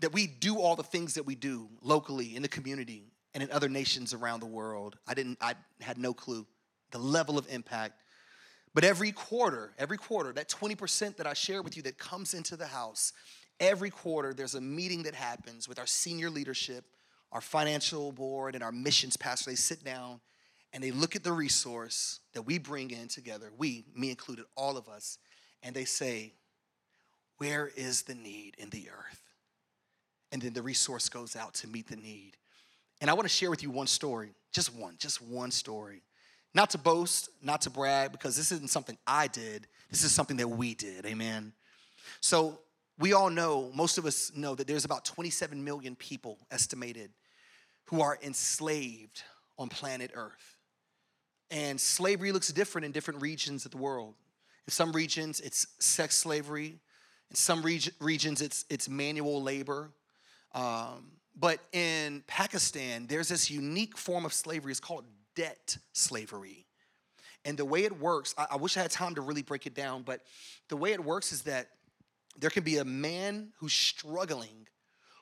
that 0.00 0.12
we 0.12 0.26
do 0.26 0.58
all 0.58 0.76
the 0.76 0.82
things 0.82 1.14
that 1.14 1.24
we 1.24 1.34
do 1.34 1.68
locally 1.82 2.36
in 2.36 2.42
the 2.42 2.48
community 2.48 3.04
and 3.34 3.42
in 3.42 3.50
other 3.50 3.68
nations 3.68 4.14
around 4.14 4.40
the 4.40 4.46
world. 4.46 4.96
I 5.06 5.14
didn't, 5.14 5.38
I 5.40 5.54
had 5.80 5.98
no 5.98 6.14
clue 6.14 6.46
the 6.90 6.98
level 6.98 7.38
of 7.38 7.46
impact. 7.50 8.00
But 8.74 8.84
every 8.84 9.12
quarter, 9.12 9.72
every 9.78 9.96
quarter, 9.96 10.32
that 10.34 10.48
20% 10.48 11.16
that 11.16 11.26
I 11.26 11.32
share 11.32 11.62
with 11.62 11.76
you 11.76 11.82
that 11.84 11.98
comes 11.98 12.34
into 12.34 12.56
the 12.56 12.66
house, 12.66 13.12
every 13.58 13.90
quarter 13.90 14.34
there's 14.34 14.54
a 14.54 14.60
meeting 14.60 15.04
that 15.04 15.14
happens 15.14 15.68
with 15.68 15.78
our 15.78 15.86
senior 15.86 16.28
leadership, 16.28 16.84
our 17.32 17.40
financial 17.40 18.12
board, 18.12 18.54
and 18.54 18.62
our 18.62 18.72
missions 18.72 19.16
pastor. 19.16 19.50
They 19.50 19.56
sit 19.56 19.82
down 19.84 20.20
and 20.76 20.84
they 20.84 20.90
look 20.90 21.16
at 21.16 21.24
the 21.24 21.32
resource 21.32 22.20
that 22.34 22.42
we 22.42 22.58
bring 22.58 22.90
in 22.90 23.08
together, 23.08 23.50
we, 23.56 23.86
me 23.94 24.10
included, 24.10 24.44
all 24.58 24.76
of 24.76 24.90
us, 24.90 25.16
and 25.62 25.74
they 25.74 25.86
say, 25.86 26.34
Where 27.38 27.70
is 27.76 28.02
the 28.02 28.14
need 28.14 28.56
in 28.58 28.68
the 28.68 28.90
earth? 28.90 29.22
And 30.30 30.42
then 30.42 30.52
the 30.52 30.60
resource 30.60 31.08
goes 31.08 31.34
out 31.34 31.54
to 31.54 31.66
meet 31.66 31.88
the 31.88 31.96
need. 31.96 32.32
And 33.00 33.08
I 33.08 33.14
want 33.14 33.24
to 33.24 33.34
share 33.34 33.48
with 33.48 33.62
you 33.62 33.70
one 33.70 33.86
story, 33.86 34.34
just 34.52 34.74
one, 34.74 34.96
just 34.98 35.22
one 35.22 35.50
story. 35.50 36.02
Not 36.52 36.68
to 36.70 36.78
boast, 36.78 37.30
not 37.40 37.62
to 37.62 37.70
brag, 37.70 38.12
because 38.12 38.36
this 38.36 38.52
isn't 38.52 38.68
something 38.68 38.98
I 39.06 39.28
did. 39.28 39.68
This 39.90 40.04
is 40.04 40.12
something 40.12 40.36
that 40.36 40.48
we 40.48 40.74
did. 40.74 41.06
Amen. 41.06 41.54
So 42.20 42.58
we 42.98 43.14
all 43.14 43.30
know, 43.30 43.70
most 43.74 43.96
of 43.96 44.04
us 44.04 44.30
know 44.36 44.54
that 44.54 44.66
there's 44.66 44.84
about 44.84 45.06
27 45.06 45.64
million 45.64 45.96
people 45.96 46.36
estimated 46.50 47.12
who 47.86 48.02
are 48.02 48.18
enslaved 48.22 49.22
on 49.58 49.70
planet 49.70 50.10
Earth. 50.14 50.55
And 51.50 51.80
slavery 51.80 52.32
looks 52.32 52.52
different 52.52 52.84
in 52.84 52.92
different 52.92 53.22
regions 53.22 53.64
of 53.64 53.70
the 53.70 53.76
world. 53.76 54.14
In 54.66 54.72
some 54.72 54.92
regions, 54.92 55.40
it's 55.40 55.66
sex 55.78 56.16
slavery. 56.16 56.80
In 57.30 57.36
some 57.36 57.62
reg- 57.62 57.92
regions, 58.00 58.42
it's, 58.42 58.64
it's 58.68 58.88
manual 58.88 59.42
labor. 59.42 59.90
Um, 60.54 61.12
but 61.38 61.60
in 61.72 62.24
Pakistan, 62.26 63.06
there's 63.06 63.28
this 63.28 63.50
unique 63.50 63.96
form 63.96 64.24
of 64.24 64.32
slavery. 64.32 64.72
It's 64.72 64.80
called 64.80 65.04
debt 65.34 65.76
slavery. 65.92 66.66
And 67.44 67.56
the 67.56 67.64
way 67.64 67.84
it 67.84 67.96
works, 67.96 68.34
I, 68.36 68.46
I 68.52 68.56
wish 68.56 68.76
I 68.76 68.82
had 68.82 68.90
time 68.90 69.14
to 69.14 69.20
really 69.20 69.42
break 69.42 69.66
it 69.66 69.74
down, 69.74 70.02
but 70.02 70.22
the 70.68 70.76
way 70.76 70.92
it 70.92 71.04
works 71.04 71.30
is 71.30 71.42
that 71.42 71.68
there 72.38 72.50
can 72.50 72.64
be 72.64 72.78
a 72.78 72.84
man 72.84 73.52
who's 73.58 73.72
struggling 73.72 74.66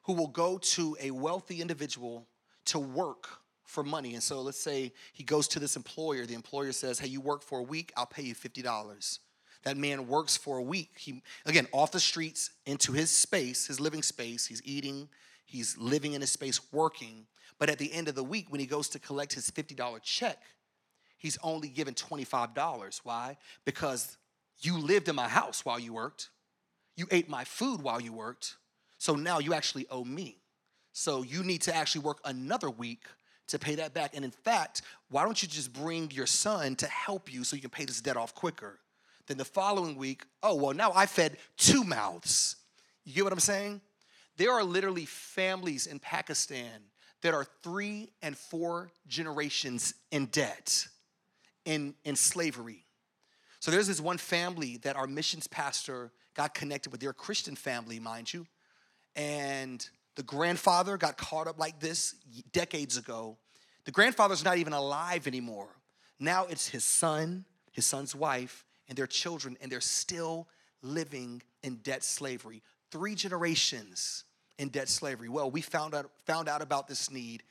who 0.05 0.15
will 0.15 0.29
go 0.29 0.59
to 0.59 0.97
a 1.01 1.11
wealthy 1.11 1.61
individual 1.61 2.27
to 2.67 2.79
work 2.79 3.29
for 3.65 3.83
money. 3.83 4.15
And 4.15 4.23
so 4.23 4.41
let's 4.41 4.61
say 4.61 4.93
he 5.13 5.25
goes 5.25 5.49
to 5.49 5.59
this 5.59 5.77
employer. 5.77 6.27
The 6.27 6.35
employer 6.35 6.73
says, 6.73 6.99
Hey, 6.99 7.09
you 7.09 7.21
work 7.21 7.43
for 7.43 7.59
a 7.59 7.63
week, 7.63 7.93
I'll 7.97 8.07
pay 8.07 8.23
you 8.23 8.35
$50. 8.35 9.19
That 9.65 9.77
man 9.79 10.07
works 10.07 10.37
for 10.37 10.59
a 10.59 10.63
week. 10.63 10.91
He, 10.99 11.23
again, 11.47 11.67
off 11.73 11.91
the 11.91 12.01
streets 12.01 12.51
into 12.67 12.93
his 12.93 13.11
space, 13.11 13.67
his 13.67 13.81
living 13.81 14.03
space. 14.03 14.47
He's 14.47 14.61
eating, 14.65 15.09
he's 15.47 15.77
living 15.79 16.13
in 16.13 16.21
his 16.21 16.31
space, 16.31 16.61
working. 16.71 17.27
But 17.59 17.71
at 17.71 17.79
the 17.79 17.93
end 17.93 18.09
of 18.09 18.15
the 18.15 18.25
week, 18.25 18.47
when 18.51 18.61
he 18.61 18.67
goes 18.67 18.89
to 18.91 18.99
collect 18.99 19.33
his 19.33 19.51
$50 19.51 20.03
check, 20.03 20.39
he's 21.17 21.39
only 21.43 21.69
given 21.69 21.95
$25. 21.95 23.01
Why? 23.05 23.39
Because 23.65 24.19
you 24.61 24.79
lived 24.79 25.09
in 25.09 25.17
my 25.17 25.29
house 25.29 25.65
while 25.65 25.79
you 25.79 25.95
worked, 25.95 26.29
you 26.97 27.07
ate 27.11 27.29
my 27.29 27.45
food 27.45 27.81
while 27.81 28.01
you 28.01 28.13
worked. 28.13 28.57
So 28.99 29.15
now 29.15 29.39
you 29.39 29.55
actually 29.55 29.87
owe 29.91 30.05
me. 30.05 30.39
So 30.93 31.23
you 31.23 31.43
need 31.43 31.63
to 31.63 31.75
actually 31.75 32.03
work 32.03 32.21
another 32.25 32.71
week 32.71 33.07
to 33.49 33.59
pay 33.59 33.75
that 33.77 33.95
back. 33.95 34.15
And 34.15 34.25
in 34.25 34.31
fact, 34.31 34.83
why 35.11 35.25
don't 35.25 35.41
you 35.43 35.49
just 35.49 35.73
bring 35.73 36.11
your 36.11 36.27
son 36.27 36.77
to 36.77 36.87
help 36.87 37.33
you 37.33 37.45
so 37.45 37.57
you 37.57 37.63
can 37.63 37.71
pay 37.71 37.85
this 37.85 38.01
debt 38.01 38.17
off 38.17 38.35
quicker? 38.35 38.79
Then 39.27 39.39
the 39.39 39.45
following 39.45 39.97
week, 39.97 40.25
oh, 40.43 40.55
well, 40.55 40.75
now 40.75 40.93
I 40.95 41.07
fed 41.07 41.37
two 41.57 41.85
mouths. 41.85 42.57
You 43.05 43.15
get 43.15 43.25
what 43.25 43.33
I'm 43.33 43.41
saying? 43.41 43.81
There 44.37 44.53
are 44.53 44.65
literally 44.65 45.07
families 45.07 45.87
in 45.87 45.99
Pakistan 45.99 46.83
that 47.23 47.33
are 47.35 47.47
three 47.63 48.11
and 48.23 48.37
four 48.37 48.91
generations 49.07 49.95
in 50.11 50.27
debt, 50.27 50.87
in, 51.65 51.95
in 52.05 52.17
slavery. 52.17 52.85
So 53.61 53.71
there's 53.71 53.87
this 53.87 54.01
one 54.01 54.19
family 54.19 54.77
that 54.79 54.97
our 54.97 55.07
missions 55.07 55.47
pastor 55.47 56.13
got 56.35 56.53
connected 56.53 56.93
with. 56.93 57.01
They're 57.01 57.11
a 57.11 57.15
Christian 57.15 57.57
family, 57.57 57.99
mind 57.99 58.33
you. 58.33 58.47
And 59.17 59.89
the 60.17 60.23
grandfather 60.23 60.97
got 60.97 61.17
caught 61.17 61.47
up 61.47 61.59
like 61.59 61.81
this 61.81 62.15
decades 62.53 62.97
ago. 62.97 63.37
The 63.85 63.91
grandfather's 63.91 64.45
not 64.45 64.59
even 64.59 64.73
alive 64.73 65.27
anymore. 65.27 65.69
Now 66.19 66.47
it's 66.47 66.69
his 66.69 66.85
son, 66.85 67.45
his 67.73 67.87
son's 67.87 68.15
wife, 68.15 68.65
and 68.89 68.97
their 68.97 69.07
children, 69.07 69.57
and 69.61 69.71
they're 69.71 69.81
still 69.81 70.49
living 70.83 71.43
in 71.63 71.77
debt 71.77 72.05
slavery. 72.05 72.63
Three 72.91 73.15
generations 73.15 74.25
in 74.59 74.69
debt 74.69 74.89
slavery. 74.89 75.29
Well, 75.29 75.51
we 75.51 75.61
found 75.61 75.95
out, 75.95 76.11
found 76.27 76.49
out 76.49 76.63
about 76.63 76.87
this 76.87 77.11
need, 77.11 77.43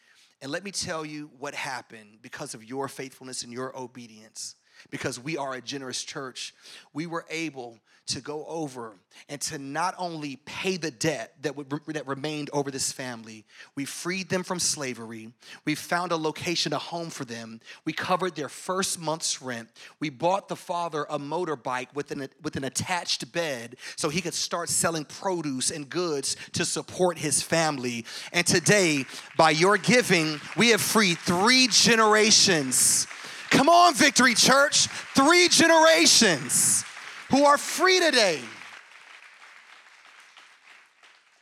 and 0.42 0.52
let 0.52 0.64
me 0.64 0.72
tell 0.72 1.06
you 1.06 1.30
what 1.40 1.54
happened 1.54 2.20
because 2.22 2.54
of 2.54 2.64
your 2.64 2.88
faithfulness 2.88 3.44
and 3.44 3.52
your 3.52 3.78
obedience 3.78 4.56
because 4.90 5.20
we 5.20 5.38
are 5.38 5.54
a 5.54 5.62
generous 5.62 6.04
church, 6.04 6.54
we 6.94 7.06
were 7.06 7.26
able 7.30 7.80
to 8.06 8.20
go 8.20 8.46
over 8.48 8.96
and 9.30 9.40
to 9.40 9.58
not 9.58 9.96
only 9.98 10.36
pay 10.46 10.76
the 10.76 10.92
debt 10.92 11.34
that, 11.42 11.56
would, 11.56 11.70
that 11.88 12.06
remained 12.06 12.50
over 12.52 12.70
this 12.70 12.92
family, 12.92 13.46
we 13.76 13.86
freed 13.86 14.30
them 14.30 14.44
from 14.44 14.60
slavery. 14.60 15.32
We 15.66 15.76
found 15.76 16.12
a 16.12 16.18
location, 16.18 16.74
a 16.74 16.78
home 16.78 17.10
for 17.10 17.24
them. 17.24 17.62
We 17.86 17.94
covered 17.94 18.36
their 18.36 18.50
first 18.50 19.00
month's 19.00 19.42
rent. 19.42 19.70
We 20.00 20.10
bought 20.10 20.50
the 20.50 20.56
father 20.56 21.06
a 21.10 21.18
motorbike 21.18 21.94
with 21.94 22.12
an, 22.12 22.28
with 22.42 22.58
an 22.58 22.66
attached 22.66 23.32
bed 23.32 23.78
so 23.96 24.10
he 24.10 24.22
could 24.22 24.34
start 24.34 24.68
selling 24.68 25.06
produce 25.06 25.72
and 25.72 25.90
goods 25.90 26.36
to 26.54 26.66
support 26.66 27.18
his 27.18 27.42
family. 27.42 28.06
And 28.34 28.46
today, 28.46 29.06
by 29.38 29.52
your 29.52 29.78
giving, 29.78 30.42
we 30.58 30.70
have 30.72 30.82
freed 30.82 31.20
three 31.20 31.68
generations 31.68 33.08
Come 33.54 33.70
on, 33.70 33.94
Victory 33.94 34.34
Church. 34.34 34.88
Three 35.16 35.48
generations 35.48 36.84
who 37.30 37.46
are 37.46 37.58
free 37.58 38.00
today. 38.00 38.40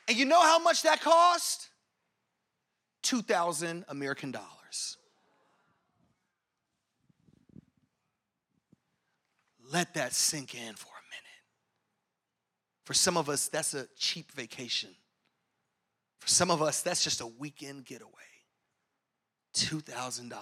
And 0.09 0.17
you 0.17 0.25
know 0.25 0.41
how 0.41 0.59
much 0.59 0.83
that 0.83 0.99
cost? 0.99 1.69
2,000 3.03 3.85
American 3.87 4.31
dollars. 4.31 4.97
Let 9.71 9.93
that 9.93 10.11
sink 10.11 10.53
in 10.53 10.73
for 10.73 10.89
a 10.89 11.07
minute. 11.09 11.41
For 12.83 12.93
some 12.93 13.15
of 13.15 13.29
us, 13.29 13.47
that's 13.47 13.73
a 13.73 13.87
cheap 13.97 14.33
vacation. 14.33 14.89
For 16.19 16.27
some 16.27 16.51
of 16.51 16.61
us, 16.61 16.81
that's 16.81 17.05
just 17.05 17.21
a 17.21 17.27
weekend 17.27 17.85
getaway. 17.85 18.11
$2,000. 19.55 20.33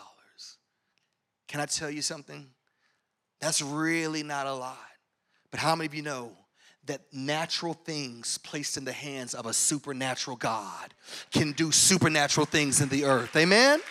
Can 1.49 1.59
I 1.59 1.65
tell 1.65 1.89
you 1.89 2.01
something? 2.01 2.47
That's 3.41 3.61
really 3.61 4.23
not 4.23 4.47
a 4.47 4.53
lot. 4.53 4.77
But 5.51 5.59
how 5.59 5.75
many 5.75 5.87
of 5.87 5.95
you 5.95 6.03
know 6.03 6.31
that 6.85 7.01
natural 7.11 7.73
things 7.73 8.37
placed 8.37 8.77
in 8.77 8.85
the 8.85 8.93
hands 8.93 9.33
of 9.33 9.45
a 9.47 9.53
supernatural 9.53 10.37
God 10.37 10.93
can 11.31 11.51
do 11.51 11.71
supernatural 11.71 12.45
things 12.45 12.81
in 12.81 12.89
the 12.89 13.03
earth? 13.03 13.35
Amen? 13.35 13.81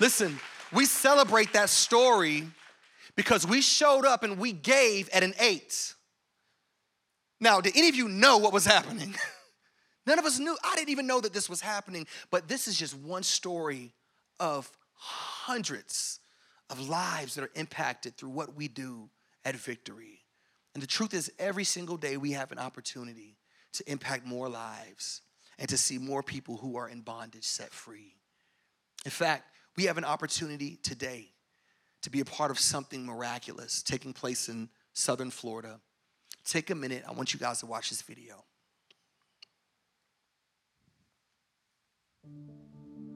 Listen, 0.00 0.40
we 0.72 0.84
celebrate 0.84 1.52
that 1.52 1.70
story 1.70 2.48
because 3.14 3.46
we 3.46 3.62
showed 3.62 4.04
up 4.04 4.24
and 4.24 4.38
we 4.38 4.52
gave 4.52 5.08
at 5.10 5.22
an 5.22 5.34
eight. 5.38 5.94
Now, 7.40 7.60
did 7.60 7.76
any 7.76 7.88
of 7.88 7.94
you 7.94 8.08
know 8.08 8.38
what 8.38 8.52
was 8.52 8.64
happening? 8.64 9.14
None 10.06 10.18
of 10.18 10.24
us 10.24 10.40
knew. 10.40 10.56
I 10.64 10.74
didn't 10.74 10.90
even 10.90 11.06
know 11.06 11.20
that 11.20 11.32
this 11.32 11.48
was 11.48 11.60
happening, 11.60 12.08
but 12.32 12.48
this 12.48 12.66
is 12.66 12.76
just 12.76 12.96
one 12.96 13.22
story 13.22 13.92
of 14.40 14.68
hundreds 15.02 16.20
of 16.70 16.88
lives 16.88 17.34
that 17.34 17.44
are 17.44 17.50
impacted 17.54 18.16
through 18.16 18.30
what 18.30 18.54
we 18.54 18.68
do 18.68 19.10
at 19.44 19.56
Victory. 19.56 20.20
And 20.74 20.82
the 20.82 20.86
truth 20.86 21.12
is, 21.12 21.30
every 21.38 21.64
single 21.64 21.96
day 21.96 22.16
we 22.16 22.32
have 22.32 22.52
an 22.52 22.58
opportunity 22.58 23.36
to 23.72 23.90
impact 23.90 24.24
more 24.24 24.48
lives 24.48 25.22
and 25.58 25.68
to 25.68 25.76
see 25.76 25.98
more 25.98 26.22
people 26.22 26.56
who 26.56 26.76
are 26.76 26.88
in 26.88 27.00
bondage 27.00 27.44
set 27.44 27.72
free. 27.72 28.14
In 29.04 29.10
fact, 29.10 29.44
we 29.76 29.84
have 29.84 29.98
an 29.98 30.04
opportunity 30.04 30.78
today 30.82 31.30
to 32.02 32.10
be 32.10 32.20
a 32.20 32.24
part 32.24 32.50
of 32.50 32.58
something 32.58 33.04
miraculous 33.04 33.82
taking 33.82 34.12
place 34.12 34.48
in 34.48 34.68
southern 34.92 35.30
Florida. 35.30 35.80
Take 36.44 36.70
a 36.70 36.74
minute. 36.74 37.04
I 37.08 37.12
want 37.12 37.34
you 37.34 37.40
guys 37.40 37.60
to 37.60 37.66
watch 37.66 37.90
this 37.90 38.02
video. 38.02 38.44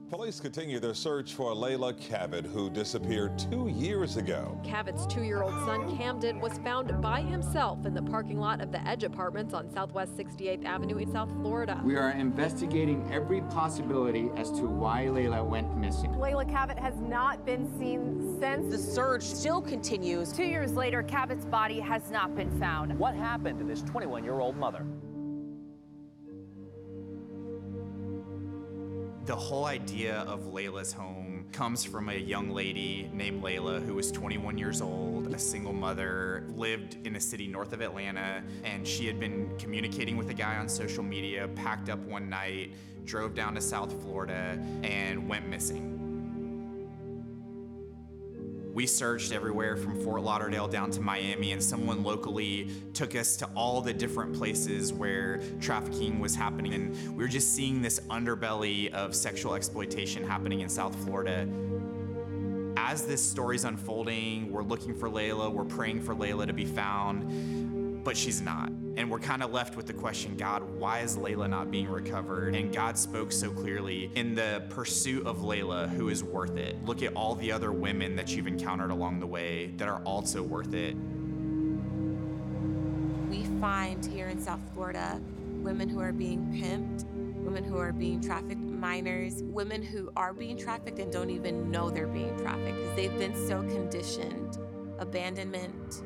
Police 0.09 0.39
continue 0.39 0.79
their 0.79 0.93
search 0.93 1.33
for 1.33 1.53
Leila 1.53 1.93
Cavett, 1.93 2.45
who 2.45 2.69
disappeared 2.69 3.37
two 3.37 3.67
years 3.67 4.15
ago. 4.15 4.57
Cavett's 4.63 5.05
two-year-old 5.05 5.53
son, 5.65 5.81
Kamden, 5.97 6.39
was 6.39 6.57
found 6.59 7.01
by 7.01 7.19
himself 7.19 7.85
in 7.85 7.93
the 7.93 8.01
parking 8.01 8.39
lot 8.39 8.61
of 8.61 8.71
the 8.71 8.81
Edge 8.87 9.03
Apartments 9.03 9.53
on 9.53 9.69
Southwest 9.69 10.15
68th 10.15 10.63
Avenue 10.63 10.99
in 10.99 11.11
South 11.11 11.29
Florida. 11.41 11.81
We 11.83 11.97
are 11.97 12.11
investigating 12.11 13.05
every 13.11 13.41
possibility 13.49 14.29
as 14.37 14.49
to 14.51 14.61
why 14.61 15.09
Leila 15.09 15.43
went 15.43 15.75
missing. 15.75 16.17
Leila 16.17 16.45
Cavett 16.45 16.79
has 16.79 16.95
not 17.01 17.45
been 17.45 17.67
seen 17.77 18.37
since. 18.39 18.71
The 18.73 18.81
search 18.81 19.23
still 19.23 19.61
continues. 19.61 20.31
Two 20.31 20.45
years 20.45 20.71
later, 20.71 21.03
Cavett's 21.03 21.43
body 21.43 21.81
has 21.81 22.11
not 22.11 22.33
been 22.33 22.57
found. 22.61 22.97
What 22.97 23.13
happened 23.13 23.59
to 23.59 23.65
this 23.65 23.81
21-year-old 23.81 24.55
mother? 24.55 24.85
The 29.27 29.35
whole 29.35 29.65
idea 29.65 30.19
of 30.19 30.53
Leila's 30.53 30.93
home 30.93 31.47
comes 31.51 31.83
from 31.83 32.07
a 32.07 32.15
young 32.15 32.51
lady 32.51 33.11
named 33.11 33.43
Leila 33.43 33.81
who 33.81 33.95
was 33.95 34.09
21 34.09 34.57
years 34.57 34.79
old, 34.79 35.33
a 35.33 35.37
single 35.37 35.73
mother, 35.73 36.45
lived 36.55 37.05
in 37.05 37.17
a 37.17 37.19
city 37.19 37.45
north 37.45 37.73
of 37.73 37.81
Atlanta, 37.81 38.41
and 38.63 38.87
she 38.87 39.05
had 39.05 39.19
been 39.19 39.51
communicating 39.57 40.15
with 40.15 40.29
a 40.29 40.33
guy 40.33 40.55
on 40.55 40.69
social 40.69 41.03
media, 41.03 41.49
packed 41.55 41.89
up 41.89 41.99
one 41.99 42.29
night, 42.29 42.71
drove 43.03 43.35
down 43.35 43.53
to 43.55 43.59
South 43.59 43.91
Florida, 44.01 44.57
and 44.81 45.27
went 45.27 45.45
missing. 45.49 46.06
We 48.77 48.85
searched 48.85 49.31
everywhere 49.31 49.75
from 49.75 49.99
Fort 50.03 50.21
Lauderdale 50.21 50.67
down 50.67 50.91
to 50.91 51.01
Miami, 51.01 51.51
and 51.51 51.63
someone 51.63 52.03
locally 52.03 52.69
took 52.93 53.15
us 53.15 53.35
to 53.37 53.49
all 53.55 53.81
the 53.81 53.91
different 53.91 54.35
places 54.35 54.93
where 54.93 55.39
trafficking 55.59 56.19
was 56.19 56.35
happening. 56.35 56.75
And 56.75 56.93
we 57.17 57.23
were 57.23 57.27
just 57.27 57.55
seeing 57.55 57.81
this 57.81 57.99
underbelly 58.01 58.93
of 58.93 59.15
sexual 59.15 59.55
exploitation 59.55 60.23
happening 60.23 60.59
in 60.59 60.69
South 60.69 60.95
Florida. 61.03 61.47
As 62.77 63.03
this 63.07 63.19
story's 63.19 63.63
unfolding, 63.63 64.51
we're 64.51 64.61
looking 64.61 64.93
for 64.93 65.09
Leila, 65.09 65.49
we're 65.49 65.65
praying 65.65 66.03
for 66.03 66.13
Leila 66.13 66.45
to 66.45 66.53
be 66.53 66.65
found, 66.65 68.03
but 68.03 68.15
she's 68.15 68.41
not. 68.41 68.69
And 68.97 69.11
we're 69.11 69.19
kind 69.19 69.43
of 69.43 69.53
left 69.53 69.77
with 69.77 69.85
the 69.85 69.93
question 69.93 70.35
God, 70.35 70.63
why 70.63 71.01
is 71.01 71.15
Leila 71.15 71.47
not 71.47 71.69
being 71.69 71.87
recovered? 71.87 72.55
And 72.55 72.73
God 72.73 72.97
spoke 72.97 73.31
so 73.31 73.51
clearly 73.51 74.09
in 74.15 74.33
the 74.33 74.63
pursuit 74.71 75.27
of 75.27 75.43
Leila, 75.43 75.87
who 75.87 76.09
is 76.09 76.23
worth 76.23 76.57
it. 76.57 76.83
Look 76.83 77.03
at 77.03 77.13
all 77.13 77.35
the 77.35 77.51
other 77.51 77.71
women 77.71 78.15
that 78.15 78.35
you've 78.35 78.47
encountered 78.47 78.89
along 78.89 79.19
the 79.19 79.27
way 79.27 79.67
that 79.77 79.87
are 79.87 80.01
also 80.03 80.41
worth 80.41 80.73
it. 80.73 80.95
We 83.29 83.43
find 83.61 84.03
here 84.03 84.29
in 84.29 84.41
South 84.41 84.61
Florida 84.73 85.21
women 85.61 85.89
who 85.89 85.99
are 85.99 86.11
being 86.11 86.47
pimped, 86.47 87.05
women 87.43 87.63
who 87.63 87.77
are 87.77 87.93
being 87.93 88.19
trafficked, 88.19 88.59
minors, 88.59 89.43
women 89.43 89.83
who 89.83 90.11
are 90.15 90.33
being 90.33 90.57
trafficked 90.57 90.97
and 90.97 91.11
don't 91.11 91.29
even 91.29 91.69
know 91.69 91.91
they're 91.91 92.07
being 92.07 92.35
trafficked 92.39 92.75
because 92.75 92.95
they've 92.95 93.19
been 93.19 93.35
so 93.47 93.61
conditioned. 93.61 94.57
Abandonment, 94.97 96.01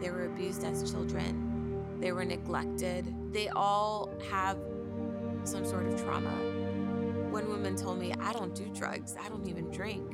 they 0.00 0.08
were 0.10 0.26
abused 0.26 0.62
as 0.62 0.88
children 0.88 1.51
they 2.02 2.10
were 2.10 2.24
neglected. 2.24 3.14
They 3.32 3.48
all 3.48 4.10
have 4.28 4.58
some 5.44 5.64
sort 5.64 5.86
of 5.86 6.02
trauma. 6.02 6.30
One 7.30 7.48
woman 7.48 7.76
told 7.76 7.98
me, 7.98 8.12
I 8.20 8.32
don't 8.32 8.54
do 8.54 8.66
drugs, 8.74 9.16
I 9.18 9.28
don't 9.28 9.46
even 9.48 9.70
drink, 9.70 10.04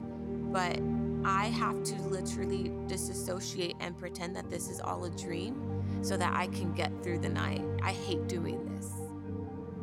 but 0.53 0.79
I 1.25 1.47
have 1.47 1.83
to 1.85 1.95
literally 2.03 2.71
disassociate 2.87 3.75
and 3.81 3.97
pretend 3.97 4.37
that 4.37 4.51
this 4.51 4.69
is 4.69 4.81
all 4.81 5.07
a 5.07 5.11
dream 5.11 5.83
so 6.03 6.17
that 6.17 6.33
I 6.33 6.47
can 6.49 6.73
get 6.75 6.93
through 7.03 7.21
the 7.21 7.29
night. 7.29 7.65
I 7.83 7.93
hate 7.93 8.29
doing 8.29 8.65
this. 8.77 8.93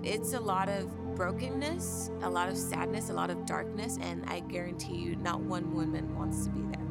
It's 0.04 0.34
a 0.34 0.40
lot 0.40 0.70
of 0.70 1.16
brokenness, 1.16 2.12
a 2.22 2.30
lot 2.30 2.50
of 2.50 2.58
sadness, 2.58 3.10
a 3.10 3.14
lot 3.14 3.32
of 3.32 3.46
darkness, 3.48 3.98
and 4.00 4.24
I 4.28 4.42
guarantee 4.42 4.96
you, 4.96 5.16
not 5.16 5.42
one 5.42 5.74
woman 5.74 6.16
wants 6.16 6.46
to 6.46 6.52
be 6.52 6.62
there. 6.62 6.86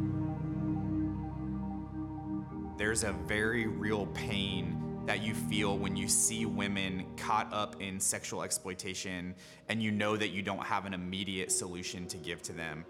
There's 2.77 3.05
a 3.05 3.12
very 3.12 3.69
real 3.69 4.07
pain 4.07 4.84
that 5.07 5.23
you 5.23 5.35
feel 5.35 5.77
when 5.77 5.97
you 5.97 6.09
see 6.09 6.47
women 6.47 7.05
caught 7.17 7.53
up 7.53 7.81
in 7.81 8.01
sexual 8.01 8.43
exploitation 8.43 9.35
and 9.69 9.83
you 9.83 9.91
know 9.91 10.17
that 10.17 10.29
you 10.29 10.43
don't 10.43 10.65
have 10.65 10.87
an 10.87 10.95
immediate 10.95 11.53
solution 11.53 12.07
to 12.07 12.17
give 12.17 12.43
to 12.43 12.53
them. 12.53 12.85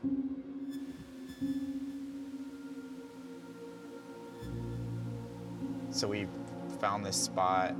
So 5.90 6.08
we 6.08 6.26
found 6.80 7.04
this 7.04 7.16
spot 7.16 7.74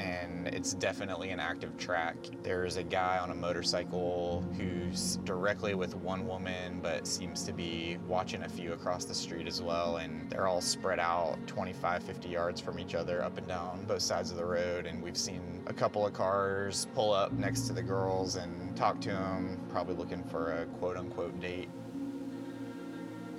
and 0.00 0.48
it's 0.48 0.74
definitely 0.74 1.30
an 1.30 1.40
active 1.40 1.76
track. 1.76 2.16
There's 2.42 2.76
a 2.76 2.82
guy 2.82 3.18
on 3.18 3.30
a 3.30 3.34
motorcycle 3.34 4.44
who's 4.56 5.16
directly 5.24 5.74
with 5.74 5.94
one 5.96 6.26
woman, 6.26 6.80
but 6.82 7.06
seems 7.06 7.42
to 7.44 7.52
be 7.52 7.98
watching 8.06 8.42
a 8.42 8.48
few 8.48 8.72
across 8.72 9.04
the 9.04 9.14
street 9.14 9.46
as 9.46 9.62
well. 9.62 9.98
And 9.98 10.28
they're 10.30 10.48
all 10.48 10.60
spread 10.60 10.98
out 10.98 11.38
25, 11.46 12.02
50 12.02 12.28
yards 12.28 12.60
from 12.60 12.78
each 12.78 12.94
other 12.94 13.22
up 13.22 13.38
and 13.38 13.46
down 13.46 13.84
both 13.86 14.02
sides 14.02 14.30
of 14.30 14.36
the 14.36 14.44
road. 14.44 14.86
And 14.86 15.02
we've 15.02 15.16
seen 15.16 15.62
a 15.66 15.72
couple 15.72 16.06
of 16.06 16.12
cars 16.12 16.86
pull 16.94 17.12
up 17.12 17.32
next 17.32 17.62
to 17.62 17.72
the 17.72 17.82
girls 17.82 18.36
and 18.36 18.76
talk 18.76 19.00
to 19.02 19.10
them, 19.10 19.58
probably 19.70 19.94
looking 19.94 20.24
for 20.24 20.52
a 20.52 20.66
quote 20.66 20.96
unquote 20.96 21.38
date 21.40 21.68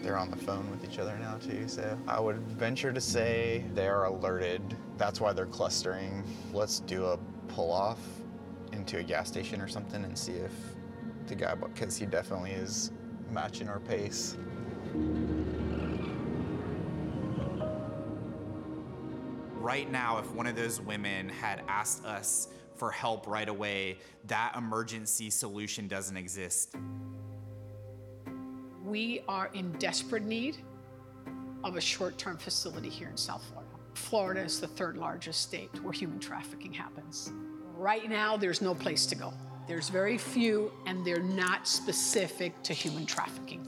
they're 0.03 0.17
on 0.17 0.29
the 0.29 0.37
phone 0.37 0.69
with 0.69 0.83
each 0.83 0.99
other 0.99 1.17
now 1.17 1.37
too. 1.37 1.67
So 1.67 1.97
I 2.07 2.19
would 2.19 2.37
venture 2.49 2.91
to 2.91 3.01
say 3.01 3.63
they're 3.73 4.03
alerted. 4.03 4.75
That's 4.97 5.19
why 5.19 5.33
they're 5.33 5.45
clustering. 5.45 6.23
Let's 6.53 6.79
do 6.79 7.05
a 7.05 7.17
pull 7.47 7.71
off 7.71 7.99
into 8.71 8.97
a 8.97 9.03
gas 9.03 9.27
station 9.27 9.61
or 9.61 9.67
something 9.67 10.03
and 10.03 10.17
see 10.17 10.33
if 10.33 10.51
the 11.27 11.35
guy, 11.35 11.55
because 11.55 11.97
he 11.97 12.05
definitely 12.05 12.51
is 12.51 12.91
matching 13.31 13.69
our 13.69 13.79
pace. 13.79 14.37
Right 19.55 19.89
now, 19.89 20.19
if 20.19 20.29
one 20.31 20.47
of 20.47 20.55
those 20.55 20.81
women 20.81 21.29
had 21.29 21.63
asked 21.67 22.05
us 22.05 22.49
for 22.75 22.91
help 22.91 23.27
right 23.27 23.47
away, 23.47 23.99
that 24.25 24.53
emergency 24.57 25.29
solution 25.29 25.87
doesn't 25.87 26.17
exist 26.17 26.75
we 28.83 29.23
are 29.27 29.49
in 29.53 29.71
desperate 29.73 30.23
need 30.23 30.57
of 31.63 31.77
a 31.77 31.81
short 31.81 32.17
term 32.17 32.37
facility 32.37 32.89
here 32.89 33.09
in 33.09 33.17
South 33.17 33.43
Florida. 33.45 33.62
Florida 33.93 34.41
is 34.41 34.59
the 34.59 34.67
third 34.67 34.97
largest 34.97 35.41
state 35.41 35.69
where 35.83 35.93
human 35.93 36.19
trafficking 36.19 36.73
happens. 36.73 37.31
Right 37.75 38.09
now, 38.09 38.37
there's 38.37 38.61
no 38.61 38.75
place 38.75 39.05
to 39.07 39.15
go. 39.15 39.33
There's 39.67 39.89
very 39.89 40.17
few, 40.17 40.71
and 40.85 41.05
they're 41.05 41.21
not 41.21 41.67
specific 41.67 42.61
to 42.63 42.73
human 42.73 43.05
trafficking. 43.05 43.67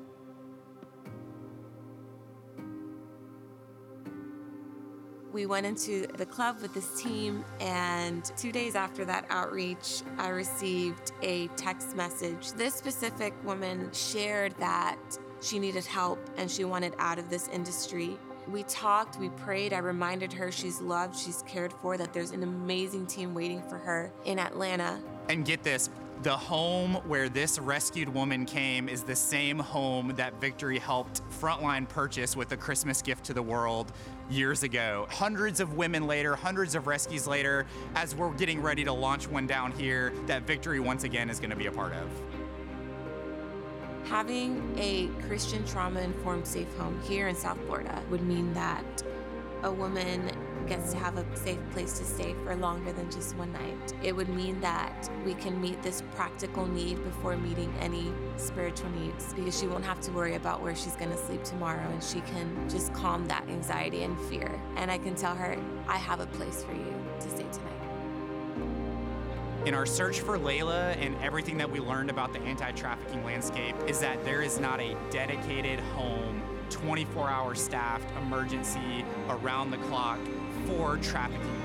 We 5.31 5.45
went 5.45 5.65
into 5.65 6.07
the 6.15 6.25
club 6.25 6.61
with 6.61 6.73
this 6.73 7.01
team, 7.01 7.43
and 7.59 8.23
two 8.37 8.53
days 8.53 8.75
after 8.75 9.03
that 9.03 9.25
outreach, 9.29 10.01
I 10.17 10.29
received 10.29 11.11
a 11.21 11.47
text 11.57 11.93
message. 11.93 12.53
This 12.53 12.73
specific 12.73 13.33
woman 13.43 13.89
shared 13.91 14.55
that 14.59 14.97
she 15.41 15.59
needed 15.59 15.85
help 15.85 16.19
and 16.37 16.49
she 16.49 16.63
wanted 16.63 16.93
out 16.99 17.19
of 17.19 17.29
this 17.29 17.49
industry. 17.49 18.17
We 18.51 18.63
talked, 18.63 19.19
we 19.19 19.29
prayed. 19.29 19.73
I 19.73 19.79
reminded 19.79 20.31
her 20.33 20.51
she's 20.51 20.79
loved, 20.81 21.17
she's 21.17 21.43
cared 21.47 21.73
for, 21.73 21.97
that 21.97 22.13
there's 22.13 22.31
an 22.31 22.43
amazing 22.43 23.07
team 23.07 23.33
waiting 23.33 23.61
for 23.61 23.77
her 23.77 24.11
in 24.25 24.37
Atlanta. 24.39 24.99
And 25.29 25.45
get 25.45 25.63
this 25.63 25.89
the 26.23 26.35
home 26.35 26.95
where 27.07 27.27
this 27.29 27.59
rescued 27.59 28.07
woman 28.07 28.45
came 28.45 28.87
is 28.87 29.03
the 29.03 29.15
same 29.15 29.59
home 29.59 30.13
that 30.15 30.39
Victory 30.39 30.79
helped 30.79 31.21
Frontline 31.29 31.87
purchase 31.87 32.35
with 32.35 32.51
a 32.51 32.57
Christmas 32.57 33.01
gift 33.01 33.25
to 33.25 33.33
the 33.33 33.41
world 33.41 33.91
years 34.29 34.63
ago. 34.63 35.07
Hundreds 35.11 35.59
of 35.59 35.75
women 35.75 36.07
later, 36.07 36.35
hundreds 36.35 36.73
of 36.73 36.87
rescues 36.87 37.27
later, 37.27 37.65
as 37.95 38.15
we're 38.15 38.33
getting 38.33 38.61
ready 38.61 38.83
to 38.83 38.93
launch 38.93 39.27
one 39.27 39.45
down 39.45 39.71
here 39.73 40.13
that 40.25 40.43
Victory 40.43 40.79
once 40.79 41.03
again 41.03 41.29
is 41.29 41.39
going 41.39 41.49
to 41.49 41.55
be 41.55 41.67
a 41.67 41.71
part 41.71 41.93
of. 41.93 42.07
Having 44.05 44.75
a 44.77 45.07
Christian 45.27 45.65
trauma 45.65 45.99
informed 45.99 46.45
safe 46.45 46.71
home 46.77 46.99
here 47.07 47.27
in 47.27 47.35
South 47.35 47.59
Florida 47.65 48.03
would 48.11 48.21
mean 48.21 48.53
that 48.53 49.03
a 49.63 49.71
woman 49.71 50.31
gets 50.67 50.91
to 50.91 50.97
have 50.97 51.17
a 51.17 51.25
safe 51.35 51.59
place 51.71 51.97
to 51.97 52.05
stay 52.05 52.35
for 52.43 52.55
longer 52.55 52.91
than 52.91 53.09
just 53.09 53.35
one 53.35 53.51
night. 53.51 53.93
It 54.03 54.15
would 54.15 54.29
mean 54.29 54.59
that 54.61 55.09
we 55.25 55.33
can 55.33 55.59
meet 55.59 55.81
this 55.81 56.03
practical 56.13 56.67
need 56.67 57.03
before 57.03 57.35
meeting 57.35 57.73
any 57.79 58.11
spiritual 58.37 58.89
needs 58.91 59.33
because 59.33 59.59
she 59.59 59.67
won't 59.67 59.85
have 59.85 60.01
to 60.01 60.11
worry 60.11 60.35
about 60.35 60.61
where 60.61 60.75
she's 60.75 60.95
going 60.95 61.11
to 61.11 61.17
sleep 61.17 61.43
tomorrow 61.43 61.87
and 61.89 62.03
she 62.03 62.21
can 62.21 62.69
just 62.69 62.93
calm 62.93 63.25
that 63.27 63.47
anxiety 63.49 64.03
and 64.03 64.19
fear. 64.21 64.59
And 64.75 64.91
I 64.91 64.99
can 64.99 65.15
tell 65.15 65.35
her, 65.35 65.57
I 65.87 65.97
have 65.97 66.19
a 66.19 66.27
place 66.27 66.63
for 66.63 66.73
you. 66.73 67.04
In 69.65 69.73
our 69.73 69.87
search 69.87 70.19
for 70.19 70.37
Leila 70.37 70.91
and 70.91 71.15
everything 71.23 71.57
that 71.57 71.71
we 71.71 71.79
learned 71.79 72.11
about 72.11 72.31
the 72.31 72.39
anti 72.41 72.71
trafficking 72.73 73.25
landscape, 73.25 73.75
is 73.87 73.99
that 73.99 74.23
there 74.23 74.43
is 74.43 74.59
not 74.59 74.79
a 74.79 74.95
dedicated 75.09 75.79
home 75.95 76.43
24 76.69 77.27
hour 77.27 77.55
staffed 77.55 78.07
emergency 78.17 79.03
around 79.27 79.71
the 79.71 79.77
clock 79.77 80.19
for 80.67 80.97
trafficking. 80.97 81.64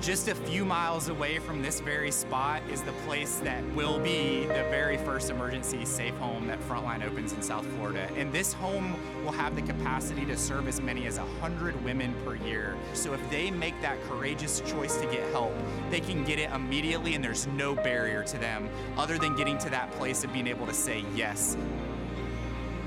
Just 0.00 0.28
a 0.28 0.34
few 0.34 0.64
miles 0.64 1.10
away 1.10 1.38
from 1.38 1.60
this 1.60 1.80
very 1.80 2.10
spot 2.10 2.62
is 2.72 2.80
the 2.80 2.92
place 3.04 3.36
that 3.40 3.62
will 3.74 3.98
be 3.98 4.46
the 4.46 4.64
very 4.70 4.96
first 4.96 5.28
emergency 5.28 5.84
safe 5.84 6.14
home 6.14 6.46
that 6.46 6.58
Frontline 6.60 7.04
opens 7.04 7.34
in 7.34 7.42
South 7.42 7.66
Florida. 7.74 8.08
And 8.16 8.32
this 8.32 8.54
home 8.54 8.96
will 9.22 9.32
have 9.32 9.54
the 9.54 9.60
capacity 9.60 10.24
to 10.24 10.38
serve 10.38 10.68
as 10.68 10.80
many 10.80 11.06
as 11.06 11.18
100 11.18 11.84
women 11.84 12.14
per 12.24 12.34
year. 12.36 12.78
So 12.94 13.12
if 13.12 13.20
they 13.28 13.50
make 13.50 13.78
that 13.82 14.02
courageous 14.04 14.62
choice 14.62 14.96
to 14.96 15.04
get 15.04 15.30
help, 15.32 15.52
they 15.90 16.00
can 16.00 16.24
get 16.24 16.38
it 16.38 16.50
immediately 16.50 17.14
and 17.14 17.22
there's 17.22 17.46
no 17.48 17.74
barrier 17.74 18.22
to 18.22 18.38
them 18.38 18.70
other 18.96 19.18
than 19.18 19.36
getting 19.36 19.58
to 19.58 19.68
that 19.68 19.92
place 19.92 20.24
of 20.24 20.32
being 20.32 20.46
able 20.46 20.66
to 20.66 20.74
say 20.74 21.04
yes 21.14 21.58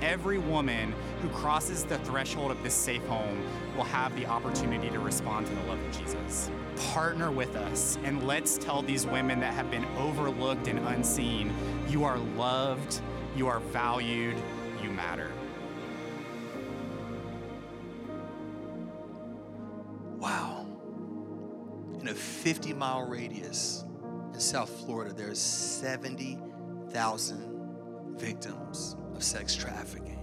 every 0.03 0.37
woman 0.37 0.93
who 1.21 1.29
crosses 1.29 1.85
the 1.85 1.97
threshold 1.99 2.51
of 2.51 2.61
this 2.61 2.73
safe 2.73 3.05
home 3.05 3.41
will 3.77 3.85
have 3.85 4.13
the 4.15 4.25
opportunity 4.25 4.89
to 4.89 4.99
respond 4.99 5.47
to 5.47 5.55
the 5.55 5.63
love 5.63 5.79
of 5.79 5.97
Jesus. 5.97 6.51
Partner 6.91 7.31
with 7.31 7.55
us 7.55 7.97
and 8.03 8.27
let's 8.27 8.57
tell 8.57 8.81
these 8.81 9.07
women 9.07 9.39
that 9.39 9.53
have 9.53 9.71
been 9.71 9.85
overlooked 9.97 10.67
and 10.67 10.79
unseen 10.79 11.53
you 11.87 12.03
are 12.03 12.17
loved, 12.17 12.99
you 13.35 13.47
are 13.47 13.59
valued, 13.59 14.35
you 14.83 14.89
matter. 14.89 15.31
Wow. 20.17 20.65
In 22.01 22.09
a 22.09 22.13
50 22.13 22.73
mile 22.73 23.07
radius 23.07 23.85
in 24.33 24.39
South 24.39 24.69
Florida, 24.81 25.13
there's 25.13 25.39
70,000 25.39 28.17
victims 28.17 28.97
sex 29.23 29.55
trafficking. 29.55 30.19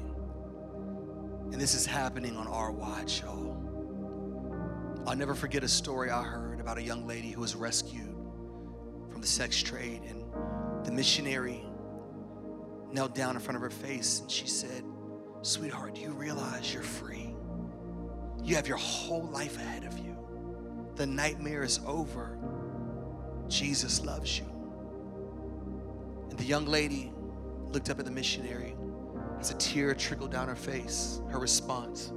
And 1.52 1.60
this 1.60 1.74
is 1.74 1.86
happening 1.86 2.36
on 2.36 2.46
our 2.46 2.70
watch, 2.70 3.22
y'all. 3.22 3.56
I'll 5.06 5.16
never 5.16 5.34
forget 5.34 5.64
a 5.64 5.68
story 5.68 6.10
I 6.10 6.22
heard 6.22 6.60
about 6.60 6.78
a 6.78 6.82
young 6.82 7.06
lady 7.06 7.30
who 7.30 7.40
was 7.40 7.56
rescued 7.56 8.14
from 9.10 9.20
the 9.20 9.26
sex 9.26 9.60
trade, 9.60 10.02
and 10.06 10.22
the 10.84 10.92
missionary 10.92 11.64
knelt 12.92 13.14
down 13.14 13.36
in 13.36 13.42
front 13.42 13.56
of 13.56 13.62
her 13.62 13.70
face 13.70 14.20
and 14.20 14.30
she 14.30 14.46
said, 14.46 14.84
Sweetheart, 15.42 15.94
do 15.94 16.02
you 16.02 16.12
realize 16.12 16.72
you're 16.72 16.82
free? 16.82 17.34
You 18.42 18.56
have 18.56 18.68
your 18.68 18.76
whole 18.76 19.24
life 19.28 19.56
ahead 19.56 19.84
of 19.84 19.98
you. 19.98 20.16
The 20.96 21.06
nightmare 21.06 21.62
is 21.62 21.80
over. 21.86 22.38
Jesus 23.48 24.04
loves 24.04 24.38
you. 24.38 24.46
And 26.28 26.38
the 26.38 26.44
young 26.44 26.66
lady 26.66 27.12
looked 27.72 27.90
up 27.90 27.98
at 27.98 28.04
the 28.04 28.10
missionary 28.10 28.76
as 29.40 29.50
a 29.50 29.54
tear 29.54 29.94
trickled 29.94 30.30
down 30.30 30.48
her 30.48 30.54
face. 30.54 31.22
Her 31.30 31.38
response 31.38 32.12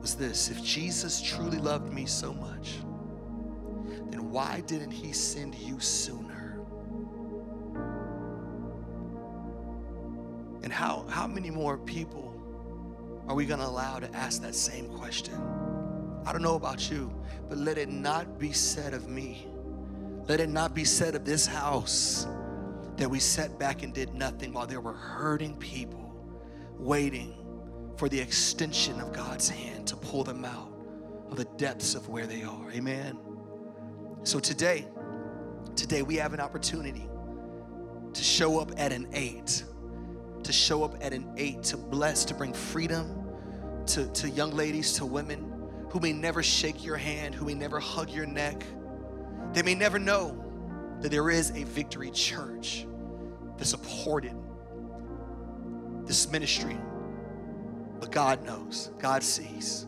was 0.00 0.14
this 0.14 0.50
If 0.50 0.62
Jesus 0.62 1.20
truly 1.20 1.58
loved 1.58 1.92
me 1.92 2.06
so 2.06 2.32
much, 2.32 2.76
then 4.10 4.30
why 4.30 4.62
didn't 4.66 4.92
he 4.92 5.12
send 5.12 5.56
you 5.56 5.80
sooner? 5.80 6.60
And 10.62 10.72
how, 10.72 11.06
how 11.08 11.26
many 11.26 11.50
more 11.50 11.76
people 11.76 12.32
are 13.28 13.34
we 13.34 13.46
going 13.46 13.60
to 13.60 13.66
allow 13.66 13.98
to 13.98 14.14
ask 14.14 14.40
that 14.42 14.54
same 14.54 14.88
question? 14.96 15.34
I 16.24 16.30
don't 16.30 16.42
know 16.42 16.54
about 16.54 16.88
you, 16.88 17.12
but 17.48 17.58
let 17.58 17.78
it 17.78 17.88
not 17.88 18.38
be 18.38 18.52
said 18.52 18.94
of 18.94 19.08
me. 19.08 19.48
Let 20.28 20.38
it 20.38 20.48
not 20.48 20.72
be 20.72 20.84
said 20.84 21.16
of 21.16 21.24
this 21.24 21.46
house 21.46 22.28
that 22.96 23.08
we 23.08 23.18
sat 23.18 23.58
back 23.58 23.82
and 23.82 23.92
did 23.92 24.14
nothing 24.14 24.52
while 24.52 24.66
there 24.66 24.80
were 24.80 24.92
hurting 24.92 25.56
people 25.56 26.14
waiting 26.78 27.34
for 27.96 28.08
the 28.08 28.18
extension 28.18 29.00
of 29.00 29.12
God's 29.12 29.48
hand 29.48 29.86
to 29.88 29.96
pull 29.96 30.24
them 30.24 30.44
out 30.44 30.72
of 31.30 31.36
the 31.36 31.44
depths 31.56 31.94
of 31.94 32.08
where 32.08 32.26
they 32.26 32.42
are. 32.42 32.70
Amen. 32.72 33.18
So 34.24 34.38
today, 34.38 34.86
today 35.76 36.02
we 36.02 36.16
have 36.16 36.32
an 36.34 36.40
opportunity 36.40 37.08
to 38.12 38.22
show 38.22 38.60
up 38.60 38.72
at 38.76 38.92
an 38.92 39.08
eight, 39.12 39.64
to 40.42 40.52
show 40.52 40.84
up 40.84 40.96
at 41.00 41.12
an 41.12 41.32
eight, 41.36 41.62
to 41.64 41.76
bless, 41.76 42.24
to 42.26 42.34
bring 42.34 42.52
freedom 42.52 43.22
to, 43.86 44.06
to 44.12 44.28
young 44.28 44.52
ladies, 44.52 44.92
to 44.94 45.06
women 45.06 45.52
who 45.90 46.00
may 46.00 46.12
never 46.12 46.42
shake 46.42 46.84
your 46.84 46.96
hand, 46.96 47.34
who 47.34 47.46
may 47.46 47.54
never 47.54 47.80
hug 47.80 48.10
your 48.10 48.26
neck. 48.26 48.64
They 49.52 49.62
may 49.62 49.74
never 49.74 49.98
know 49.98 50.51
that 51.02 51.10
there 51.10 51.30
is 51.30 51.50
a 51.50 51.64
victory 51.64 52.10
church 52.10 52.86
that 53.58 53.64
supported 53.64 54.34
this 56.06 56.30
ministry. 56.30 56.78
But 58.00 58.10
God 58.10 58.44
knows, 58.44 58.90
God 58.98 59.22
sees. 59.22 59.86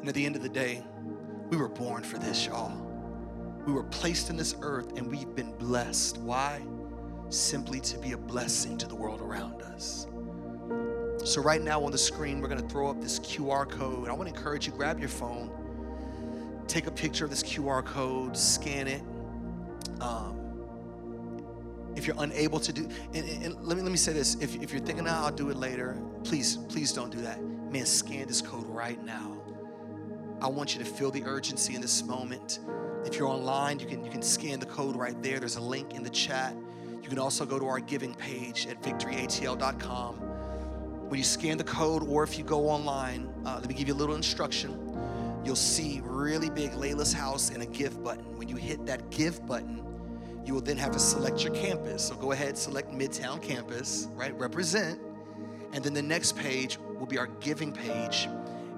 And 0.00 0.08
at 0.08 0.14
the 0.14 0.24
end 0.24 0.36
of 0.36 0.42
the 0.42 0.48
day, 0.48 0.84
we 1.50 1.56
were 1.56 1.68
born 1.68 2.02
for 2.02 2.18
this, 2.18 2.46
y'all. 2.46 2.72
We 3.66 3.72
were 3.72 3.84
placed 3.84 4.30
in 4.30 4.36
this 4.36 4.56
earth 4.62 4.96
and 4.98 5.08
we've 5.08 5.34
been 5.34 5.52
blessed. 5.58 6.18
Why? 6.18 6.62
Simply 7.28 7.80
to 7.80 7.98
be 7.98 8.12
a 8.12 8.18
blessing 8.18 8.76
to 8.78 8.88
the 8.88 8.94
world 8.94 9.20
around 9.20 9.62
us. 9.62 10.06
So, 11.24 11.40
right 11.40 11.62
now 11.62 11.84
on 11.84 11.92
the 11.92 11.98
screen, 11.98 12.40
we're 12.40 12.48
going 12.48 12.60
to 12.60 12.68
throw 12.68 12.90
up 12.90 13.00
this 13.00 13.20
QR 13.20 13.68
code. 13.68 14.08
I 14.08 14.12
want 14.12 14.28
to 14.28 14.34
encourage 14.34 14.66
you 14.66 14.72
grab 14.72 14.98
your 14.98 15.08
phone, 15.08 15.50
take 16.66 16.88
a 16.88 16.90
picture 16.90 17.24
of 17.24 17.30
this 17.30 17.42
QR 17.42 17.84
code, 17.84 18.36
scan 18.36 18.88
it. 18.88 19.02
Um, 20.02 20.38
if 21.94 22.06
you're 22.06 22.16
unable 22.18 22.58
to 22.58 22.72
do, 22.72 22.88
and, 23.14 23.44
and, 23.44 23.62
let 23.62 23.76
me 23.76 23.82
let 23.82 23.92
me 23.92 23.98
say 23.98 24.12
this: 24.12 24.34
if, 24.36 24.56
if 24.56 24.72
you're 24.72 24.80
thinking, 24.80 25.06
oh, 25.06 25.10
I'll 25.10 25.30
do 25.30 25.50
it 25.50 25.56
later, 25.56 26.00
please 26.24 26.56
please 26.68 26.92
don't 26.92 27.10
do 27.10 27.20
that. 27.20 27.40
Man, 27.70 27.86
scan 27.86 28.26
this 28.26 28.40
code 28.40 28.66
right 28.66 29.02
now. 29.04 29.38
I 30.40 30.48
want 30.48 30.74
you 30.74 30.82
to 30.82 30.90
feel 30.90 31.10
the 31.10 31.22
urgency 31.24 31.74
in 31.74 31.80
this 31.80 32.02
moment. 32.02 32.58
If 33.04 33.16
you're 33.16 33.28
online, 33.28 33.78
you 33.78 33.86
can 33.86 34.04
you 34.04 34.10
can 34.10 34.22
scan 34.22 34.58
the 34.58 34.66
code 34.66 34.96
right 34.96 35.20
there. 35.22 35.38
There's 35.38 35.56
a 35.56 35.60
link 35.60 35.94
in 35.94 36.02
the 36.02 36.10
chat. 36.10 36.56
You 37.02 37.08
can 37.08 37.18
also 37.18 37.44
go 37.44 37.58
to 37.58 37.66
our 37.66 37.80
giving 37.80 38.14
page 38.14 38.66
at 38.66 38.82
victoryatl.com. 38.82 40.14
When 41.08 41.18
you 41.18 41.24
scan 41.24 41.58
the 41.58 41.64
code, 41.64 42.02
or 42.08 42.24
if 42.24 42.38
you 42.38 42.44
go 42.44 42.68
online, 42.68 43.28
uh, 43.44 43.58
let 43.60 43.68
me 43.68 43.74
give 43.74 43.86
you 43.86 43.94
a 43.94 44.00
little 44.02 44.14
instruction. 44.14 44.78
You'll 45.44 45.56
see 45.56 46.00
really 46.04 46.48
big 46.48 46.72
Leila's 46.72 47.12
house 47.12 47.50
and 47.50 47.62
a 47.62 47.66
give 47.66 48.02
button. 48.02 48.36
When 48.36 48.48
you 48.48 48.56
hit 48.56 48.86
that 48.86 49.10
give 49.10 49.44
button, 49.46 49.82
you 50.44 50.54
will 50.54 50.60
then 50.60 50.76
have 50.76 50.92
to 50.92 50.98
select 50.98 51.44
your 51.44 51.54
campus. 51.54 52.04
So 52.04 52.14
go 52.14 52.32
ahead, 52.32 52.58
select 52.58 52.90
Midtown 52.92 53.40
campus, 53.42 54.08
right? 54.14 54.36
Represent. 54.38 55.00
And 55.72 55.82
then 55.82 55.94
the 55.94 56.02
next 56.02 56.36
page 56.36 56.78
will 56.98 57.06
be 57.06 57.18
our 57.18 57.28
giving 57.40 57.72
page. 57.72 58.28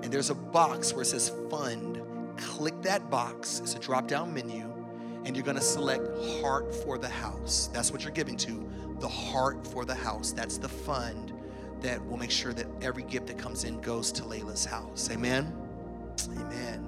And 0.02 0.12
there's 0.12 0.30
a 0.30 0.34
box 0.34 0.92
where 0.92 1.02
it 1.02 1.06
says 1.06 1.32
fund. 1.50 2.00
Click 2.36 2.80
that 2.82 3.10
box, 3.10 3.60
it's 3.60 3.74
a 3.74 3.78
drop 3.78 4.08
down 4.08 4.34
menu, 4.34 4.70
and 5.24 5.36
you're 5.36 5.44
gonna 5.44 5.60
select 5.60 6.06
Heart 6.40 6.74
for 6.74 6.98
the 6.98 7.08
House. 7.08 7.70
That's 7.72 7.92
what 7.92 8.02
you're 8.02 8.12
giving 8.12 8.36
to, 8.38 8.68
the 8.98 9.08
Heart 9.08 9.66
for 9.66 9.84
the 9.84 9.94
House. 9.94 10.32
That's 10.32 10.58
the 10.58 10.68
fund 10.68 11.32
that 11.80 12.04
will 12.06 12.16
make 12.16 12.30
sure 12.30 12.52
that 12.52 12.66
every 12.82 13.04
gift 13.04 13.28
that 13.28 13.38
comes 13.38 13.64
in 13.64 13.80
goes 13.80 14.10
to 14.12 14.24
Leila's 14.24 14.64
house. 14.64 15.10
Amen? 15.12 15.52
Amen. 16.30 16.80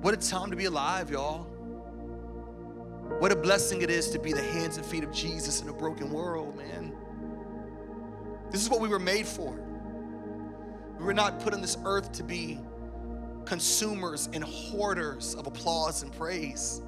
What 0.00 0.14
a 0.14 0.16
time 0.16 0.50
to 0.50 0.56
be 0.56 0.66
alive, 0.66 1.10
y'all. 1.10 1.46
What 3.18 3.32
a 3.32 3.36
blessing 3.36 3.82
it 3.82 3.90
is 3.90 4.10
to 4.10 4.18
be 4.18 4.32
the 4.32 4.42
hands 4.42 4.76
and 4.76 4.86
feet 4.86 5.02
of 5.02 5.10
Jesus 5.10 5.60
in 5.60 5.68
a 5.68 5.72
broken 5.72 6.10
world, 6.10 6.56
man. 6.56 6.94
This 8.50 8.62
is 8.62 8.70
what 8.70 8.80
we 8.80 8.88
were 8.88 9.00
made 9.00 9.26
for. 9.26 9.58
We 10.98 11.04
were 11.04 11.14
not 11.14 11.40
put 11.40 11.52
on 11.52 11.60
this 11.60 11.76
earth 11.84 12.12
to 12.12 12.22
be 12.22 12.60
consumers 13.44 14.28
and 14.32 14.44
hoarders 14.44 15.34
of 15.34 15.46
applause 15.46 16.02
and 16.02 16.12
praise. 16.12 16.80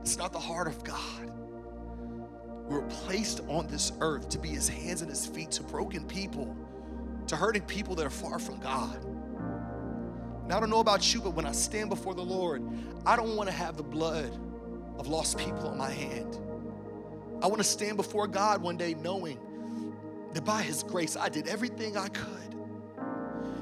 It's 0.00 0.18
not 0.18 0.32
the 0.32 0.38
heart 0.38 0.66
of 0.66 0.84
God. 0.84 1.32
We 2.66 2.74
were 2.74 2.86
placed 2.88 3.40
on 3.48 3.66
this 3.66 3.92
earth 4.00 4.28
to 4.30 4.38
be 4.38 4.48
his 4.48 4.68
hands 4.68 5.00
and 5.00 5.08
his 5.08 5.26
feet 5.26 5.52
to 5.52 5.62
broken 5.62 6.06
people, 6.06 6.54
to 7.28 7.36
hurting 7.36 7.62
people 7.62 7.94
that 7.94 8.04
are 8.04 8.10
far 8.10 8.38
from 8.38 8.58
God. 8.58 9.04
Now, 10.46 10.58
I 10.58 10.60
don't 10.60 10.70
know 10.70 10.80
about 10.80 11.14
you, 11.14 11.20
but 11.20 11.34
when 11.34 11.46
I 11.46 11.52
stand 11.52 11.88
before 11.88 12.14
the 12.14 12.24
Lord, 12.24 12.62
I 13.06 13.16
don't 13.16 13.36
want 13.36 13.48
to 13.48 13.54
have 13.54 13.76
the 13.76 13.82
blood 13.82 14.38
of 14.98 15.08
lost 15.08 15.38
people 15.38 15.68
on 15.68 15.78
my 15.78 15.90
hand. 15.90 16.38
I 17.42 17.46
want 17.46 17.58
to 17.58 17.64
stand 17.64 17.96
before 17.96 18.26
God 18.26 18.62
one 18.62 18.76
day 18.76 18.94
knowing 18.94 19.38
that 20.34 20.44
by 20.44 20.62
His 20.62 20.82
grace, 20.82 21.16
I 21.16 21.28
did 21.28 21.46
everything 21.46 21.96
I 21.96 22.08
could 22.08 22.48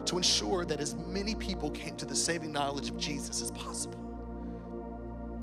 to 0.06 0.16
ensure 0.16 0.64
that 0.64 0.80
as 0.80 0.94
many 0.94 1.34
people 1.34 1.70
came 1.70 1.96
to 1.96 2.06
the 2.06 2.16
saving 2.16 2.52
knowledge 2.52 2.90
of 2.90 2.96
Jesus 2.96 3.42
as 3.42 3.50
possible. 3.50 4.02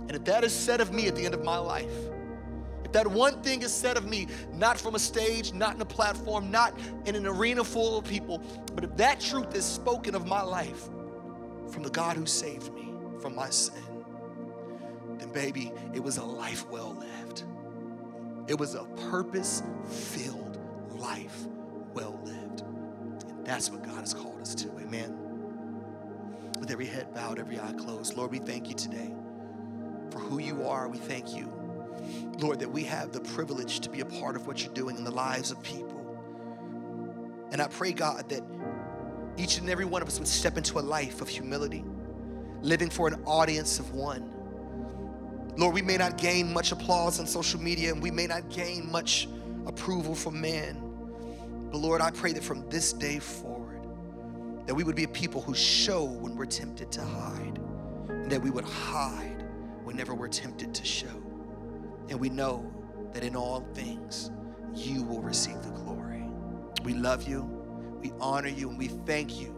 And 0.08 0.12
if 0.12 0.24
that 0.26 0.44
is 0.44 0.54
said 0.54 0.82
of 0.82 0.94
me 0.94 1.08
at 1.08 1.16
the 1.16 1.26
end 1.26 1.34
of 1.34 1.44
my 1.44 1.58
life, 1.58 1.92
if 2.84 2.92
that 2.92 3.08
one 3.08 3.42
thing 3.42 3.62
is 3.62 3.74
said 3.74 3.98
of 3.98 4.06
me, 4.06 4.28
not 4.52 4.80
from 4.80 4.96
a 4.96 5.00
stage, 5.00 5.54
not 5.54 5.76
in 5.76 5.82
a 5.82 5.86
platform, 5.86 6.52
not 6.52 6.78
in 7.06 7.16
an 7.16 7.26
arena 7.26 7.64
full 7.64 7.98
of 7.98 8.06
people, 8.06 8.42
but 8.74 8.84
if 8.84 8.96
that 8.98 9.20
truth 9.20 9.56
is 9.56 9.66
spoken 9.66 10.16
of 10.16 10.28
my 10.28 10.42
life 10.42 10.90
from 11.70 11.84
the 11.84 11.90
God 11.90 12.18
who 12.18 12.26
saved 12.26 12.74
me 12.74 12.94
from 13.20 13.36
my 13.36 13.50
sin, 13.50 13.93
then 15.24 15.32
baby, 15.32 15.72
it 15.94 16.04
was 16.04 16.18
a 16.18 16.24
life 16.24 16.68
well 16.70 16.96
lived. 17.00 17.44
It 18.48 18.60
was 18.60 18.76
a 18.76 18.84
purpose 19.10 19.64
filled 19.88 20.60
life 20.90 21.46
well 21.94 22.20
lived. 22.24 22.62
And 23.30 23.46
that's 23.46 23.70
what 23.70 23.84
God 23.84 24.00
has 24.00 24.14
called 24.14 24.42
us 24.42 24.54
to. 24.56 24.70
Amen. 24.80 25.18
With 26.60 26.72
every 26.72 26.86
head 26.86 27.14
bowed, 27.14 27.40
every 27.40 27.60
eye 27.60 27.74
closed, 27.74 28.18
Lord, 28.18 28.32
we 28.32 28.40
thank 28.40 28.68
you 28.68 28.76
today 28.76 29.14
for 30.12 30.20
who 30.20 30.40
you 30.40 30.68
are. 30.68 30.88
We 30.90 30.98
thank 30.98 31.36
you, 31.36 31.52
Lord, 32.40 32.60
that 32.60 32.70
we 32.70 32.84
have 32.84 33.12
the 33.12 33.22
privilege 33.22 33.80
to 33.82 33.90
be 33.90 34.02
a 34.02 34.06
part 34.06 34.36
of 34.36 34.46
what 34.46 34.64
you're 34.64 34.74
doing 34.74 34.98
in 34.98 35.04
the 35.04 35.12
lives 35.12 35.52
of 35.52 35.62
people. 35.64 36.00
And 37.52 37.62
I 37.62 37.68
pray, 37.68 37.94
God, 37.94 38.28
that 38.30 38.44
each 39.38 39.58
and 39.58 39.70
every 39.70 39.86
one 39.86 40.02
of 40.02 40.08
us 40.08 40.20
would 40.20 40.28
step 40.28 40.58
into 40.58 40.80
a 40.80 40.82
life 40.82 41.22
of 41.22 41.30
humility, 41.30 41.84
living 42.62 42.90
for 42.90 43.08
an 43.08 43.24
audience 43.26 43.80
of 43.80 43.94
one. 43.94 44.33
Lord, 45.56 45.74
we 45.76 45.82
may 45.82 45.98
not 45.98 46.18
gain 46.18 46.52
much 46.52 46.72
applause 46.72 47.20
on 47.20 47.28
social 47.28 47.60
media 47.60 47.94
and 47.94 48.02
we 48.02 48.10
may 48.10 48.26
not 48.26 48.50
gain 48.50 48.92
much 48.92 49.28
approval 49.68 50.16
from 50.16 50.42
man. 50.42 50.82
But 51.72 51.78
Lord, 51.78 52.02
I 52.02 52.12
pray 52.12 52.34
that 52.34 52.44
from 52.44 52.68
this 52.70 52.94
day 52.94 53.20
forward, 53.20 53.86
that 54.66 54.74
we 54.74 54.84
would 54.84 54.96
be 54.96 55.04
a 55.04 55.08
people 55.08 55.42
who 55.42 55.54
show 55.54 56.04
when 56.06 56.36
we're 56.36 56.46
tempted 56.46 56.92
to 56.94 57.02
hide, 57.02 57.60
and 58.08 58.32
that 58.32 58.42
we 58.42 58.50
would 58.50 58.64
hide 58.64 59.44
whenever 59.84 60.16
we're 60.16 60.28
tempted 60.28 60.74
to 60.74 60.86
show. 60.86 61.22
And 62.10 62.20
we 62.20 62.30
know 62.30 62.72
that 63.12 63.24
in 63.24 63.36
all 63.36 63.62
things, 63.74 64.32
you 64.74 65.04
will 65.04 65.22
receive 65.22 65.62
the 65.62 65.72
glory. 65.72 66.24
We 66.84 66.94
love 66.94 67.28
you, 67.28 67.44
we 68.02 68.12
honor 68.20 68.48
you, 68.48 68.70
and 68.70 68.78
we 68.78 68.88
thank 68.88 69.40
you, 69.40 69.53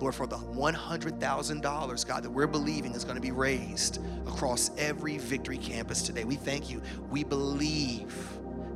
Lord, 0.00 0.14
for 0.14 0.26
the 0.26 0.36
$100,000, 0.36 2.06
God, 2.06 2.22
that 2.22 2.30
we're 2.30 2.46
believing 2.46 2.94
is 2.94 3.04
going 3.04 3.16
to 3.16 3.22
be 3.22 3.32
raised 3.32 3.98
across 4.26 4.70
every 4.78 5.18
victory 5.18 5.58
campus 5.58 6.02
today. 6.02 6.24
We 6.24 6.36
thank 6.36 6.70
you. 6.70 6.80
We 7.10 7.24
believe 7.24 8.14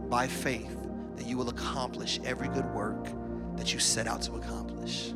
by 0.09 0.27
faith 0.27 0.77
that 1.17 1.27
you 1.27 1.37
will 1.37 1.49
accomplish 1.49 2.21
every 2.25 2.49
good 2.49 2.67
work 2.75 3.07
that 3.57 3.73
you 3.73 3.79
set 3.79 4.07
out 4.07 4.23
to 4.23 4.35
accomplish. 4.35 5.13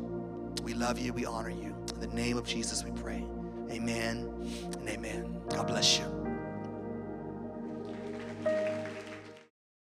We 0.63 0.73
love 0.73 0.97
you, 0.99 1.11
we 1.13 1.25
honor 1.25 1.49
you. 1.49 1.75
In 1.93 1.99
the 1.99 2.07
name 2.07 2.37
of 2.37 2.45
Jesus, 2.45 2.83
we 2.83 2.91
pray. 2.91 3.25
Amen 3.69 4.29
and 4.79 4.89
amen. 4.89 5.41
God 5.49 5.67
bless 5.67 5.99
you. 5.99 6.26